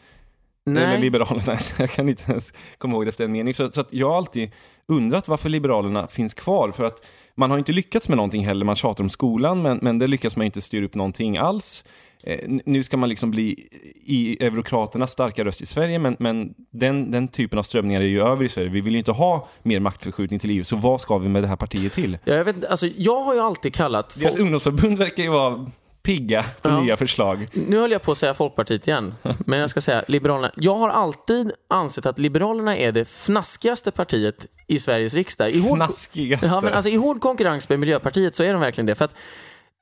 Eller 0.67 0.87
Nej. 0.87 1.01
Liberalerna, 1.01 1.57
jag 1.79 1.89
kan 1.91 2.09
inte 2.09 2.31
ens 2.31 2.53
komma 2.77 2.93
ihåg 2.93 3.05
det 3.05 3.09
efter 3.09 3.23
en 3.23 3.31
mening. 3.31 3.53
Så, 3.53 3.71
så 3.71 3.81
att 3.81 3.93
jag 3.93 4.09
har 4.09 4.17
alltid 4.17 4.51
undrat 4.87 5.27
varför 5.27 5.49
Liberalerna 5.49 6.07
finns 6.07 6.33
kvar. 6.33 6.71
För 6.71 6.83
att 6.83 7.05
man 7.35 7.51
har 7.51 7.57
inte 7.57 7.71
lyckats 7.71 8.09
med 8.09 8.17
någonting 8.17 8.45
heller. 8.45 8.65
Man 8.65 8.75
tjatar 8.75 9.03
om 9.03 9.09
skolan, 9.09 9.61
men, 9.61 9.79
men 9.81 9.99
det 9.99 10.07
lyckas 10.07 10.35
man 10.35 10.45
inte 10.45 10.61
styra 10.61 10.85
upp 10.85 10.95
någonting 10.95 11.37
alls. 11.37 11.85
Eh, 12.23 12.39
nu 12.65 12.83
ska 12.83 12.97
man 12.97 13.09
liksom 13.09 13.31
bli 13.31 13.67
i 14.05 14.45
eurokraternas 14.45 15.11
starka 15.11 15.45
röst 15.45 15.61
i 15.61 15.65
Sverige, 15.65 15.99
men, 15.99 16.15
men 16.19 16.53
den, 16.71 17.11
den 17.11 17.27
typen 17.27 17.59
av 17.59 17.63
strömningar 17.63 18.01
är 18.01 18.05
ju 18.05 18.21
över 18.21 18.43
i 18.45 18.49
Sverige. 18.49 18.69
Vi 18.69 18.81
vill 18.81 18.93
ju 18.93 18.99
inte 18.99 19.11
ha 19.11 19.47
mer 19.63 19.79
maktförskjutning 19.79 20.39
till 20.39 20.49
EU, 20.49 20.63
så 20.63 20.75
vad 20.75 21.01
ska 21.01 21.17
vi 21.17 21.29
med 21.29 21.43
det 21.43 21.47
här 21.47 21.55
partiet 21.55 21.93
till? 21.93 22.17
Ja, 22.25 22.33
Jag, 22.33 22.45
vet, 22.45 22.65
alltså, 22.65 22.87
jag 22.97 23.21
har 23.21 23.33
ju 23.33 23.39
alltid 23.39 23.73
kallat... 23.73 24.15
Deras 24.19 24.33
Folk... 24.33 24.41
ungdomsförbund 24.43 24.97
verkar 24.97 25.23
ju 25.23 25.29
vara 25.29 25.65
pigga 26.03 26.45
på 26.61 26.69
Ja. 26.69 26.81
nya 26.81 26.97
förslag. 26.97 27.47
Nu 27.53 27.77
höll 27.79 27.91
jag 27.91 28.01
på 28.01 28.11
att 28.11 28.17
säga 28.17 28.33
Folkpartiet 28.33 28.87
igen, 28.87 29.13
men 29.45 29.59
jag 29.59 29.69
ska 29.69 29.81
säga 29.81 30.03
Liberalerna. 30.07 30.51
Jag 30.55 30.75
har 30.75 30.89
alltid 30.89 31.51
ansett 31.69 32.05
att 32.05 32.19
Liberalerna 32.19 32.77
är 32.77 32.91
det 32.91 33.05
fnaskigaste 33.05 33.91
partiet 33.91 34.45
i 34.67 34.79
Sveriges 34.79 35.13
riksdag. 35.13 35.49
I 35.51 35.59
hård, 35.59 35.77
Fnaskigaste. 35.77 36.45
ja, 36.47 36.61
men 36.61 36.73
alltså, 36.73 36.89
I 36.89 36.95
hård 36.95 37.21
konkurrens 37.21 37.69
med 37.69 37.79
Miljöpartiet 37.79 38.35
så 38.35 38.43
är 38.43 38.51
de 38.53 38.61
verkligen 38.61 38.85
det. 38.85 38.95
För 38.95 39.05
att, 39.05 39.15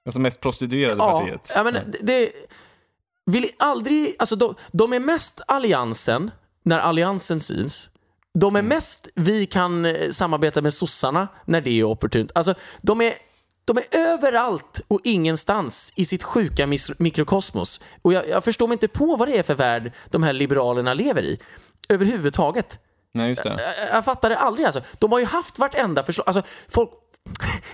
Alltså 0.07 0.19
mest 0.19 0.39
prostituerade 0.39 0.95
ja, 0.99 1.19
partiet. 1.19 1.51
ja, 1.55 1.63
men 1.63 1.73
det, 1.73 1.99
det 2.01 2.31
vill 3.25 3.49
aldrig, 3.59 4.15
alltså, 4.19 4.35
de, 4.35 4.55
de 4.71 4.93
är 4.93 4.99
mest 4.99 5.41
alliansen 5.47 6.31
när 6.63 6.79
alliansen 6.79 7.39
syns. 7.39 7.89
De 8.33 8.55
är 8.55 8.61
mest 8.61 9.09
vi 9.15 9.45
kan 9.45 9.85
eh, 9.85 10.09
samarbeta 10.09 10.61
med 10.61 10.73
sossarna 10.73 11.27
när 11.45 11.61
det 11.61 11.79
är 11.79 11.83
opportunt. 11.83 12.31
Alltså, 12.35 12.53
de 12.81 13.01
är 13.01 13.13
de 13.65 13.77
är 13.77 13.97
överallt 13.97 14.81
och 14.87 14.99
ingenstans 15.03 15.93
i 15.95 16.05
sitt 16.05 16.23
sjuka 16.23 16.67
mikrokosmos. 16.97 17.81
Och 18.01 18.13
jag, 18.13 18.29
jag 18.29 18.43
förstår 18.43 18.67
mig 18.67 18.75
inte 18.75 18.87
på 18.87 19.15
vad 19.15 19.27
det 19.27 19.37
är 19.37 19.43
för 19.43 19.55
värld 19.55 19.91
de 20.09 20.23
här 20.23 20.33
liberalerna 20.33 20.93
lever 20.93 21.23
i. 21.23 21.39
Överhuvudtaget. 21.89 22.79
Nej, 23.13 23.29
just 23.29 23.43
det. 23.43 23.49
Jag, 23.49 23.95
jag 23.97 24.05
fattar 24.05 24.29
det 24.29 24.37
aldrig 24.37 24.65
alltså. 24.65 24.81
De 24.99 25.11
har 25.11 25.19
ju 25.19 25.25
haft 25.25 25.59
vartenda 25.59 26.03
förslag. 26.03 26.27
Alltså, 26.27 26.41
folk... 26.69 26.89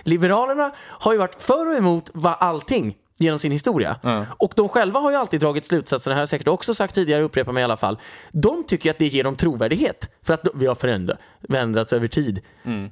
Liberalerna 0.02 0.72
har 0.80 1.12
ju 1.12 1.18
varit 1.18 1.42
för 1.42 1.66
och 1.70 1.76
emot 1.78 2.10
va- 2.14 2.34
allting 2.34 2.96
genom 3.18 3.38
sin 3.38 3.52
historia. 3.52 3.96
Och 4.38 4.52
de 4.56 4.68
själva 4.68 5.00
har 5.00 5.10
ju 5.10 5.16
alltid 5.16 5.40
dragit 5.40 5.64
slutsatser, 5.64 6.10
det 6.10 6.14
här 6.14 6.18
har 6.18 6.22
jag 6.22 6.28
säkert 6.28 6.48
också 6.48 6.74
sagt 6.74 6.94
tidigare, 6.94 7.22
upprepar 7.22 7.52
mig 7.52 7.60
i 7.60 7.64
alla 7.64 7.76
fall. 7.76 7.98
De 8.32 8.64
tycker 8.64 8.90
att 8.90 8.98
det 8.98 9.06
ger 9.06 9.24
dem 9.24 9.36
trovärdighet 9.36 10.10
för 10.26 10.34
att 10.34 10.44
de, 10.44 10.50
vi 10.54 10.66
har 10.66 10.74
förändrat, 10.74 11.18
förändrats 11.48 11.92
över 11.92 12.06
tid. 12.06 12.40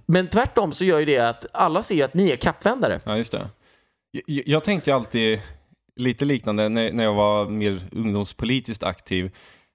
Men 0.06 0.28
tvärtom 0.28 0.72
så 0.72 0.84
gör 0.84 0.98
ju 0.98 1.04
det 1.04 1.18
att 1.18 1.46
alla 1.52 1.82
ser 1.82 1.94
ju 1.94 2.02
att 2.02 2.14
ni 2.14 2.30
är 2.30 2.36
kappvändare. 2.36 3.00
Ja, 3.04 3.16
just 3.16 3.32
det. 3.32 3.48
Jag, 4.26 4.42
jag 4.48 4.64
tänkte 4.64 4.94
alltid 4.94 5.40
lite 5.96 6.24
liknande 6.24 6.68
när, 6.68 6.92
när 6.92 7.04
jag 7.04 7.14
var 7.14 7.48
mer 7.48 7.80
ungdomspolitiskt 7.92 8.82
aktiv. 8.84 9.24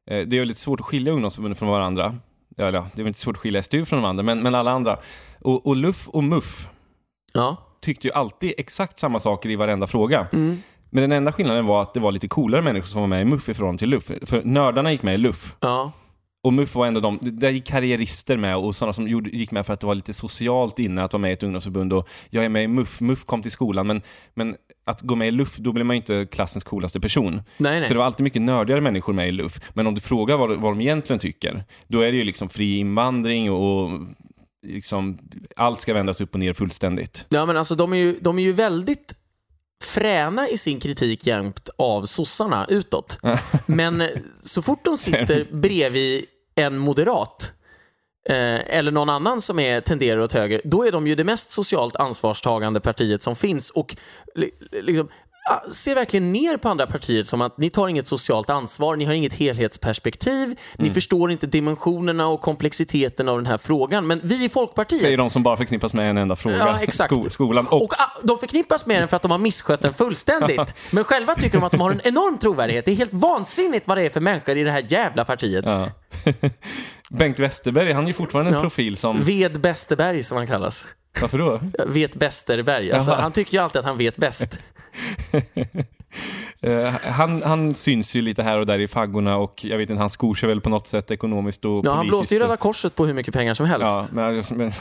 Eh, 0.09 0.27
Det 0.27 0.35
är 0.35 0.39
ju 0.39 0.45
lite 0.45 0.59
svårt 0.59 0.79
att 0.79 0.85
skilja 0.85 1.13
ungdomsförbunden 1.13 1.55
från 1.55 1.69
varandra. 1.69 2.15
Eller 2.57 2.73
ja, 2.73 2.87
det 2.93 3.01
är 3.01 3.03
väl 3.03 3.07
inte 3.07 3.19
svårt 3.19 3.35
att 3.35 3.41
skilja 3.41 3.63
SDU 3.63 3.85
från 3.85 4.01
de 4.01 4.09
andra, 4.09 4.23
men, 4.23 4.39
men 4.39 4.55
alla 4.55 4.71
andra. 4.71 4.99
Och, 5.41 5.65
och 5.67 5.75
LUF 5.75 6.07
och 6.09 6.23
MUF 6.23 6.67
Ja. 7.37 7.57
tyckte 7.81 8.07
ju 8.07 8.13
alltid 8.13 8.53
exakt 8.57 8.99
samma 8.99 9.19
saker 9.19 9.49
i 9.49 9.55
varenda 9.55 9.87
fråga. 9.87 10.27
Men 10.89 11.01
den 11.01 11.11
enda 11.11 11.31
skillnaden 11.31 11.65
var 11.65 11.81
att 11.81 11.93
det 11.93 11.99
var 11.99 12.11
lite 12.11 12.27
coolare 12.27 12.61
människor 12.61 12.87
som 12.87 13.01
var 13.01 13.07
med 13.07 13.21
i 13.21 13.25
MUF 13.25 13.49
i 13.49 13.53
förhållande 13.53 13.79
till 13.79 13.89
LUF. 13.89 14.11
För 14.23 14.41
nördarna 14.43 14.91
gick 14.91 15.03
med 15.03 15.13
i 15.13 15.17
LUF. 15.17 15.55
Ja. 15.59 15.91
Och 16.43 16.53
MUF 16.53 16.75
var 16.75 16.87
ändå 16.87 16.99
de, 16.99 17.19
där 17.21 17.49
gick 17.49 17.65
karriärister 17.65 18.37
med 18.37 18.57
och 18.57 18.75
sådana 18.75 18.93
som 18.93 19.07
gjorde, 19.07 19.29
gick 19.29 19.51
med 19.51 19.65
för 19.65 19.73
att 19.73 19.79
det 19.79 19.87
var 19.87 19.95
lite 19.95 20.13
socialt 20.13 20.79
inne 20.79 21.03
att 21.03 21.13
vara 21.13 21.21
med 21.21 21.29
i 21.29 21.33
ett 21.33 21.43
ungdomsförbund 21.43 21.93
och 21.93 22.09
jag 22.29 22.45
är 22.45 22.49
med 22.49 22.63
i 22.63 22.67
MUF, 22.67 23.01
MUF 23.01 23.25
kom 23.25 23.41
till 23.41 23.51
skolan 23.51 23.87
men, 23.87 24.01
men 24.33 24.55
att 24.85 25.01
gå 25.01 25.15
med 25.15 25.27
i 25.27 25.31
LUF, 25.31 25.57
då 25.57 25.71
blir 25.71 25.83
man 25.83 25.95
ju 25.95 25.97
inte 25.97 26.25
klassens 26.25 26.63
coolaste 26.63 26.99
person. 26.99 27.33
Nej, 27.57 27.71
nej. 27.71 27.83
Så 27.83 27.93
det 27.93 27.99
var 27.99 28.05
alltid 28.05 28.23
mycket 28.23 28.41
nördigare 28.41 28.81
människor 28.81 29.13
med 29.13 29.27
i 29.27 29.31
LUF. 29.31 29.59
Men 29.73 29.87
om 29.87 29.95
du 29.95 30.01
frågar 30.01 30.37
vad, 30.37 30.57
vad 30.57 30.71
de 30.71 30.81
egentligen 30.81 31.19
tycker, 31.19 31.63
då 31.87 32.01
är 32.01 32.11
det 32.11 32.17
ju 32.17 32.23
liksom 32.23 32.49
fri 32.49 32.77
invandring 32.77 33.51
och 33.51 33.91
liksom 34.67 35.17
allt 35.55 35.79
ska 35.79 35.93
vändas 35.93 36.21
upp 36.21 36.33
och 36.33 36.39
ner 36.39 36.53
fullständigt. 36.53 37.25
Ja, 37.29 37.45
men 37.45 37.57
alltså 37.57 37.75
de 37.75 37.93
är 37.93 37.97
ju, 37.97 38.15
de 38.21 38.39
är 38.39 38.43
ju 38.43 38.51
väldigt 38.51 39.13
fräna 39.83 40.49
i 40.49 40.57
sin 40.57 40.79
kritik 40.79 41.27
jämt 41.27 41.69
av 41.77 42.05
sossarna 42.05 42.65
utåt. 42.69 43.19
Men 43.65 44.03
så 44.43 44.61
fort 44.61 44.85
de 44.85 44.97
sitter 44.97 45.47
bredvid 45.51 46.25
en 46.55 46.77
moderat 46.77 47.53
eh, 48.29 48.77
eller 48.77 48.91
någon 48.91 49.09
annan 49.09 49.41
som 49.41 49.59
är, 49.59 49.81
tenderar 49.81 50.19
åt 50.21 50.33
höger, 50.33 50.61
då 50.63 50.83
är 50.83 50.91
de 50.91 51.07
ju 51.07 51.15
det 51.15 51.23
mest 51.23 51.49
socialt 51.49 51.95
ansvarstagande 51.95 52.79
partiet 52.79 53.21
som 53.21 53.35
finns 53.35 53.69
och 53.69 53.95
li, 54.35 54.51
liksom, 54.81 55.09
ser 55.71 55.95
verkligen 55.95 56.31
ner 56.33 56.57
på 56.57 56.69
andra 56.69 56.87
partier 56.87 57.23
som 57.23 57.41
att 57.41 57.57
ni 57.57 57.69
tar 57.69 57.87
inget 57.87 58.07
socialt 58.07 58.49
ansvar, 58.49 58.95
ni 58.95 59.05
har 59.05 59.13
inget 59.13 59.33
helhetsperspektiv, 59.33 60.59
ni 60.77 60.89
förstår 60.89 61.31
inte 61.31 61.47
dimensionerna 61.47 62.27
och 62.27 62.41
komplexiteten 62.41 63.29
av 63.29 63.37
den 63.37 63.45
här 63.45 63.57
frågan. 63.57 64.07
Men 64.07 64.21
vi 64.23 64.45
i 64.45 64.49
Folkpartiet 64.49 65.01
Säger 65.01 65.17
de 65.17 65.29
som 65.29 65.43
bara 65.43 65.57
förknippas 65.57 65.93
med 65.93 66.09
en 66.09 66.17
enda 66.17 66.35
fråga. 66.35 66.57
Ja, 66.57 66.77
exakt. 66.81 67.13
Sko- 67.13 67.29
skolan. 67.29 67.67
Och, 67.67 67.81
och 67.83 67.93
ah, 67.93 68.11
de 68.23 68.37
förknippas 68.37 68.85
med 68.85 69.01
den 69.01 69.07
för 69.07 69.15
att 69.15 69.21
de 69.21 69.31
har 69.31 69.37
misskött 69.37 69.81
den 69.81 69.93
fullständigt. 69.93 70.75
Men 70.91 71.03
själva 71.03 71.35
tycker 71.35 71.57
de 71.57 71.63
att 71.63 71.71
de 71.71 71.81
har 71.81 71.91
en 71.91 72.01
enorm 72.03 72.37
trovärdighet. 72.37 72.85
Det 72.85 72.91
är 72.91 72.95
helt 72.95 73.13
vansinnigt 73.13 73.87
vad 73.87 73.97
det 73.97 74.03
är 74.03 74.09
för 74.09 74.19
människor 74.21 74.57
i 74.57 74.63
det 74.63 74.71
här 74.71 74.85
jävla 74.87 75.25
partiet. 75.25 75.65
ja. 75.65 75.89
Bengt 77.09 77.39
Westerberg, 77.39 77.93
han 77.93 78.03
är 78.03 78.07
ju 78.07 78.13
fortfarande 78.13 78.49
en 78.51 78.55
Ja. 78.55 78.61
profil 78.61 78.97
som... 78.97 79.23
Ved 79.23 79.61
Besterberg 79.61 80.23
som 80.23 80.37
han 80.37 80.47
kallas. 80.47 80.87
Varför 81.21 81.37
då? 81.37 81.61
Vet 81.87 82.15
Besterberg. 82.15 82.91
Alltså, 82.91 83.11
han 83.13 83.31
tycker 83.31 83.53
ju 83.57 83.63
alltid 83.63 83.79
att 83.79 83.85
han 83.85 83.97
vet 83.97 84.17
bäst. 84.17 84.59
Eh, 86.61 86.87
han, 87.03 87.41
han 87.43 87.75
syns 87.75 88.15
ju 88.15 88.21
lite 88.21 88.43
här 88.43 88.59
och 88.59 88.65
där 88.65 88.79
i 88.79 88.87
faggorna 88.87 89.37
och 89.37 89.65
jag 89.65 89.77
vet 89.77 89.89
inte, 89.89 89.99
han 89.99 90.09
skor 90.09 90.35
sig 90.35 90.49
väl 90.49 90.61
på 90.61 90.69
något 90.69 90.87
sätt 90.87 91.11
ekonomiskt 91.11 91.65
och 91.65 91.85
Ja, 91.85 91.89
han 91.89 91.97
politiskt. 91.97 92.09
blåste 92.09 92.35
ju 92.35 92.41
Röda 92.41 92.57
Korset 92.57 92.95
på 92.95 93.05
hur 93.05 93.13
mycket 93.13 93.33
pengar 93.33 93.53
som 93.53 93.65
helst. 93.65 93.85
Ja, 93.87 94.05
men, 94.11 94.35
jag- 94.35 94.51
men 94.51 94.71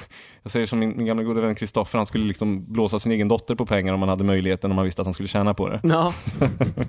jag 0.43 0.53
säger 0.53 0.67
som 0.67 0.79
min, 0.79 0.97
min 0.97 1.07
gamla 1.07 1.23
goda 1.23 1.41
vän 1.41 1.55
Kristoffer, 1.55 1.99
han 1.99 2.07
skulle 2.07 2.25
liksom 2.25 2.73
blåsa 2.73 2.99
sin 2.99 3.13
egen 3.13 3.29
dotter 3.29 3.55
på 3.55 3.67
pengar 3.67 3.95
om 3.95 4.01
han 4.01 4.09
hade 4.09 4.25
möjligheten, 4.25 4.71
om 4.71 4.77
han 4.79 4.85
visste 4.85 5.03
att 5.03 5.07
han 5.07 5.15
skulle 5.15 5.29
tjäna 5.29 5.55
på 5.55 5.69
det. 5.69 5.81
Ja, 5.83 6.13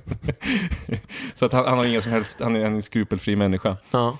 Så 1.34 1.45
att 1.45 1.53
han, 1.53 1.65
han 1.65 1.78
har 1.78 1.86
ingen 1.86 2.01
som 2.01 2.11
helst, 2.11 2.41
han 2.41 2.55
är 2.55 2.65
en 2.65 2.82
skrupelfri 2.82 3.36
människa. 3.36 3.78
ja. 3.91 4.17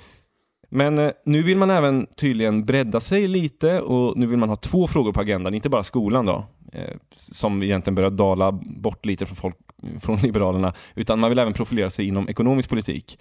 Men 0.69 0.97
eh, 0.99 1.11
nu 1.25 1.43
vill 1.43 1.57
man 1.57 1.69
även 1.69 2.07
tydligen 2.17 2.65
bredda 2.65 2.99
sig 2.99 3.27
lite 3.27 3.81
och 3.81 4.17
nu 4.17 4.25
vill 4.25 4.37
man 4.37 4.49
ha 4.49 4.55
två 4.55 4.87
frågor 4.87 5.13
på 5.13 5.21
agendan, 5.21 5.53
inte 5.53 5.69
bara 5.69 5.83
skolan 5.83 6.25
då, 6.25 6.45
Eh, 6.74 6.95
som 7.15 7.63
egentligen 7.63 7.95
börjar 7.95 8.09
dala 8.09 8.51
bort 8.61 9.05
lite 9.05 9.26
från, 9.26 9.36
folk, 9.36 9.55
från 10.01 10.18
Liberalerna, 10.18 10.74
utan 10.95 11.20
man 11.20 11.30
vill 11.30 11.39
även 11.39 11.53
profilera 11.53 11.89
sig 11.89 12.07
inom 12.07 12.30
ekonomisk 12.30 12.70
politik. 12.70 13.20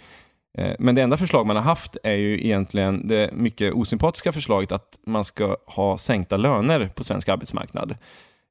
Eh, 0.58 0.74
Men 0.78 0.94
det 0.94 1.02
enda 1.02 1.16
förslag 1.16 1.46
man 1.46 1.56
har 1.56 1.62
haft 1.62 1.96
är 2.02 2.14
ju 2.14 2.44
egentligen 2.44 3.08
det 3.08 3.30
mycket 3.32 3.74
osympatiska 3.74 4.32
förslaget 4.32 4.72
att 4.72 4.98
man 5.06 5.24
ska 5.24 5.56
ha 5.66 5.98
sänkta 5.98 6.36
löner 6.36 6.90
på 6.94 7.04
svensk 7.04 7.28
arbetsmarknad. 7.28 7.96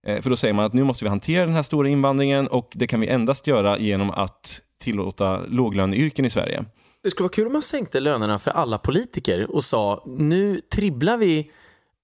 Eh, 0.08 0.22
För 0.22 0.30
då 0.30 0.36
säger 0.36 0.54
man 0.54 0.66
att 0.66 0.74
nu 0.74 0.84
måste 0.84 1.06
vi 1.06 1.10
hantera 1.10 1.46
den 1.46 1.56
här 1.56 1.64
stora 1.64 1.89
invandringen 1.89 2.48
och 2.48 2.72
det 2.76 2.88
kan 2.88 3.00
vi 3.00 3.08
endast 3.08 3.48
göra 3.48 3.80
genom 3.80 4.12
att 4.12 4.62
tillåta 4.82 5.39
låglöneyrken 5.48 6.26
i 6.26 6.30
Sverige. 6.30 6.66
Det 7.04 7.12
skulle 7.12 7.24
vara 7.24 7.34
kul 7.34 7.48
om 7.48 7.54
man 7.54 7.62
sänkte 7.62 8.00
lönerna 8.00 8.39
för 8.39 8.52
alla 8.52 8.78
politiker 8.78 9.52
och 9.56 9.64
sa 9.64 10.04
nu 10.06 10.60
tribblar 10.76 11.18
vi 11.18 11.52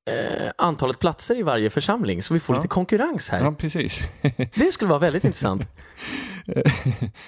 eh, 0.10 0.52
antalet 0.58 1.00
platser 1.00 1.36
i 1.40 1.44
varje 1.44 1.70
församling 1.70 2.22
så 2.22 2.34
vi 2.34 2.40
får 2.40 2.56
Ja. 2.56 2.60
lite 2.60 2.68
konkurrens 2.68 3.30
här. 3.30 3.44
Ja, 3.44 3.52
precis. 3.52 4.10
Det 4.56 4.72
skulle 4.72 4.90
vara 4.90 5.00
väldigt 5.00 5.24
intressant. 5.24 5.68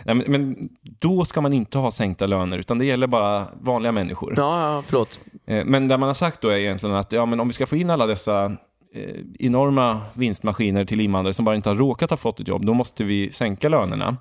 Nej, 0.05 0.15
men, 0.15 0.17
men 0.27 0.69
då 1.01 1.25
ska 1.25 1.41
man 1.41 1.53
inte 1.53 1.77
ha 1.77 1.91
sänkta 1.91 2.25
löner, 2.25 2.57
utan 2.57 2.77
det 2.77 2.85
gäller 2.85 3.07
bara 3.07 3.47
vanliga 3.61 3.91
människor. 3.91 4.33
Ja, 4.37 4.73
ja, 4.75 4.83
förlåt. 4.85 5.19
Eh, 5.47 5.65
Men 5.65 5.87
det 5.87 5.97
man 5.97 6.07
har 6.09 6.13
sagt 6.13 6.41
då 6.41 6.49
är 6.49 6.57
egentligen 6.57 6.95
att 6.95 7.11
ja, 7.11 7.25
men 7.25 7.39
om 7.39 7.47
vi 7.47 7.53
ska 7.53 7.65
få 7.65 7.75
in 7.75 7.89
alla 7.89 8.05
dessa 8.07 8.45
eh, 8.95 9.15
enorma 9.39 10.01
vinstmaskiner 10.13 10.85
till 10.85 11.01
invandrare 11.01 11.33
som 11.33 11.45
bara 11.45 11.55
inte 11.55 11.69
har 11.69 11.75
råkat 11.75 12.09
ha 12.09 12.17
fått 12.17 12.39
ett 12.39 12.47
jobb, 12.47 12.65
då 12.65 12.73
måste 12.73 13.03
vi 13.03 13.31
sänka 13.31 13.69
lönerna. 13.69 14.17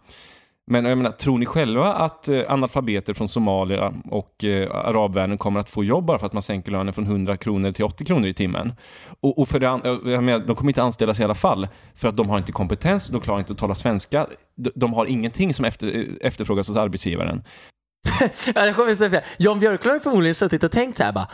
Men 0.73 0.85
jag 0.85 0.99
menar, 0.99 1.11
tror 1.11 1.39
ni 1.39 1.47
själva 1.47 1.95
att 1.95 2.29
eh, 2.29 2.41
analfabeter 2.49 3.15
från 3.15 3.29
Somalia 3.29 3.95
och 4.11 4.45
eh, 4.45 4.75
arabvärlden 4.75 5.39
kommer 5.39 5.61
att 5.61 5.71
få 5.71 5.85
jobb 5.85 6.05
bara 6.05 6.19
för 6.19 6.27
att 6.27 6.33
man 6.33 6.43
sänker 6.43 6.73
lönen 6.73 6.95
från 6.95 7.05
100 7.05 7.37
kronor 7.37 7.73
till 7.73 7.85
80 7.85 8.05
kronor 8.05 8.29
i 8.29 8.35
timmen? 8.35 8.73
Och, 9.21 9.39
och 9.39 9.49
för 9.49 9.61
det, 9.61 9.67
eh, 9.67 10.13
jag 10.13 10.25
menar, 10.25 10.47
de 10.47 10.57
kommer 10.57 10.71
inte 10.71 10.83
anställas 10.83 11.21
i 11.21 11.25
alla 11.25 11.35
fall 11.35 11.69
för 11.95 12.09
att 12.09 12.17
de 12.17 12.29
har 12.29 12.39
inte 12.39 12.53
kompetens, 12.53 13.09
de 13.09 13.21
klarar 13.21 13.39
inte 13.39 13.53
att 13.53 13.59
tala 13.59 13.75
svenska, 13.75 14.27
de, 14.57 14.71
de 14.75 14.93
har 14.95 15.07
ingenting 15.07 15.55
som 15.55 15.65
efter, 15.65 15.97
eh, 15.97 16.05
efterfrågas 16.21 16.69
hos 16.69 16.77
arbetsgivaren. 16.77 17.45
Ja, 18.55 18.67
jag 18.67 18.77
kommer 18.77 18.91
att 18.91 18.99
säga, 18.99 19.21
Jan 19.39 19.61
Björklund 19.61 19.93
har 19.93 20.01
förmodligen 20.01 20.35
suttit 20.35 20.65
och 20.65 20.73
tänkt 20.73 20.99
så 20.99 21.05
här 21.05 21.13
bara. 21.13 21.29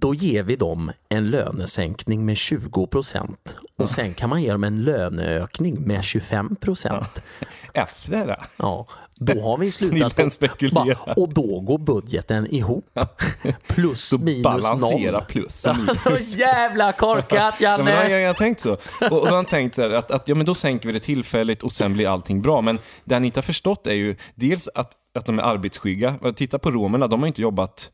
Då 0.00 0.14
ger 0.14 0.42
vi 0.42 0.56
dem 0.56 0.90
en 1.08 1.30
lönesänkning 1.30 2.26
med 2.26 2.36
20 2.36 2.86
procent 2.86 3.56
och 3.78 3.90
sen 3.90 4.14
kan 4.14 4.30
man 4.30 4.42
ge 4.42 4.52
dem 4.52 4.64
en 4.64 4.84
löneökning 4.84 5.86
med 5.86 6.04
25 6.04 6.56
procent. 6.56 7.22
Efter 7.72 8.26
det? 8.26 8.40
Ja, 8.58 8.86
då 9.16 9.40
har 9.42 9.58
vi 9.58 9.70
slutat. 9.70 10.16
Bara, 10.72 11.14
och 11.16 11.34
då 11.34 11.60
går 11.60 11.78
budgeten 11.78 12.54
ihop. 12.54 12.98
Plus 13.66 14.04
Så 14.04 14.18
minus 14.18 14.42
balansera 14.42 15.12
noll. 15.12 15.24
plus 15.28 15.64
och 15.64 15.76
minus. 15.76 16.36
jävla 16.36 16.92
korkat 16.92 17.54
Ja, 17.60 17.76
men 17.76 17.86
då 17.86 17.92
Janne! 17.92 18.10
jag, 18.10 18.20
jag 18.20 18.28
har 18.28 18.34
tänkt 18.34 18.60
så. 18.60 18.72
Och, 18.72 18.78
och 19.02 19.10
då 19.10 19.26
har 19.26 19.36
han 19.36 19.44
tänkt 19.44 19.74
så 19.74 19.82
här, 19.82 19.90
att, 19.90 20.10
att 20.10 20.28
ja, 20.28 20.34
men 20.34 20.46
då 20.46 20.54
sänker 20.54 20.86
vi 20.86 20.92
det 20.92 21.00
tillfälligt 21.00 21.62
och 21.62 21.72
sen 21.72 21.92
blir 21.92 22.08
allting 22.08 22.42
bra. 22.42 22.60
Men 22.60 22.78
det 23.04 23.14
han 23.14 23.24
inte 23.24 23.38
har 23.38 23.42
förstått 23.42 23.86
är 23.86 23.92
ju 23.94 24.16
dels 24.34 24.68
att, 24.74 24.92
att 25.14 25.26
de 25.26 25.38
är 25.38 25.42
arbetsskygga. 25.42 26.18
Titta 26.36 26.58
på 26.58 26.70
romerna, 26.70 27.06
de 27.06 27.20
har 27.20 27.26
inte 27.26 27.42
jobbat 27.42 27.90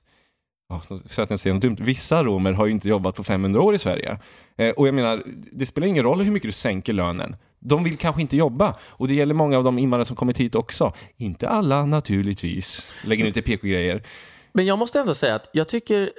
så 1.06 1.22
att 1.22 1.30
jag 1.30 1.40
säger 1.40 1.54
något 1.54 1.62
dumt. 1.62 1.76
Vissa 1.80 2.24
romer 2.24 2.52
har 2.52 2.66
ju 2.66 2.72
inte 2.72 2.88
jobbat 2.88 3.14
på 3.14 3.24
500 3.24 3.60
år 3.60 3.74
i 3.74 3.78
Sverige. 3.78 4.18
Eh, 4.56 4.70
och 4.70 4.88
jag 4.88 4.94
menar, 4.94 5.22
det 5.52 5.66
spelar 5.66 5.88
ingen 5.88 6.04
roll 6.04 6.22
hur 6.22 6.32
mycket 6.32 6.48
du 6.48 6.52
sänker 6.52 6.92
lönen. 6.92 7.36
De 7.58 7.84
vill 7.84 7.98
kanske 7.98 8.20
inte 8.20 8.36
jobba. 8.36 8.74
Och 8.82 9.08
det 9.08 9.14
gäller 9.14 9.34
många 9.34 9.58
av 9.58 9.64
de 9.64 9.78
invandrare 9.78 10.04
som 10.04 10.16
kommit 10.16 10.40
hit 10.40 10.54
också. 10.54 10.92
Inte 11.16 11.48
alla 11.48 11.86
naturligtvis. 11.86 13.02
Lägger 13.04 13.26
inte 13.26 13.42
PK-grejer. 13.42 14.06
Men 14.52 14.66
jag 14.66 14.78
måste 14.78 15.00
ändå 15.00 15.14
säga 15.14 15.34
att 15.34 15.50
jag 15.52 15.68
tycker, 15.68 16.10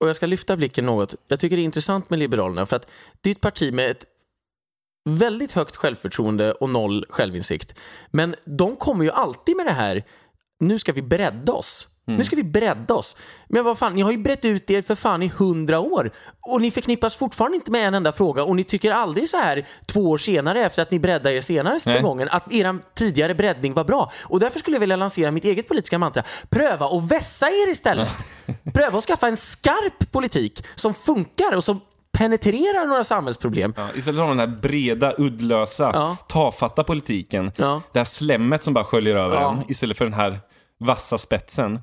och 0.00 0.08
jag 0.08 0.16
ska 0.16 0.26
lyfta 0.26 0.56
blicken 0.56 0.86
något, 0.86 1.14
jag 1.28 1.40
tycker 1.40 1.56
det 1.56 1.62
är 1.62 1.64
intressant 1.64 2.10
med 2.10 2.18
Liberalerna 2.18 2.66
för 2.66 2.76
att 2.76 2.90
det 3.20 3.30
är 3.30 3.34
ett 3.34 3.40
parti 3.40 3.72
med 3.72 3.90
ett 3.90 4.04
väldigt 5.08 5.52
högt 5.52 5.76
självförtroende 5.76 6.52
och 6.52 6.70
noll 6.70 7.06
självinsikt. 7.08 7.78
Men 8.10 8.34
de 8.44 8.76
kommer 8.76 9.04
ju 9.04 9.10
alltid 9.10 9.56
med 9.56 9.66
det 9.66 9.72
här, 9.72 10.04
nu 10.60 10.78
ska 10.78 10.92
vi 10.92 11.02
bredda 11.02 11.52
oss. 11.52 11.88
Nu 12.16 12.24
ska 12.24 12.36
vi 12.36 12.42
bredda 12.44 12.94
oss. 12.94 13.16
Men 13.48 13.64
vad 13.64 13.78
fan, 13.78 13.94
ni 13.94 14.02
har 14.02 14.10
ju 14.12 14.18
brett 14.18 14.44
ut 14.44 14.70
er 14.70 14.82
för 14.82 14.94
fan 14.94 15.22
i 15.22 15.28
hundra 15.36 15.80
år. 15.80 16.10
Och 16.52 16.60
ni 16.60 16.70
förknippas 16.70 17.16
fortfarande 17.16 17.54
inte 17.56 17.70
med 17.70 17.86
en 17.88 17.94
enda 17.94 18.12
fråga 18.12 18.42
och 18.44 18.56
ni 18.56 18.64
tycker 18.64 18.90
aldrig 18.92 19.28
så 19.28 19.36
här 19.36 19.66
två 19.86 20.00
år 20.10 20.18
senare 20.18 20.64
efter 20.64 20.82
att 20.82 20.90
ni 20.90 20.98
breddade 20.98 21.34
er 21.36 21.40
senaste 21.40 21.90
Nej. 21.90 22.02
gången 22.02 22.28
att 22.30 22.52
er 22.54 22.78
tidigare 22.94 23.34
breddning 23.34 23.74
var 23.74 23.84
bra. 23.84 24.12
Och 24.24 24.40
därför 24.40 24.58
skulle 24.58 24.74
jag 24.76 24.80
vilja 24.80 24.96
lansera 24.96 25.30
mitt 25.30 25.44
eget 25.44 25.68
politiska 25.68 25.98
mantra. 25.98 26.22
Pröva 26.50 26.86
att 26.86 27.10
vässa 27.12 27.46
er 27.50 27.70
istället. 27.70 28.08
Pröva 28.74 28.98
att 28.98 29.04
skaffa 29.04 29.28
en 29.28 29.36
skarp 29.36 30.12
politik 30.12 30.64
som 30.74 30.94
funkar 30.94 31.56
och 31.56 31.64
som 31.64 31.80
penetrerar 32.12 32.86
några 32.86 33.04
samhällsproblem. 33.04 33.74
Ja, 33.76 33.88
istället 33.94 34.20
för 34.20 34.28
den 34.28 34.38
här 34.38 34.46
breda, 34.46 35.14
uddlösa, 35.18 35.90
Ja. 35.94 36.16
tafatta 36.28 36.84
politiken. 36.84 37.52
Ja. 37.56 37.82
Det 37.92 37.98
här 37.98 38.04
slemmet 38.04 38.62
som 38.62 38.74
bara 38.74 38.84
sköljer 38.84 39.16
över 39.16 39.36
Ja. 39.36 39.48
Mm. 39.48 39.58
en 39.60 39.70
istället 39.70 39.98
för 39.98 40.04
den 40.04 40.14
här 40.14 40.40
vassa 40.78 41.18
spetsen. 41.18 41.78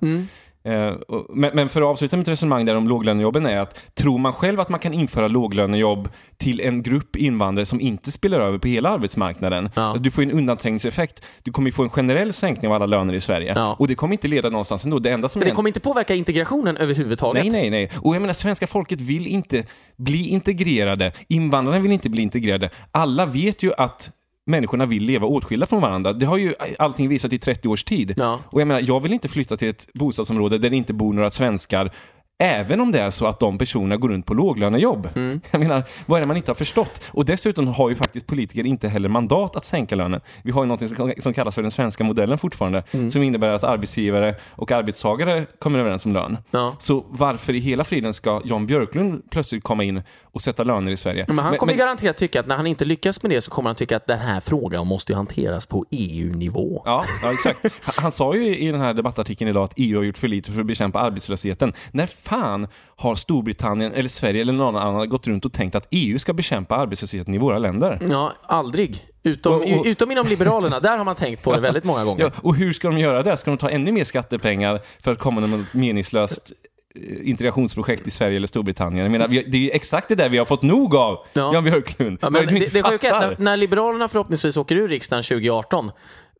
Eh, 0.67 0.87
och, 0.87 1.37
men, 1.37 1.69
för 1.69 1.81
att 1.81 1.87
avsluta 1.87 2.17
mitt 2.17 2.27
resonemang 2.27 2.65
där 2.65 2.75
om 2.75 2.87
låglönejobben 2.89 3.45
är 3.45 3.59
att 3.59 3.95
tror 3.95 4.17
man 4.17 4.33
själv 4.33 4.59
att 4.59 4.69
man 4.69 4.79
kan 4.79 4.93
införa 4.93 5.27
låglönejobb 5.27 6.09
till 6.37 6.61
en 6.61 6.83
grupp 6.83 7.15
invandrare 7.15 7.65
som 7.65 7.81
inte 7.81 8.11
spelar 8.11 8.39
över 8.39 8.57
på 8.57 8.67
hela 8.67 8.89
arbetsmarknaden. 8.89 9.69
Ja. 9.75 9.81
Alltså, 9.81 10.03
du 10.03 10.11
får 10.11 10.21
en 10.21 10.31
undanträngningseffekt. 10.31 11.25
Du 11.43 11.51
kommer 11.51 11.71
få 11.71 11.83
en 11.83 11.89
generell 11.89 12.33
sänkning 12.33 12.71
av 12.71 12.75
alla 12.75 12.85
löner 12.85 13.13
i 13.13 13.21
Sverige. 13.21 13.53
Ja. 13.55 13.75
Och 13.79 13.87
det 13.87 13.95
kommer 13.95 14.13
inte 14.13 14.27
leda 14.27 14.49
någonstans 14.49 14.85
ändå. 14.85 14.99
Det 14.99 15.11
enda 15.11 15.27
som 15.27 15.39
Men 15.39 15.45
det 15.45 15.49
händer- 15.49 15.55
kommer 15.55 15.69
inte 15.69 15.79
påverka 15.79 16.15
integrationen 16.15 16.77
överhuvudtaget. 16.77 17.43
Nej, 17.43 17.51
nej, 17.61 17.69
nej. 17.69 17.91
Och 18.01 18.15
jag 18.15 18.21
menar, 18.21 18.33
svenska 18.33 18.67
folket 18.67 19.01
vill 19.01 19.27
inte 19.27 19.63
bli 19.97 20.27
integrerade. 20.27 21.11
Invandrarna 21.27 21.79
vill 21.79 21.91
inte 21.91 22.09
bli 22.09 22.21
integrerade. 22.21 22.69
Alla 22.91 23.25
vet 23.25 23.63
ju 23.63 23.73
att 23.77 24.11
människorna 24.45 24.85
vill 24.85 25.03
leva 25.03 25.27
åtskilda 25.27 25.65
från 25.65 25.81
varandra. 25.81 26.13
Det 26.13 26.25
har 26.25 26.37
ju 26.37 26.53
allting 26.79 27.09
visat 27.09 27.33
i 27.33 27.39
30 27.39 27.67
års 27.67 27.83
tid. 27.83 28.13
Ja. 28.17 28.39
Och 28.49 28.61
jag 28.61 28.67
menar, 28.67 28.81
jag 28.81 28.99
vill 28.99 29.13
inte 29.13 29.27
flytta 29.27 29.57
till 29.57 29.69
ett 29.69 29.89
bostadsområde 29.93 30.57
där 30.57 30.69
det 30.69 30.77
inte 30.77 30.93
bor 30.93 31.13
några 31.13 31.29
svenskar 31.29 31.91
Även 32.39 32.81
om 32.81 32.91
det 32.91 32.99
är 32.99 33.09
så 33.09 33.25
att 33.27 33.39
de 33.39 33.57
personerna 33.57 33.97
går 33.97 34.09
runt 34.09 34.25
på 34.25 34.33
låglönejobb. 34.33 35.09
Mm. 35.15 35.41
Jag 35.51 35.59
menar, 35.59 35.83
vad 36.05 36.17
är 36.17 36.21
det 36.21 36.27
man 36.27 36.37
inte 36.37 36.51
har 36.51 36.55
förstått? 36.55 37.01
Och 37.11 37.25
dessutom 37.25 37.67
har 37.67 37.89
ju 37.89 37.95
faktiskt 37.95 38.27
politiker 38.27 38.65
inte 38.65 38.87
heller 38.87 39.09
mandat 39.09 39.55
att 39.55 39.65
sänka 39.65 39.95
lönen. 39.95 40.21
Vi 40.43 40.51
har 40.51 40.63
ju 40.63 40.67
något 40.67 41.23
som- 41.23 41.33
kallas 41.33 41.55
för 41.55 41.61
den 41.61 41.71
svenska 41.71 42.03
modellen 42.03 42.37
fortfarande, 42.37 42.83
Mm. 42.91 43.09
som 43.09 43.23
innebär 43.23 43.49
att 43.49 43.63
arbetsgivare 43.63 44.35
och 44.49 44.71
arbetstagare 44.71 45.45
kommer 45.59 45.79
överens 45.79 46.05
om 46.05 46.13
lön. 46.13 46.37
Ja. 46.51 46.75
Så 46.79 47.05
varför 47.09 47.53
i 47.53 47.59
hela 47.59 47.83
friden 47.83 48.13
ska 48.13 48.41
Jan 48.45 48.67
Björklund 48.67 49.21
plötsligt 49.31 49.63
komma 49.63 49.83
in 49.83 50.01
och 50.23 50.41
sätta 50.41 50.63
löner 50.63 50.91
i 50.91 50.97
Sverige? 50.97 51.25
Men 51.27 51.39
han 51.39 51.57
kommer 51.57 51.73
ju 51.73 51.79
garanterat 51.79 52.17
tycka 52.17 52.39
att 52.39 52.47
när 52.47 52.55
han 52.55 52.67
inte 52.67 52.85
lyckas 52.85 53.23
med 53.23 53.31
det 53.31 53.41
så 53.41 53.51
kommer 53.51 53.69
han 53.69 53.75
tycka 53.75 53.95
att 53.95 54.07
den 54.07 54.19
här 54.19 54.39
frågan 54.39 54.87
måste 54.87 55.15
hanteras 55.15 55.65
på 55.65 55.85
EU-nivå. 55.91 56.81
Ja, 56.85 57.03
ja, 57.23 57.31
exakt. 57.33 57.59
Han, 57.63 57.93
han 58.03 58.11
sa 58.11 58.35
ju 58.35 58.57
i 58.57 58.71
den 58.71 58.81
här 58.81 58.93
debattartikeln 58.93 59.49
idag 59.49 59.63
att 59.63 59.73
EU 59.77 59.97
har 59.99 60.03
gjort 60.03 60.17
för 60.17 60.27
lite 60.27 60.51
för 60.51 60.59
att 60.61 60.65
bekämpa 60.67 60.99
arbetslösheten. 60.99 61.73
När 61.91 62.05
fan 62.27 62.67
har 62.97 63.15
Storbritannien, 63.15 63.93
eller 63.93 64.09
Sverige 64.09 64.41
eller 64.41 64.53
någon 64.53 64.75
annan 64.75 65.09
gått 65.09 65.27
runt 65.27 65.45
och 65.45 65.53
tänkt 65.53 65.75
att 65.75 65.87
EU 65.91 66.19
ska 66.19 66.33
bekämpa 66.33 66.75
arbetslösheten 66.75 67.33
i 67.33 67.37
våra 67.37 67.57
länder? 67.57 67.99
Ja, 68.09 68.31
aldrig. 68.43 69.03
Utom, 69.23 69.53
Och- 69.53 69.61
och- 69.79 69.85
utom 69.85 70.11
inom 70.11 70.27
Liberalerna, 70.27 70.79
där 70.79 70.97
har 70.97 71.05
man 71.05 71.15
tänkt 71.15 71.43
på 71.43 71.53
det 71.55 71.59
väldigt 71.61 71.83
många 71.83 72.03
gånger. 72.05 72.23
Ja, 72.35 72.41
och 72.41 72.55
hur 72.55 72.73
ska 72.73 72.87
de 72.89 72.97
göra 72.99 73.23
det? 73.23 73.37
Ska 73.37 73.51
de 73.51 73.57
ta 73.57 73.69
ännu 73.69 73.91
mer 73.91 74.03
skattepengar 74.03 74.81
för 75.03 75.11
att 75.11 75.19
komma 75.19 75.41
med 75.41 75.49
något 75.49 75.73
meningslöst 75.73 76.51
eh, 76.95 77.29
integrationsprojekt 77.29 78.07
i 78.07 78.11
Sverige 78.11 78.35
eller 78.37 78.47
Storbritannien? 78.47 79.03
Jag 79.03 79.11
menar, 79.11 79.27
det 79.27 79.57
är 79.57 79.61
ju 79.61 79.69
exakt 79.69 80.07
det 80.07 80.15
där 80.15 80.29
vi 80.29 80.37
har 80.37 80.45
fått 80.45 80.61
nog 80.63 80.95
av, 80.95 81.17
Ja. 81.33 81.53
Jan 81.53 81.63
Björklund. 81.63 82.17
Ja, 82.21 82.29
men 82.29 82.45
det 82.47 82.53
det, 82.53 82.73
det 82.73 82.81
fattar? 82.81 83.29
när, 83.29 83.35
när 83.39 83.57
Liberalerna 83.57 84.07
förhoppningsvis 84.07 84.57
åker 84.57 84.75
ur 84.75 84.87
riksdagen 84.87 85.23
2018, 85.23 85.91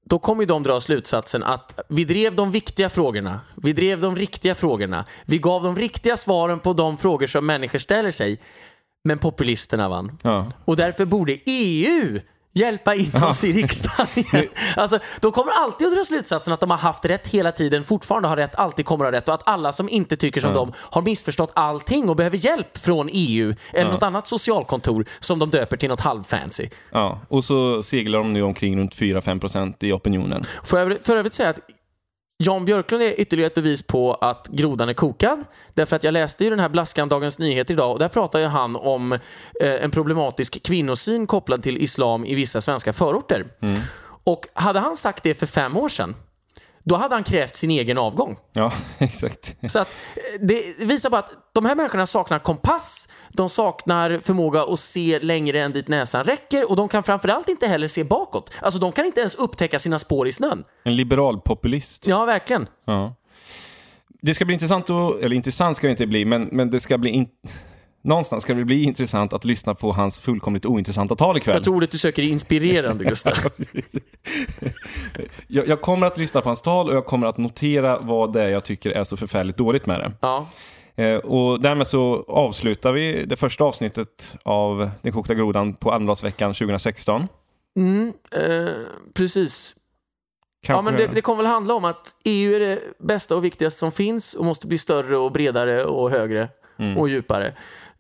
då 0.10 0.20
kommer 0.20 0.44
ju 0.44 0.48
de 0.48 0.64
dra 0.64 0.82
slutsatsen 0.82 1.44
att 1.44 1.80
vi 1.90 2.04
drev 2.04 2.36
de 2.36 2.52
viktiga 2.52 2.90
frågorna. 2.90 3.40
Vi 3.56 3.74
drev 3.74 4.02
de 4.02 4.16
riktiga 4.16 4.56
frågorna. 4.56 5.06
Vi 5.26 5.38
gav 5.38 5.64
de 5.64 5.76
riktiga 5.76 6.18
svaren 6.18 6.60
på 6.60 6.74
de 6.74 6.98
frågor 6.98 7.28
som 7.28 7.46
människor 7.46 7.80
ställer 7.80 8.12
sig. 8.12 8.40
Men 9.04 9.20
populisterna 9.20 9.90
vann. 9.90 10.18
Ja. 10.24 10.48
Och 10.66 10.76
därför 10.76 11.06
borde 11.06 11.38
EU 11.46 12.20
hjälpa 12.56 12.96
in 12.96 13.24
oss 13.24 13.44
i 13.44 13.54
riksdagen. 13.54 14.08
Alltså, 14.76 15.00
de 15.22 15.32
kommer 15.32 15.52
alltid 15.52 15.88
att 15.88 15.96
dra 15.96 16.04
slutsatsen 16.04 16.54
att 16.54 16.60
de 16.60 16.70
har 16.70 16.78
haft 16.78 17.06
rätt 17.06 17.28
hela 17.28 17.52
tiden, 17.52 17.84
fortfarande 17.84 18.28
har 18.28 18.38
rätt, 18.38 18.56
alltid 18.56 18.86
kommer 18.86 19.06
att 19.06 19.12
ha 19.12 19.18
rätt 19.18 19.28
och 19.28 19.34
att 19.34 19.48
alla 19.50 19.72
som 19.72 19.90
inte 19.90 20.18
tycker 20.18 20.42
som 20.42 20.54
dem 20.54 20.74
har 20.78 21.02
missförstått 21.02 21.52
allting 21.56 22.10
och 22.10 22.16
behöver 22.16 22.38
hjälp 22.38 22.78
från 22.78 23.10
EU 23.12 23.56
eller 23.74 23.92
något 23.92 24.04
annat 24.04 24.28
socialkontor 24.28 25.06
som 25.20 25.40
de 25.40 25.50
döper 25.50 25.78
till 25.78 25.90
något 25.90 26.02
halvfancy. 26.02 26.68
Ja, 26.92 27.22
och 27.30 27.44
så 27.44 27.84
seglar 27.84 28.20
de 28.20 28.34
nu 28.34 28.42
omkring 28.42 28.80
runt 28.80 28.96
4-5% 28.96 29.74
i 29.80 29.92
opinionen. 29.92 30.44
Får 30.64 30.80
jag 30.80 31.04
för 31.04 31.18
övrigt 31.18 31.34
säga 31.34 31.50
att 31.50 31.60
Jan 32.38 32.66
Björklund 32.66 33.04
är 33.04 33.22
ytterligare 33.22 33.48
ett 33.48 33.56
bevis 33.56 33.82
på 33.84 34.14
att 34.14 34.48
grodan 34.48 34.90
är 34.90 34.94
kokad. 34.94 35.46
Därför 35.74 35.96
att 35.96 36.04
jag 36.04 36.12
läste 36.12 36.44
ju 36.44 36.50
den 36.50 36.60
här 36.60 36.70
blaskan 36.70 37.10
Dagens 37.10 37.40
Nyheter 37.40 37.74
idag 37.74 37.92
och 37.92 38.00
där 38.00 38.08
pratar 38.08 38.40
ju 38.40 38.46
han 38.46 38.76
om 38.76 39.12
eh, 39.12 39.20
en 39.62 39.92
problematisk 39.92 40.64
kvinnosyn 40.64 41.28
kopplad 41.28 41.64
till 41.64 41.78
islam 41.78 42.26
i 42.26 42.36
vissa 42.36 42.62
svenska 42.62 42.94
förorter. 42.94 43.46
Och 44.24 44.48
hade 44.54 44.80
han 44.80 44.96
sagt 44.96 45.24
det 45.24 45.34
för 45.34 45.46
fem 45.46 45.78
år 45.78 45.90
sedan, 45.90 46.16
då 46.86 46.96
hade 46.96 47.16
han 47.16 47.24
krävt 47.24 47.56
sin 47.56 47.72
egen 47.72 47.98
avgång. 47.98 48.38
Ja, 48.54 48.72
exakt. 48.98 49.56
Så 49.68 49.80
att 49.80 49.88
eh, 49.88 50.46
det 50.48 50.86
visar 50.86 51.10
bara 51.10 51.20
att 51.20 51.32
de 51.54 51.66
här 51.66 51.76
människorna 51.76 52.06
saknar 52.06 52.40
kompass, 52.40 53.10
de 53.30 53.50
saknar 53.50 54.20
förmåga 54.20 54.64
att 54.64 54.80
se 54.80 55.20
längre 55.20 55.62
än 55.62 55.72
dit 55.72 55.88
näsan 55.88 56.24
räcker 56.24 56.70
och 56.70 56.76
de 56.76 56.88
kan 56.90 57.04
framförallt 57.04 57.50
inte 57.50 57.68
heller 57.68 57.88
se 57.88 58.04
bakåt. 58.04 58.58
Alltså 58.62 58.80
de 58.80 58.92
kan 58.92 59.06
inte 59.06 59.20
ens 59.20 59.36
upptäcka 59.36 59.80
sina 59.80 60.00
spår 60.00 60.28
i 60.28 60.32
snön. 60.32 60.64
En 60.84 60.96
liberal 60.96 61.42
populist. 61.42 62.08
Ja, 62.08 62.26
verkligen. 62.26 62.68
Ja. 62.86 63.16
Det 64.22 64.34
ska 64.34 64.46
bli 64.46 64.54
intressant, 64.54 64.90
att, 64.90 65.22
eller 65.22 65.36
intressant 65.36 65.78
ska 65.78 65.88
det 65.88 65.92
inte 65.92 66.08
bli, 66.08 66.26
men, 66.26 66.50
men 66.52 66.70
det 66.70 66.80
ska 66.80 66.98
bli... 66.98 67.10
In, 67.10 67.28
någonstans 68.06 68.44
ska 68.44 68.54
det 68.54 68.66
bli 68.66 68.84
intressant 68.84 69.34
att 69.34 69.46
lyssna 69.46 69.76
på 69.76 69.92
hans 69.92 70.20
fullkomligt 70.20 70.66
ointressanta 70.66 71.16
tal 71.16 71.38
ikväll. 71.38 71.56
Jag 71.56 71.64
tror 71.64 71.76
ordet 71.76 71.92
du 71.92 71.98
söker 71.98 72.24
är 72.24 72.28
inspirerande, 72.28 73.04
Gustav. 73.10 73.34
jag, 75.48 75.68
jag 75.68 75.82
kommer 75.82 76.08
att 76.08 76.18
lyssna 76.18 76.42
på 76.42 76.50
hans 76.50 76.62
tal 76.62 76.90
och 76.90 76.96
jag 76.96 77.06
kommer 77.06 77.28
att 77.28 77.38
notera 77.38 78.00
vad 78.00 78.34
det 78.34 78.44
är 78.44 78.50
jag 78.50 78.64
tycker 78.64 78.90
är 78.92 79.04
så 79.04 79.18
förfärligt 79.18 79.58
dåligt 79.58 79.86
med 79.86 80.00
det. 80.00 80.12
Ja. 80.22 80.48
Eh, 80.96 81.18
och 81.18 81.62
därmed 81.62 81.88
så 81.88 82.26
avslutar 82.28 82.92
vi 82.92 83.26
det 83.26 83.36
första 83.36 83.64
avsnittet 83.64 84.36
av 84.44 84.90
Den 85.02 85.12
kokta 85.12 85.34
grodan 85.34 85.74
på 85.74 85.92
Almedalsveckan 85.92 86.54
2016. 86.54 87.28
Mm, 87.78 88.14
eh, 88.32 88.72
precis. 89.14 89.76
Ja, 90.68 90.74
Kanske- 90.74 90.92
men 90.92 91.00
det, 91.00 91.16
det 91.16 91.22
kommer 91.22 91.44
väl 91.44 91.52
handla 91.52 91.74
om 91.74 91.86
att 91.86 92.16
EU 92.26 92.54
är 92.56 92.60
det 92.60 92.80
bästa 93.00 93.36
och 93.36 93.44
viktigaste 93.46 93.80
som 93.80 93.92
finns 93.92 94.34
och 94.34 94.46
måste 94.46 94.68
bli 94.68 94.78
större 94.78 95.18
och 95.18 95.32
bredare 95.32 95.84
och 95.84 96.12
högre 96.12 96.50
och 96.98 97.10
djupare. 97.10 97.54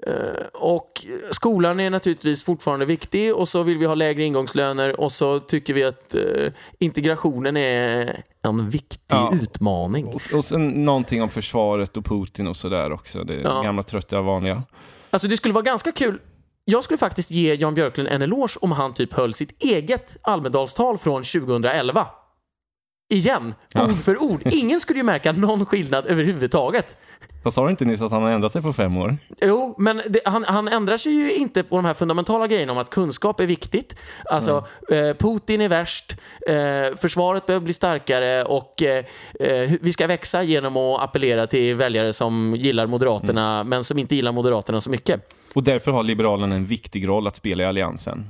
Eh, 0.07 0.13
och 0.53 1.05
skolan 1.31 1.79
är 1.79 1.89
naturligtvis 1.89 2.43
fortfarande 2.43 2.85
viktig 2.85 3.35
och 3.35 3.47
så 3.47 3.63
vill 3.63 3.77
vi 3.77 3.85
ha 3.85 3.95
lägre 3.95 4.23
ingångslöner 4.23 4.99
och 4.99 5.11
så 5.11 5.39
tycker 5.39 5.73
vi 5.73 5.83
att 5.83 6.15
eh, 6.15 6.21
integrationen 6.79 7.57
är 7.57 8.23
en 8.41 8.69
viktig 8.69 8.97
Ja. 9.07 9.33
utmaning. 9.41 10.05
Och, 10.05 10.21
och 10.33 10.45
sen 10.45 10.67
någonting 10.85 11.21
om 11.21 11.29
försvaret 11.29 11.97
och 11.97 12.05
Putin 12.05 12.47
och 12.47 12.55
sådär 12.57 12.91
också. 12.91 13.23
Det 13.23 13.33
Ja. 13.41 13.61
gamla 13.61 13.83
trötta 13.83 14.21
vanliga. 14.21 14.63
Alltså 15.09 15.27
det 15.27 15.37
skulle 15.37 15.53
vara 15.53 15.63
ganska 15.63 15.91
kul. 15.91 16.19
Jag 16.65 16.83
skulle 16.83 16.97
faktiskt 16.97 17.31
ge 17.31 17.53
Jan 17.55 17.73
Björklund 17.73 18.09
en 18.09 18.21
eloge 18.21 18.57
om 18.61 18.71
han 18.71 18.93
typ 18.93 19.13
höll 19.13 19.33
sitt 19.33 19.63
eget 19.63 20.17
Almedalstal 20.21 20.97
från 20.97 21.23
2011. 21.23 22.07
Igen, 23.09 23.53
Ja. 23.73 23.83
ord 23.85 23.95
för 23.95 24.21
ord. 24.21 24.41
Ingen 24.53 24.79
skulle 24.79 24.99
ju 24.99 25.03
märka 25.03 25.31
någon 25.31 25.65
skillnad 25.65 26.05
överhuvudtaget. 26.07 26.97
Jag 27.43 27.53
sa 27.53 27.63
du 27.63 27.71
inte 27.71 27.85
nyss 27.85 28.01
att 28.01 28.11
han 28.11 28.21
har 28.23 28.29
ändrat 28.29 28.51
sig 28.51 28.61
på 28.61 28.73
fem 28.73 28.97
år? 28.97 29.17
Jo, 29.41 29.75
men 29.77 30.01
det, 30.07 30.19
han, 30.25 30.43
han 30.47 30.67
ändrar 30.67 30.97
sig 30.97 31.11
ju 31.11 31.31
inte 31.33 31.63
på 31.63 31.75
de 31.75 31.85
här 31.85 31.93
fundamentala 31.93 32.47
grejerna 32.47 32.71
om 32.71 32.77
att 32.77 32.89
kunskap 32.89 33.39
är 33.39 33.45
viktigt. 33.45 33.95
Alltså, 34.25 34.65
eh, 34.91 35.13
Putin 35.13 35.61
är 35.61 35.69
värst, 35.69 36.15
eh, 36.47 36.97
försvaret 36.97 37.45
behöver 37.45 37.63
bli 37.63 37.73
starkare 37.73 38.43
och 38.43 38.83
eh, 38.83 39.05
eh, 39.39 39.71
vi 39.81 39.93
ska 39.93 40.07
växa 40.07 40.43
genom 40.43 40.77
att 40.77 41.01
appellera 41.03 41.47
till 41.47 41.75
väljare 41.75 42.13
som 42.13 42.55
gillar 42.57 42.87
Moderaterna, 42.87 43.63
men 43.63 43.83
som 43.83 43.99
inte 43.99 44.15
gillar 44.15 44.31
Moderaterna 44.31 44.81
så 44.81 44.89
mycket. 44.89 45.21
Och 45.55 45.63
därför 45.63 45.91
har 45.91 46.03
Liberalerna 46.03 46.55
en 46.55 46.65
viktig 46.65 47.07
roll 47.07 47.27
att 47.27 47.35
spela 47.35 47.63
i 47.63 47.65
Alliansen. 47.65 48.27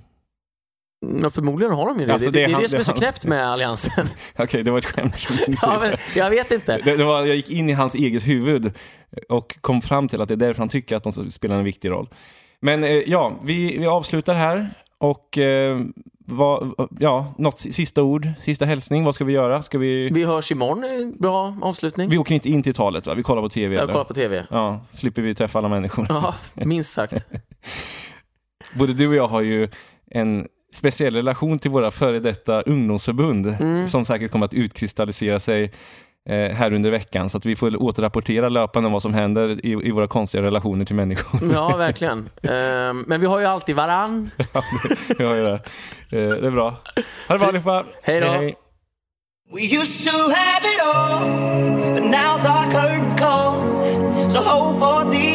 Ja, 1.23 1.29
förmodligen 1.29 1.73
har 1.73 1.87
de 1.87 1.99
ju 1.99 2.05
det. 2.05 2.13
Alltså, 2.13 2.31
det, 2.31 2.39
det 2.39 2.43
är 2.45 2.53
han- 2.53 2.61
det 2.61 2.69
som 2.69 2.79
är 2.79 2.83
så 2.83 2.91
hans- 2.91 3.01
knäppt 3.01 3.25
med 3.25 3.47
Alliansen. 3.47 4.05
Okej, 4.37 4.63
det 4.63 4.71
var 4.71 4.77
ett 4.77 4.85
skämt 4.85 5.15
ja, 5.61 5.77
men 5.81 5.97
jag 6.15 6.29
vet 6.29 6.51
inte. 6.51 6.77
Det, 6.83 6.97
det 6.97 7.03
var, 7.03 7.25
jag 7.25 7.35
gick 7.35 7.49
in 7.49 7.69
i 7.69 7.73
hans 7.73 7.95
eget 7.95 8.27
huvud 8.27 8.73
och 9.29 9.57
kom 9.61 9.81
fram 9.81 10.07
till 10.07 10.21
att 10.21 10.27
det 10.27 10.33
är 10.33 10.35
därför 10.37 10.59
han 10.61 10.69
tycker 10.69 10.95
att 10.95 11.03
de 11.03 11.11
spelar 11.31 11.55
en 11.55 11.63
viktig 11.63 11.89
roll. 11.89 12.09
Men 12.61 12.83
eh, 12.83 12.89
ja, 12.91 13.39
vi, 13.43 13.77
vi 13.77 13.85
avslutar 13.87 14.33
här 14.33 14.69
och 14.97 15.37
eh, 15.37 15.79
vad, 16.27 16.73
ja, 16.99 17.33
något 17.37 17.59
si- 17.59 17.71
sista 17.73 18.03
ord, 18.03 18.27
sista 18.39 18.65
hälsning, 18.65 19.03
vad 19.03 19.15
ska 19.15 19.25
vi 19.25 19.33
göra? 19.33 19.61
Ska 19.61 19.77
vi... 19.77 20.09
Vi 20.09 20.23
hörs 20.23 20.51
imorgon, 20.51 20.83
eh, 20.83 21.19
bra 21.21 21.57
avslutning. 21.61 22.09
Vi 22.09 22.17
åker 22.17 22.35
inte 22.35 22.49
in 22.49 22.63
till 22.63 22.73
talet 22.73 23.07
va? 23.07 23.13
Vi 23.13 23.23
kollar 23.23 23.41
på 23.41 23.49
TV 23.49 23.75
Jag 23.75 23.89
kollar 23.89 24.03
på 24.03 24.13
TV. 24.13 24.45
Ja, 24.49 24.81
slipper 24.85 25.21
vi 25.21 25.35
träffa 25.35 25.59
alla 25.59 25.69
människor. 25.69 26.05
Ja, 26.09 26.33
minst 26.55 26.93
sagt. 26.93 27.27
både 28.73 28.93
du 28.93 29.07
och 29.07 29.15
jag 29.15 29.27
har 29.27 29.41
ju 29.41 29.69
en 30.11 30.47
speciell 30.75 31.15
relation 31.15 31.59
till 31.59 31.71
våra 31.71 31.91
före 31.91 32.19
detta 32.19 32.61
ungdomsförbund 32.61 33.57
som 33.89 34.05
säkert 34.05 34.31
kommer 34.31 34.45
att 34.45 34.53
utkristallisera 34.53 35.39
sig 35.39 35.71
eh, 36.29 36.55
här 36.55 36.73
under 36.73 36.91
veckan. 36.91 37.29
Så 37.29 37.37
att 37.37 37.45
vi 37.45 37.55
får 37.55 37.81
återrapportera 37.83 38.49
löpande 38.49 38.87
om 38.87 38.93
vad 38.93 39.01
som 39.01 39.13
händer 39.13 39.65
i, 39.65 39.87
i 39.87 39.91
våra 39.91 40.07
konstiga 40.07 40.43
relationer 40.43 40.85
till 40.85 40.95
människor. 40.95 41.39
Ja, 41.53 41.77
verkligen. 41.77 42.29
Ehm, 42.43 43.05
Men 43.07 43.19
vi 43.19 43.25
har 43.27 43.39
ju 43.39 43.45
alltid 43.45 43.75
varann. 43.75 44.29
Vi 45.17 45.23
har 45.25 45.35
ju 45.35 45.43
det. 45.43 45.53
Eh, 45.53 45.59
det 46.11 46.47
är 46.47 46.51
bra. 46.51 46.69
Ha 47.27 47.35
det 47.35 47.39
bra 47.39 47.47
allihopa. 47.47 47.85
Hej 48.03 48.19
då. 48.19 48.27
We 49.53 49.61
used 49.61 50.03
to 50.11 50.17
have 50.17 50.63
it 50.73 50.81
all, 50.85 51.93
but 51.93 52.03
now's 52.03 52.45
our 52.45 52.65
curtain 52.71 53.15
call. 53.17 53.55
So 54.31 54.39
hold 54.39 54.79
for 54.79 55.11
the 55.11 55.34